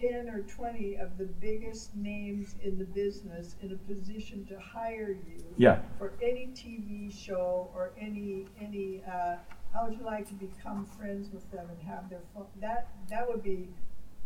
ten 0.00 0.28
or 0.28 0.42
twenty 0.42 0.94
of 0.96 1.16
the 1.18 1.24
biggest 1.24 1.94
names 1.96 2.56
in 2.62 2.78
the 2.78 2.84
business 2.84 3.56
in 3.62 3.72
a 3.72 3.76
position 3.92 4.44
to 4.46 4.58
hire 4.58 5.10
you 5.26 5.42
Yeah. 5.56 5.80
for 5.98 6.12
any 6.22 6.48
TV 6.48 7.10
show 7.10 7.70
or 7.74 7.92
any 8.00 8.46
any? 8.60 9.02
Uh, 9.04 9.36
how 9.72 9.84
would 9.86 9.98
you 9.98 10.04
like 10.04 10.26
to 10.28 10.34
become 10.34 10.86
friends 10.86 11.30
with 11.30 11.50
them 11.50 11.68
and 11.70 11.80
have 11.82 12.08
their 12.08 12.22
phone? 12.34 12.46
That 12.60 12.88
that 13.08 13.28
would 13.28 13.42
be 13.42 13.68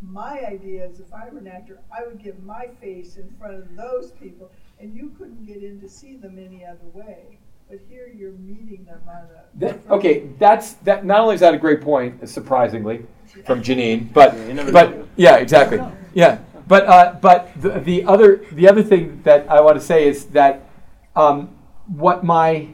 my 0.01 0.45
idea. 0.45 0.87
Is 0.87 1.01
if 1.01 1.12
I 1.12 1.29
were 1.31 1.39
an 1.39 1.47
actor, 1.49 1.79
I 1.97 2.05
would 2.05 2.23
give 2.23 2.43
my 2.45 2.66
face 2.81 3.16
in 3.16 3.31
front 3.39 3.55
of 3.55 3.77
those 3.77 4.12
people, 4.12 4.51
and 4.79 4.95
you 4.95 5.11
couldn't 5.18 5.47
get 5.47 5.62
in 5.62 5.81
to 5.81 5.89
see 5.89 6.16
them 6.16 6.39
any 6.39 6.64
other 6.64 6.87
way. 6.93 7.39
But 7.73 7.81
here 7.89 8.12
you're 8.14 8.33
meeting 8.33 8.85
them 8.85 9.01
on 9.09 9.16
a 9.16 9.59
That, 9.59 9.81
okay, 9.89 10.29
that's 10.39 10.75
that. 10.85 11.07
Not 11.07 11.20
only 11.20 11.37
is 11.37 11.41
that 11.41 11.55
a 11.55 11.57
great 11.57 11.81
point, 11.81 12.29
surprisingly, 12.29 13.07
from 13.47 13.62
Jeanine, 13.62 14.12
but 14.12 14.37
Yeah, 14.37 14.70
but 14.70 15.07
yeah, 15.16 15.37
exactly, 15.37 15.81
yeah. 16.12 16.41
But 16.68 16.87
uh, 16.87 17.16
but 17.23 17.51
the, 17.57 17.81
the 17.81 18.05
other 18.05 18.45
the 18.53 18.68
other 18.68 18.83
thing 18.83 19.23
that 19.23 19.51
I 19.51 19.62
want 19.62 19.81
to 19.81 19.83
say 19.83 20.07
is 20.07 20.27
that 20.27 20.68
um, 21.16 21.49
what 21.87 22.23
my 22.23 22.68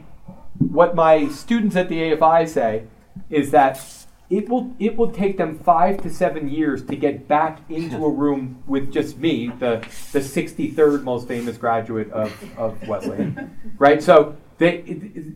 what 0.57 0.95
my 0.95 1.29
students 1.29 1.77
at 1.77 1.87
the 1.87 1.95
AFI 2.11 2.49
say 2.49 2.83
is 3.29 3.51
that 3.51 3.81
it 4.29 4.49
will 4.49 4.75
it 4.79 4.97
will 4.97 5.11
take 5.13 5.37
them 5.37 5.59
five 5.59 6.03
to 6.03 6.09
seven 6.09 6.49
years 6.49 6.83
to 6.83 6.97
get 6.97 7.25
back 7.25 7.61
into 7.69 8.03
a 8.03 8.09
room 8.09 8.61
with 8.67 8.91
just 8.91 9.17
me, 9.17 9.49
the 9.59 9.81
the 10.11 10.21
sixty 10.21 10.67
third 10.67 11.05
most 11.05 11.25
famous 11.25 11.55
graduate 11.55 12.11
of, 12.11 12.33
of 12.57 12.85
Wesleyan, 12.85 13.57
right? 13.77 14.03
So 14.03 14.35
they 14.59 14.83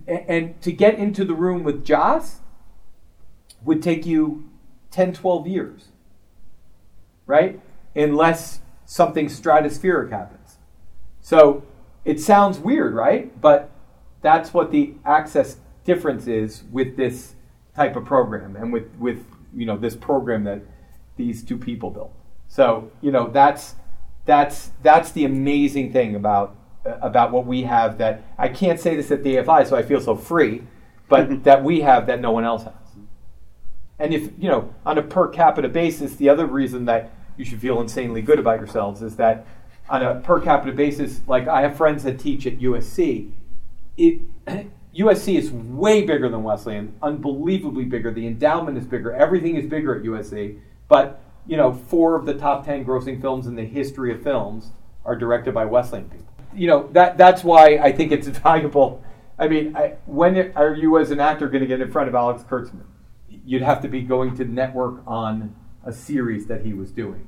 and 0.08 0.62
to 0.62 0.72
get 0.72 0.96
into 0.96 1.26
the 1.26 1.34
room 1.34 1.64
with 1.64 1.86
Joss 1.86 2.42
would 3.64 3.82
take 3.84 4.06
you 4.06 4.50
10, 4.92 5.14
12 5.14 5.48
years. 5.48 5.90
right? 7.26 7.60
Unless 7.96 8.62
something 8.86 9.28
stratospheric 9.28 10.12
happens. 10.12 10.58
So 11.22 11.64
it 12.06 12.20
sounds 12.20 12.60
weird, 12.60 12.94
right? 12.94 13.40
But 13.42 13.72
that's 14.22 14.54
what 14.54 14.72
the 14.72 14.96
access 15.06 15.58
difference 15.86 16.28
is 16.28 16.64
with 16.72 16.98
this 16.98 17.36
type 17.76 17.96
of 17.96 18.06
program 18.06 18.56
and 18.56 18.72
with, 18.74 18.94
with 18.98 19.26
you 19.56 19.66
know 19.66 19.78
this 19.78 19.96
program 19.96 20.44
that 20.46 20.62
these 21.18 21.44
two 21.44 21.58
people 21.58 21.90
built. 21.92 22.14
So 22.48 22.92
you 23.02 23.12
know 23.12 23.30
that's 23.30 23.76
that's 24.26 24.72
that's 24.82 25.12
the 25.12 25.26
amazing 25.26 25.94
thing 25.94 26.16
about 26.16 26.56
about 26.86 27.32
what 27.32 27.46
we 27.46 27.64
have 27.64 27.98
that 27.98 28.24
I 28.38 28.48
can't 28.50 28.80
say 28.80 28.96
this 28.96 29.12
at 29.12 29.24
the 29.24 29.38
AFI, 29.38 29.68
so 29.68 29.76
I 29.76 29.84
feel 29.84 30.02
so 30.02 30.16
free, 30.16 30.64
but 31.08 31.44
that 31.44 31.64
we 31.64 31.82
have 31.82 32.08
that 32.08 32.20
no 32.20 32.32
one 32.32 32.44
else 32.44 32.64
has. 32.64 32.74
And 34.00 34.14
if 34.14 34.32
you 34.38 34.50
know 34.50 34.74
on 34.86 34.98
a 34.98 35.04
per 35.04 35.28
capita 35.28 35.70
basis, 35.70 36.16
the 36.16 36.30
other 36.30 36.46
reason 36.46 36.86
that 36.86 37.12
you 37.38 37.46
should 37.46 37.60
feel 37.60 37.82
insanely 37.82 38.22
good 38.22 38.40
about 38.40 38.60
yourselves 38.60 39.02
is 39.02 39.16
that 39.16 39.46
on 39.90 40.04
a 40.04 40.16
per 40.16 40.40
capita 40.40 40.72
basis, 40.72 41.22
like 41.28 41.48
I 41.48 41.62
have 41.62 41.78
friends 41.78 42.04
that 42.04 42.20
teach 42.20 42.46
at 42.46 42.60
USC, 42.60 43.32
it 43.98 44.20
USC 44.96 45.38
is 45.38 45.52
way 45.52 46.04
bigger 46.04 46.30
than 46.30 46.44
Wesleyan, 46.44 46.94
unbelievably 47.02 47.86
bigger. 47.86 48.12
The 48.12 48.28
endowment 48.28 48.78
is 48.78 48.86
bigger. 48.86 49.12
Everything 49.12 49.56
is 49.56 49.66
bigger 49.66 49.96
at 49.96 50.04
USC. 50.04 50.60
But 50.88 51.22
you 51.48 51.58
know, 51.58 51.74
four 51.74 52.16
of 52.16 52.26
the 52.26 52.34
top 52.34 52.66
ten 52.66 52.86
grossing 52.86 53.20
films 53.20 53.48
in 53.48 53.56
the 53.56 53.66
history 53.66 54.14
of 54.14 54.22
films 54.22 54.72
are 55.06 55.16
directed 55.16 55.54
by 55.54 55.66
Wesleyan 55.66 56.10
people. 56.10 56.33
You 56.56 56.68
know 56.68 56.90
that 56.94 57.18
that's 57.18 57.44
why 57.44 57.78
I 57.78 57.92
think 57.92 58.12
it's 58.12 58.28
valuable. 58.40 59.04
I 59.38 59.48
mean, 59.48 59.76
I, 59.76 59.96
when 60.06 60.54
are 60.56 60.76
you 60.76 60.98
as 61.00 61.12
an 61.12 61.20
actor 61.20 61.48
going 61.48 61.62
to 61.62 61.68
get 61.68 61.82
in 61.82 61.92
front 61.92 62.08
of 62.08 62.16
Alex 62.16 62.44
Kurtzman? 62.44 62.86
You'd 63.28 63.64
have 63.64 63.82
to 63.82 63.88
be 63.88 64.02
going 64.02 64.38
to 64.38 64.46
network 64.46 65.02
on 65.08 65.56
a 65.84 65.92
series 65.92 66.46
that 66.48 66.64
he 66.66 66.74
was 66.74 66.92
doing 66.92 67.28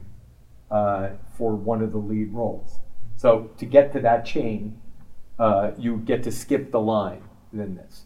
uh, 0.72 1.10
for 1.38 1.56
one 1.56 1.82
of 1.82 1.92
the 1.92 1.98
lead 1.98 2.32
roles. 2.32 2.80
So 3.18 3.50
to 3.58 3.66
get 3.66 3.92
to 3.94 4.00
that 4.02 4.26
chain, 4.26 4.80
uh, 5.40 5.72
you 5.78 5.98
get 5.98 6.24
to 6.24 6.32
skip 6.32 6.72
the 6.72 6.80
line 6.80 7.24
than 7.52 7.76
this. 7.76 8.04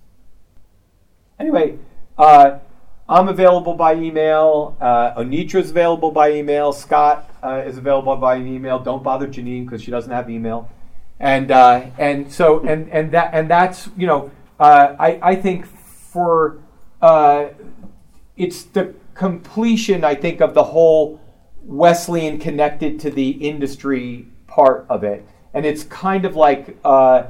Anyway, 1.40 1.78
uh, 2.18 2.60
I'm 3.08 3.28
available 3.28 3.74
by 3.74 3.96
email. 3.96 4.78
Uh, 4.80 5.14
is 5.18 5.70
available 5.72 6.12
by 6.12 6.32
email. 6.32 6.74
Scott 6.74 7.34
uh, 7.44 7.64
is 7.66 7.78
available 7.78 8.16
by 8.18 8.38
email. 8.38 8.80
Don't 8.80 9.04
bother 9.04 9.28
Jeanine 9.28 9.66
because 9.66 9.82
she 9.82 9.92
doesn't 9.92 10.12
have 10.12 10.30
email. 10.30 10.70
And 11.20 11.52
uh, 11.52 11.88
and 11.98 12.32
so 12.32 12.60
and 12.66 12.90
and 12.90 13.12
that 13.12 13.32
and 13.34 13.50
that's 13.50 13.90
you 13.98 14.08
know 14.08 14.32
uh, 14.60 14.96
I 14.98 15.20
I 15.22 15.36
think 15.36 15.66
for 15.66 16.60
uh, 17.02 17.48
it's 18.38 18.64
the 18.64 18.94
completion 19.14 20.06
I 20.06 20.16
think 20.16 20.40
of 20.40 20.54
the 20.54 20.64
whole 20.64 21.20
Wesleyan 21.64 22.40
connected 22.40 23.00
to 23.02 23.12
the 23.12 23.32
industry 23.32 24.28
part 24.48 24.86
of 24.90 25.04
it, 25.04 25.28
and 25.54 25.66
it's 25.66 25.84
kind 25.84 26.24
of 26.24 26.38
like 26.38 26.78
uh, 26.86 27.24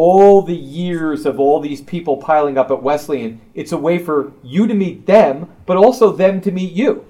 all 0.00 0.42
the 0.42 0.54
years 0.54 1.26
of 1.26 1.40
all 1.40 1.58
these 1.58 1.80
people 1.80 2.18
piling 2.18 2.56
up 2.56 2.70
at 2.70 2.80
Wesleyan, 2.80 3.40
it's 3.52 3.72
a 3.72 3.76
way 3.76 3.98
for 3.98 4.32
you 4.44 4.66
to 4.68 4.72
meet 4.72 5.06
them, 5.06 5.50
but 5.66 5.76
also 5.76 6.12
them 6.12 6.40
to 6.40 6.52
meet 6.52 6.72
you. 6.72 7.04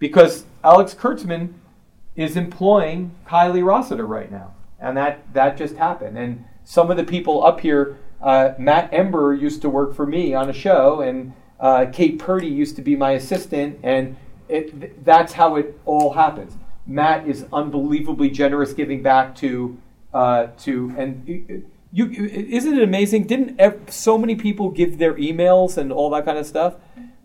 Because 0.00 0.44
Alex 0.64 0.94
Kurtzman 0.94 1.54
is 2.16 2.36
employing 2.36 3.14
Kylie 3.24 3.64
Rossiter 3.64 4.04
right 4.04 4.32
now. 4.32 4.52
And 4.80 4.96
that, 4.96 5.32
that 5.34 5.56
just 5.56 5.76
happened. 5.76 6.16
And 6.16 6.44
some 6.64 6.90
of 6.90 6.96
the 6.96 7.04
people 7.04 7.44
up 7.44 7.60
here, 7.60 7.98
uh, 8.22 8.52
Matt 8.58 8.92
Ember 8.92 9.34
used 9.34 9.62
to 9.62 9.70
work 9.70 9.94
for 9.94 10.06
me 10.06 10.34
on 10.34 10.48
a 10.48 10.52
show, 10.52 11.00
and 11.00 11.32
uh, 11.58 11.86
Kate 11.92 12.18
Purdy 12.18 12.48
used 12.48 12.76
to 12.76 12.82
be 12.82 12.94
my 12.96 13.12
assistant, 13.12 13.78
and 13.82 14.16
it, 14.48 15.04
that's 15.04 15.32
how 15.32 15.56
it 15.56 15.80
all 15.84 16.12
happens. 16.12 16.54
Matt 16.86 17.26
is 17.28 17.44
unbelievably 17.52 18.30
generous 18.30 18.72
giving 18.72 19.02
back 19.02 19.34
to, 19.36 19.78
uh, 20.14 20.48
to 20.58 20.94
and 20.96 21.64
you 21.92 22.10
isn't 22.10 22.76
it 22.76 22.82
amazing? 22.82 23.26
Didn't 23.26 23.58
ev- 23.58 23.80
so 23.88 24.18
many 24.18 24.34
people 24.34 24.70
give 24.70 24.98
their 24.98 25.14
emails 25.14 25.76
and 25.78 25.92
all 25.92 26.10
that 26.10 26.24
kind 26.24 26.38
of 26.38 26.46
stuff? 26.46 26.74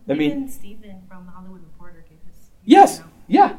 I 0.08 0.14
mean, 0.14 0.32
even 0.32 0.50
Stephen 0.50 1.02
from 1.08 1.28
Hollywood 1.28 1.62
Reporter 1.64 2.06
gave 2.10 2.20
his. 2.26 2.50
Yes, 2.64 3.02
yeah. 3.28 3.56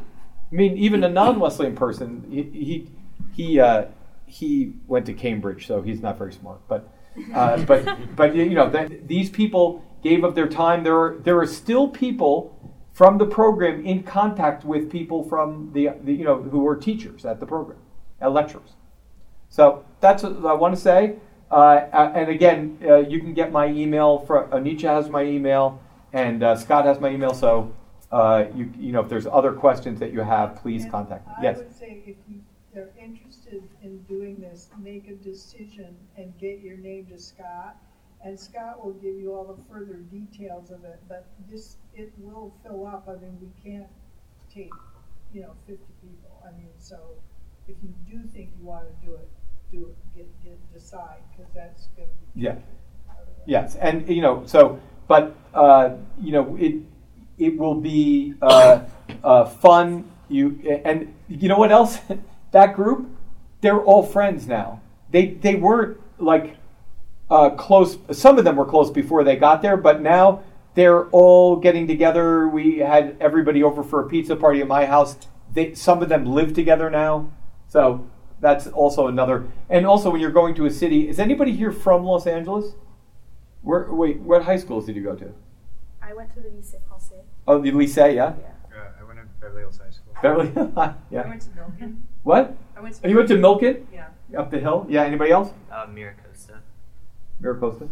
I 0.53 0.55
mean, 0.55 0.77
even 0.77 1.05
a 1.05 1.09
non-Wesleyan 1.09 1.75
person, 1.75 2.25
he 2.31 2.43
he 2.43 2.91
he, 3.35 3.61
uh, 3.61 3.87
he 4.27 4.73
went 4.87 5.07
to 5.07 5.13
Cambridge, 5.13 5.67
so 5.67 5.83
he's 5.83 6.01
not 6.01 6.19
very 6.19 6.33
smart. 6.33 6.61
But 6.69 6.89
uh, 7.35 7.63
but 7.67 8.17
but 8.17 8.35
you 8.35 8.51
know, 8.51 8.69
that, 8.71 9.09
these 9.09 9.31
people 9.31 9.85
gave 10.03 10.25
up 10.25 10.35
their 10.35 10.49
time. 10.49 10.85
There 10.85 10.99
are 10.99 11.17
there 11.23 11.39
are 11.39 11.47
still 11.47 11.89
people 11.89 12.51
from 12.93 13.19
the 13.19 13.27
program 13.27 13.85
in 13.85 14.03
contact 14.03 14.65
with 14.65 14.91
people 14.91 15.25
from 15.25 15.71
the, 15.73 15.91
the 16.03 16.13
you 16.13 16.25
know 16.25 16.43
who 16.43 16.61
were 16.61 16.77
teachers 16.77 17.25
at 17.25 17.41
the 17.41 17.47
program, 17.47 17.79
at 18.21 18.33
lecturers. 18.33 18.75
So 19.49 19.85
that's 20.01 20.23
what 20.23 20.45
I 20.47 20.55
want 20.55 20.75
to 20.75 20.81
say. 20.81 21.17
Uh, 21.51 21.87
and 22.15 22.29
again, 22.29 22.79
uh, 22.85 22.97
you 22.97 23.21
can 23.21 23.35
get 23.35 23.53
my 23.53 23.67
email. 23.69 24.19
From, 24.21 24.51
Onitra 24.51 24.89
has 24.97 25.09
my 25.09 25.23
email, 25.23 25.81
and 26.13 26.43
uh, 26.43 26.57
Scott 26.57 26.85
has 26.85 26.99
my 26.99 27.11
email. 27.11 27.35
So 27.35 27.73
uh, 28.11 28.47
you 28.55 28.73
you 28.79 28.93
know 28.93 29.01
if 29.01 29.09
there's 29.09 29.27
other 29.27 29.53
questions 29.53 30.01
that 30.01 30.13
you 30.13 30.21
have, 30.21 30.57
please 30.57 30.83
And 30.83 30.93
contact 30.93 31.27
me. 31.27 31.35
I 31.39 31.43
Yes. 31.43 31.59
In 33.85 34.03
doing 34.03 34.41
this, 34.41 34.69
make 34.81 35.09
a 35.09 35.15
decision 35.15 35.95
and 36.17 36.37
get 36.39 36.61
your 36.61 36.77
name 36.77 37.07
to 37.07 37.19
Scott. 37.19 37.77
And 38.25 38.41
Scott 38.41 38.83
will 38.83 38.95
give 38.95 39.15
you 39.17 39.35
all 39.35 39.45
the 39.45 39.63
further 39.71 39.99
details 40.11 40.71
of 40.71 40.83
it, 40.85 40.99
but 41.09 41.27
this, 41.51 41.77
it 41.95 42.11
will 42.19 42.55
fill 42.63 42.87
up. 42.87 43.07
I 43.07 43.21
mean, 43.21 43.39
we 43.41 43.71
can't 43.71 43.87
take, 44.53 44.73
you 45.33 45.43
know, 45.43 45.53
fifty 45.67 45.93
people. 46.01 46.43
I 46.43 46.57
mean, 46.57 46.71
so 46.79 46.97
if 47.69 47.77
you 47.83 47.95
do 48.11 48.27
think 48.29 48.51
you 48.59 48.65
wanna 48.65 48.89
do 49.05 49.15
it, 49.15 49.29
do 49.71 49.87
it, 49.89 50.17
get, 50.17 50.43
get, 50.43 50.73
decide, 50.73 51.21
cause 51.37 51.47
that's 51.55 51.89
gonna 51.97 52.09
be. 52.35 52.43
Yeah. 52.43 52.57
Yes, 53.47 53.77
and 53.77 54.09
you 54.09 54.23
know, 54.23 54.43
so 54.47 54.81
but 55.07 55.37
uh, 55.53 55.91
you 56.21 56.33
know, 56.33 56.57
it 56.59 56.77
it 57.39 57.59
will 57.59 57.75
be 57.75 58.35
uh, 58.41 58.81
uh, 59.23 59.45
fun. 59.45 60.11
You 60.29 60.81
and 60.85 61.15
you 61.29 61.49
know 61.49 61.59
what 61.59 61.71
else? 61.71 61.99
that 62.53 62.75
group, 62.75 63.09
they're 63.65 63.81
all 63.81 64.03
friends 64.03 64.47
now. 64.47 64.83
They 65.11 65.29
they 65.29 65.55
weren't 65.55 65.99
like 66.19 66.59
uh, 67.31 67.51
close. 67.51 67.97
Some 68.13 68.37
of 68.37 68.45
them 68.45 68.57
were 68.57 68.67
close 68.67 68.91
before 68.91 69.25
they 69.25 69.37
got 69.37 69.63
there, 69.63 69.79
but 69.79 70.03
now 70.03 70.43
they're 70.75 71.07
all 71.07 71.57
getting 71.57 71.87
together. 71.87 72.47
We 72.47 72.79
had 72.79 73.17
everybody 73.21 73.63
over 73.63 73.83
for 73.83 74.05
a 74.05 74.07
pizza 74.07 74.37
party 74.37 74.61
at 74.61 74.69
my 74.69 74.85
house. 74.85 75.17
They, 75.55 75.75
some 75.75 76.03
of 76.03 76.11
them 76.11 76.27
live 76.27 76.53
together 76.53 76.91
now, 76.91 77.33
so 77.67 78.07
that's 78.39 78.67
also 78.67 79.07
another. 79.07 79.47
And 79.71 79.87
also, 79.87 80.11
when 80.11 80.21
you're 80.21 80.31
going 80.31 80.55
to 80.57 80.67
a 80.67 80.71
city, 80.71 81.09
is 81.09 81.19
anybody 81.19 81.53
here 81.53 81.73
from 81.73 82.05
Los 82.05 82.27
Angeles? 82.27 82.75
Where, 83.63 83.91
wait, 83.91 84.19
what 84.19 84.43
high 84.43 84.59
schools 84.59 84.85
did 84.85 84.95
you 84.95 85.03
go 85.03 85.17
to? 85.17 85.33
I 86.03 86.13
went 86.13 86.35
to 86.35 86.41
the 86.41 86.51
lycée 86.51 86.81
français. 86.87 87.23
Oh, 87.49 87.63
the 87.63 87.73
lycée, 87.73 88.17
yeah. 88.17 88.35
Uh, 88.77 89.01
I 89.01 89.05
went 89.05 89.21
to 89.21 89.25
Beverly 89.41 89.63
Hills 89.63 89.79
High 89.79 89.89
School. 89.89 90.15
Beverly, 90.21 90.53
I 90.77 90.95
yeah. 91.11 91.23
I 91.23 91.29
went 91.29 91.41
to 91.41 91.49
Milken. 91.49 92.01
What? 92.25 92.59
I 92.77 92.81
went 92.81 92.95
to. 92.97 93.01
Oh, 93.05 93.09
you 93.09 93.17
went 93.17 93.29
to 93.29 93.37
Milken 93.37 93.85
Yeah. 93.93 94.09
up 94.39 94.51
the 94.51 94.59
hill? 94.59 94.87
Yeah. 94.89 95.05
Anybody 95.05 95.31
else? 95.31 95.51
Uh, 95.71 95.87
Miracosta. 95.87 96.59
Miracosta. 97.43 97.89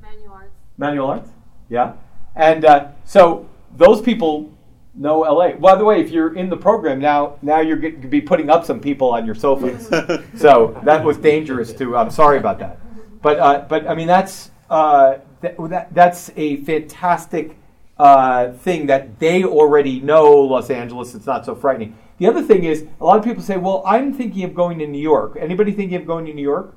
Manual 0.00 0.32
arts. 0.32 0.54
Manual 0.76 1.06
arts. 1.06 1.30
Yeah. 1.68 1.94
And 2.34 2.64
uh, 2.64 2.88
so 3.04 3.48
those 3.76 4.00
people 4.02 4.52
know 4.94 5.20
LA. 5.20 5.52
By 5.52 5.76
the 5.76 5.84
way, 5.84 6.00
if 6.00 6.10
you're 6.10 6.34
in 6.34 6.48
the 6.48 6.56
program 6.56 6.98
now, 6.98 7.36
now 7.42 7.60
you're 7.60 7.76
going 7.76 8.00
to 8.00 8.08
be 8.08 8.20
putting 8.20 8.50
up 8.50 8.64
some 8.64 8.80
people 8.80 9.10
on 9.10 9.26
your 9.26 9.34
sofas. 9.34 9.86
so 10.36 10.78
that 10.84 11.04
was 11.04 11.16
dangerous 11.18 11.72
too. 11.72 11.96
I'm 11.96 12.10
sorry 12.10 12.38
about 12.38 12.58
that. 12.60 12.78
But 13.22 13.38
uh, 13.38 13.66
but 13.68 13.86
I 13.86 13.94
mean 13.94 14.06
that's 14.06 14.50
uh, 14.70 15.16
that, 15.40 15.56
that 15.68 15.94
that's 15.94 16.30
a 16.36 16.56
fantastic 16.58 17.56
uh, 17.98 18.52
thing 18.52 18.86
that 18.86 19.18
they 19.18 19.44
already 19.44 20.00
know 20.00 20.30
Los 20.32 20.70
Angeles. 20.70 21.14
It's 21.14 21.26
not 21.26 21.44
so 21.44 21.54
frightening. 21.54 21.96
The 22.18 22.26
other 22.26 22.42
thing 22.42 22.64
is 22.64 22.86
a 23.00 23.04
lot 23.04 23.18
of 23.18 23.24
people 23.24 23.42
say, 23.42 23.56
"Well, 23.56 23.82
I'm 23.86 24.12
thinking 24.12 24.44
of 24.44 24.54
going 24.54 24.78
to 24.78 24.86
New 24.86 25.02
York." 25.02 25.36
Anybody 25.38 25.72
thinking 25.72 25.96
of 25.96 26.06
going 26.06 26.26
to 26.26 26.32
New 26.32 26.42
York? 26.42 26.76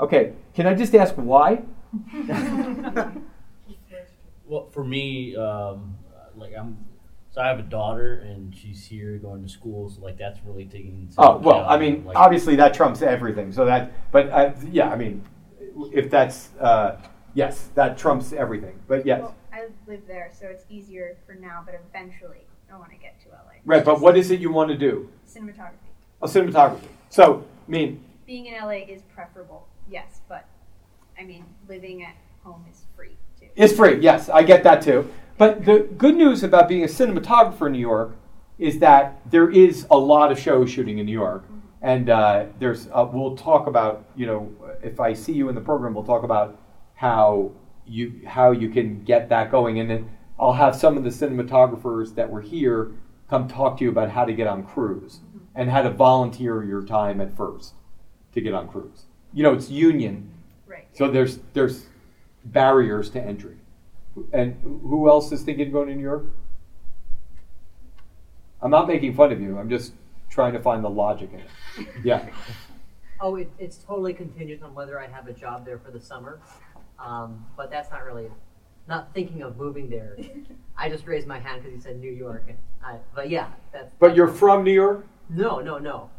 Okay, 0.00 0.32
can 0.54 0.66
I 0.66 0.74
just 0.74 0.94
ask 0.94 1.14
why? 1.14 1.62
Well, 4.48 4.66
for 4.70 4.82
me, 4.82 5.36
um, 5.36 5.98
like 6.34 6.54
I'm, 6.56 6.78
so 7.30 7.42
I 7.42 7.48
have 7.48 7.58
a 7.58 7.62
daughter 7.62 8.14
and 8.20 8.56
she's 8.56 8.86
here 8.86 9.18
going 9.18 9.42
to 9.42 9.48
school, 9.48 9.90
so 9.90 10.00
like 10.00 10.16
that's 10.16 10.40
really 10.42 10.64
taking. 10.64 11.02
into 11.02 11.14
Oh 11.18 11.36
well, 11.36 11.66
I 11.68 11.76
mean, 11.76 12.04
like, 12.06 12.16
obviously 12.16 12.56
that 12.56 12.72
trumps 12.72 13.02
everything. 13.02 13.52
So 13.52 13.66
that, 13.66 13.92
but 14.10 14.30
uh, 14.30 14.52
yeah, 14.70 14.88
I 14.88 14.96
mean, 14.96 15.22
if 15.92 16.10
that's 16.10 16.48
uh, 16.60 16.98
yes, 17.34 17.68
that 17.74 17.98
trumps 17.98 18.32
everything. 18.32 18.80
But 18.88 19.04
yes, 19.04 19.20
Well, 19.20 19.36
I 19.52 19.66
live 19.86 20.06
there, 20.06 20.30
so 20.32 20.46
it's 20.46 20.64
easier 20.70 21.18
for 21.26 21.34
now, 21.34 21.62
but 21.66 21.78
eventually 21.90 22.47
I 22.72 22.76
want 22.76 22.90
to 22.90 22.96
get 22.98 23.20
to 23.22 23.28
LA. 23.30 23.52
right. 23.64 23.84
But 23.84 24.00
what 24.00 24.16
is 24.16 24.30
it 24.30 24.40
you 24.40 24.50
want 24.52 24.70
to 24.70 24.76
do? 24.76 25.08
Cinematography. 25.28 25.72
A 26.22 26.26
cinematography. 26.26 26.88
So, 27.10 27.44
I 27.66 27.70
mean, 27.70 28.02
Being 28.26 28.46
in 28.46 28.54
LA 28.62 28.84
is 28.88 29.02
preferable, 29.14 29.66
yes, 29.90 30.20
but 30.28 30.46
I 31.18 31.24
mean, 31.24 31.44
living 31.68 32.02
at 32.02 32.14
home 32.44 32.64
is 32.70 32.82
free 32.96 33.16
too. 33.40 33.46
it's 33.56 33.72
free. 33.72 34.00
Yes, 34.00 34.28
I 34.28 34.42
get 34.42 34.62
that 34.64 34.82
too. 34.82 35.10
But 35.38 35.64
the 35.64 35.88
good 35.96 36.16
news 36.16 36.42
about 36.42 36.68
being 36.68 36.82
a 36.84 36.86
cinematographer 36.88 37.66
in 37.66 37.72
New 37.72 37.78
York 37.78 38.16
is 38.58 38.80
that 38.80 39.20
there 39.30 39.48
is 39.50 39.86
a 39.90 39.96
lot 39.96 40.32
of 40.32 40.38
shows 40.38 40.68
shooting 40.70 40.98
in 40.98 41.06
New 41.06 41.12
York, 41.12 41.44
and 41.80 42.10
uh, 42.10 42.46
there's 42.58 42.88
uh, 42.92 43.08
we'll 43.12 43.36
talk 43.36 43.66
about 43.68 44.04
you 44.16 44.26
know 44.26 44.52
if 44.82 44.98
I 45.00 45.12
see 45.14 45.32
you 45.32 45.48
in 45.48 45.54
the 45.54 45.60
program, 45.60 45.94
we'll 45.94 46.04
talk 46.04 46.24
about 46.24 46.58
how 46.94 47.52
you 47.86 48.20
how 48.26 48.50
you 48.50 48.68
can 48.68 49.02
get 49.04 49.28
that 49.28 49.50
going, 49.52 49.78
and 49.80 49.88
then 49.88 50.10
I'll 50.40 50.52
have 50.52 50.74
some 50.76 50.96
of 50.96 51.04
the 51.04 51.10
cinematographers 51.10 52.14
that 52.14 52.30
were 52.30 52.40
here 52.40 52.92
come 53.28 53.48
talk 53.48 53.78
to 53.78 53.84
you 53.84 53.90
about 53.90 54.10
how 54.10 54.24
to 54.24 54.32
get 54.32 54.46
on 54.46 54.64
crews 54.64 55.20
and 55.54 55.68
how 55.70 55.82
to 55.82 55.90
volunteer 55.90 56.62
your 56.64 56.82
time 56.84 57.20
at 57.20 57.36
first 57.36 57.74
to 58.32 58.40
get 58.40 58.54
on 58.54 58.68
crews. 58.68 59.04
You 59.32 59.42
know, 59.42 59.52
it's 59.54 59.68
union, 59.70 60.30
Right. 60.66 60.86
so 60.92 61.10
there's 61.10 61.38
there's 61.54 61.86
barriers 62.44 63.10
to 63.10 63.20
entry. 63.20 63.56
And 64.32 64.56
who 64.62 65.08
else 65.08 65.30
is 65.32 65.42
thinking 65.42 65.66
of 65.68 65.72
going 65.72 65.88
to 65.88 65.94
New 65.94 66.02
York? 66.02 66.26
I'm 68.60 68.70
not 68.70 68.88
making 68.88 69.14
fun 69.14 69.30
of 69.32 69.40
you. 69.40 69.58
I'm 69.58 69.68
just 69.70 69.92
trying 70.30 70.52
to 70.54 70.60
find 70.60 70.82
the 70.84 70.90
logic 70.90 71.30
in 71.32 71.40
it. 71.40 71.88
Yeah. 72.04 72.28
Oh, 73.20 73.34
it, 73.36 73.50
it's 73.58 73.78
totally 73.78 74.14
contingent 74.14 74.62
on 74.62 74.74
whether 74.74 75.00
I 75.00 75.08
have 75.08 75.26
a 75.26 75.32
job 75.32 75.64
there 75.66 75.78
for 75.78 75.90
the 75.90 76.00
summer. 76.00 76.40
Um, 77.04 77.44
but 77.56 77.70
that's 77.70 77.90
not 77.90 78.04
really, 78.04 78.28
not 78.88 79.12
thinking 79.14 79.42
of 79.42 79.56
moving 79.56 79.88
there. 79.88 80.16
I 80.76 80.88
just 80.88 81.06
raised 81.06 81.26
my 81.26 81.38
hand 81.38 81.62
because 81.62 81.76
you 81.76 81.80
said 81.80 82.00
New 82.00 82.10
York. 82.10 82.44
And 82.48 82.58
I, 82.82 82.96
but 83.14 83.30
yeah, 83.30 83.48
that's. 83.72 83.92
But 83.98 84.16
you're 84.16 84.28
from 84.28 84.64
New 84.64 84.72
York? 84.72 85.06
No, 85.28 85.60
no, 85.60 85.78
no. 85.78 86.10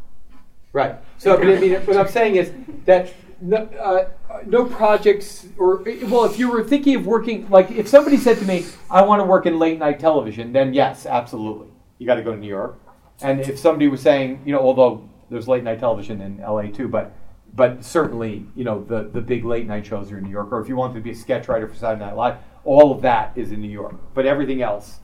Right. 0.72 0.98
So, 1.18 1.36
but 1.38 1.48
I 1.48 1.60
mean, 1.60 1.74
what 1.86 1.98
I'm 1.98 2.08
saying 2.08 2.36
is 2.36 2.52
that 2.86 3.12
no, 3.42 3.58
uh, 3.58 4.10
no 4.46 4.66
projects, 4.66 5.48
or 5.58 5.84
well, 6.04 6.26
if 6.26 6.38
you 6.38 6.52
were 6.52 6.64
thinking 6.64 6.96
of 6.96 7.08
working, 7.08 7.50
like 7.50 7.72
if 7.72 7.88
somebody 7.88 8.18
said 8.18 8.38
to 8.38 8.46
me, 8.46 8.66
"I 8.92 9.02
want 9.02 9.20
to 9.22 9.24
work 9.24 9.46
in 9.46 9.58
late 9.58 9.80
night 9.80 10.00
television," 10.00 10.54
then 10.54 10.74
yes, 10.74 11.06
absolutely, 11.06 11.70
you 11.98 12.06
got 12.06 12.16
to 12.16 12.24
go 12.24 12.32
to 12.32 12.38
New 12.38 12.48
York. 12.48 12.80
And 13.22 13.40
if 13.42 13.58
somebody 13.60 13.88
was 13.88 14.02
saying, 14.02 14.42
you 14.46 14.54
know, 14.54 14.60
although 14.60 15.10
there's 15.30 15.48
late 15.48 15.64
night 15.64 15.80
television 15.80 16.22
in 16.22 16.38
LA 16.38 16.64
too, 16.64 16.88
but 16.88 17.14
but 17.56 17.84
certainly, 17.84 18.46
you 18.56 18.64
know, 18.64 18.84
the 18.84 19.10
the 19.12 19.22
big 19.22 19.46
late 19.46 19.66
night 19.66 19.86
shows 19.86 20.12
are 20.12 20.18
in 20.18 20.24
New 20.24 20.30
York. 20.30 20.52
Or 20.52 20.62
if 20.62 20.68
you 20.68 20.76
want 20.76 20.94
to 20.96 21.02
be 21.02 21.12
a 21.12 21.16
sketch 21.16 21.48
writer 21.48 21.68
for 21.68 21.76
Saturday 21.76 22.06
Night 22.06 22.16
Live, 22.16 22.38
all 22.66 22.92
of 22.92 23.02
that 23.02 23.34
is 23.36 23.52
in 23.52 23.62
New 23.62 23.72
York. 23.72 23.96
But 24.14 24.26
everything 24.26 24.62
else, 24.62 25.00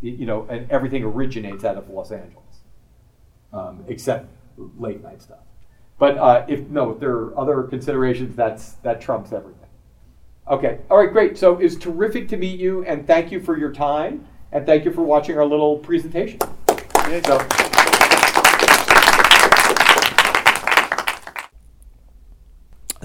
you 0.00 0.26
know, 0.26 0.46
and 0.48 0.70
everything 0.70 1.04
originates 1.04 1.64
out 1.64 1.76
of 1.76 1.88
Los 1.88 2.10
Angeles 2.12 2.48
um, 3.52 3.84
except 3.88 4.28
late 4.78 5.02
night 5.02 5.22
stuff. 5.22 5.38
But 5.98 6.16
uh, 6.18 6.44
if 6.48 6.60
no, 6.68 6.92
if 6.92 7.00
there 7.00 7.12
are 7.12 7.38
other 7.38 7.64
considerations, 7.64 8.36
that's 8.36 8.72
that 8.82 9.00
trumps 9.00 9.32
everything. 9.32 9.68
Okay, 10.48 10.78
all 10.90 10.98
right, 10.98 11.12
great. 11.12 11.36
So 11.36 11.58
it's 11.58 11.76
terrific 11.76 12.28
to 12.28 12.36
meet 12.36 12.58
you, 12.58 12.84
and 12.84 13.06
thank 13.06 13.32
you 13.32 13.40
for 13.40 13.58
your 13.58 13.72
time, 13.72 14.26
and 14.52 14.64
thank 14.64 14.84
you 14.84 14.92
for 14.92 15.02
watching 15.02 15.36
our 15.36 15.44
little 15.44 15.78
presentation. 15.78 16.40
So, 17.24 17.67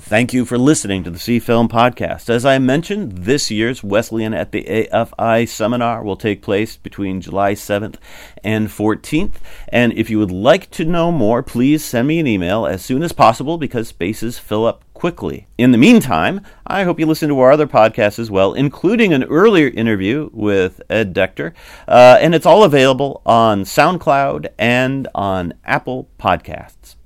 Thank 0.05 0.33
you 0.33 0.43
for 0.43 0.57
listening 0.57 1.05
to 1.05 1.09
the 1.09 1.17
CFILM 1.17 1.69
Podcast. 1.69 2.29
As 2.29 2.45
I 2.45 2.59
mentioned, 2.59 3.19
this 3.19 3.49
year's 3.49 3.85
Wesleyan 3.85 4.33
at 4.33 4.51
the 4.51 4.65
AFI 4.65 5.47
seminar 5.47 6.03
will 6.03 6.17
take 6.17 6.41
place 6.41 6.75
between 6.75 7.21
July 7.21 7.53
7th 7.53 7.95
and 8.43 8.67
14th. 8.67 9.35
And 9.69 9.93
if 9.93 10.09
you 10.09 10.19
would 10.19 10.29
like 10.29 10.69
to 10.71 10.83
know 10.83 11.09
more, 11.09 11.41
please 11.41 11.85
send 11.85 12.09
me 12.09 12.19
an 12.19 12.27
email 12.27 12.65
as 12.65 12.83
soon 12.83 13.01
as 13.01 13.13
possible 13.13 13.57
because 13.57 13.87
spaces 13.87 14.37
fill 14.37 14.65
up 14.65 14.83
quickly. 14.93 15.47
In 15.57 15.71
the 15.71 15.77
meantime, 15.77 16.41
I 16.67 16.83
hope 16.83 16.99
you 16.99 17.05
listen 17.05 17.29
to 17.29 17.39
our 17.39 17.53
other 17.53 17.65
podcasts 17.65 18.19
as 18.19 18.29
well, 18.29 18.53
including 18.53 19.13
an 19.13 19.23
earlier 19.23 19.69
interview 19.69 20.29
with 20.33 20.81
Ed 20.89 21.15
Decter. 21.15 21.53
Uh, 21.87 22.17
and 22.19 22.35
it's 22.35 22.45
all 22.45 22.65
available 22.65 23.21
on 23.25 23.63
SoundCloud 23.63 24.49
and 24.59 25.07
on 25.15 25.53
Apple 25.63 26.09
Podcasts. 26.19 26.97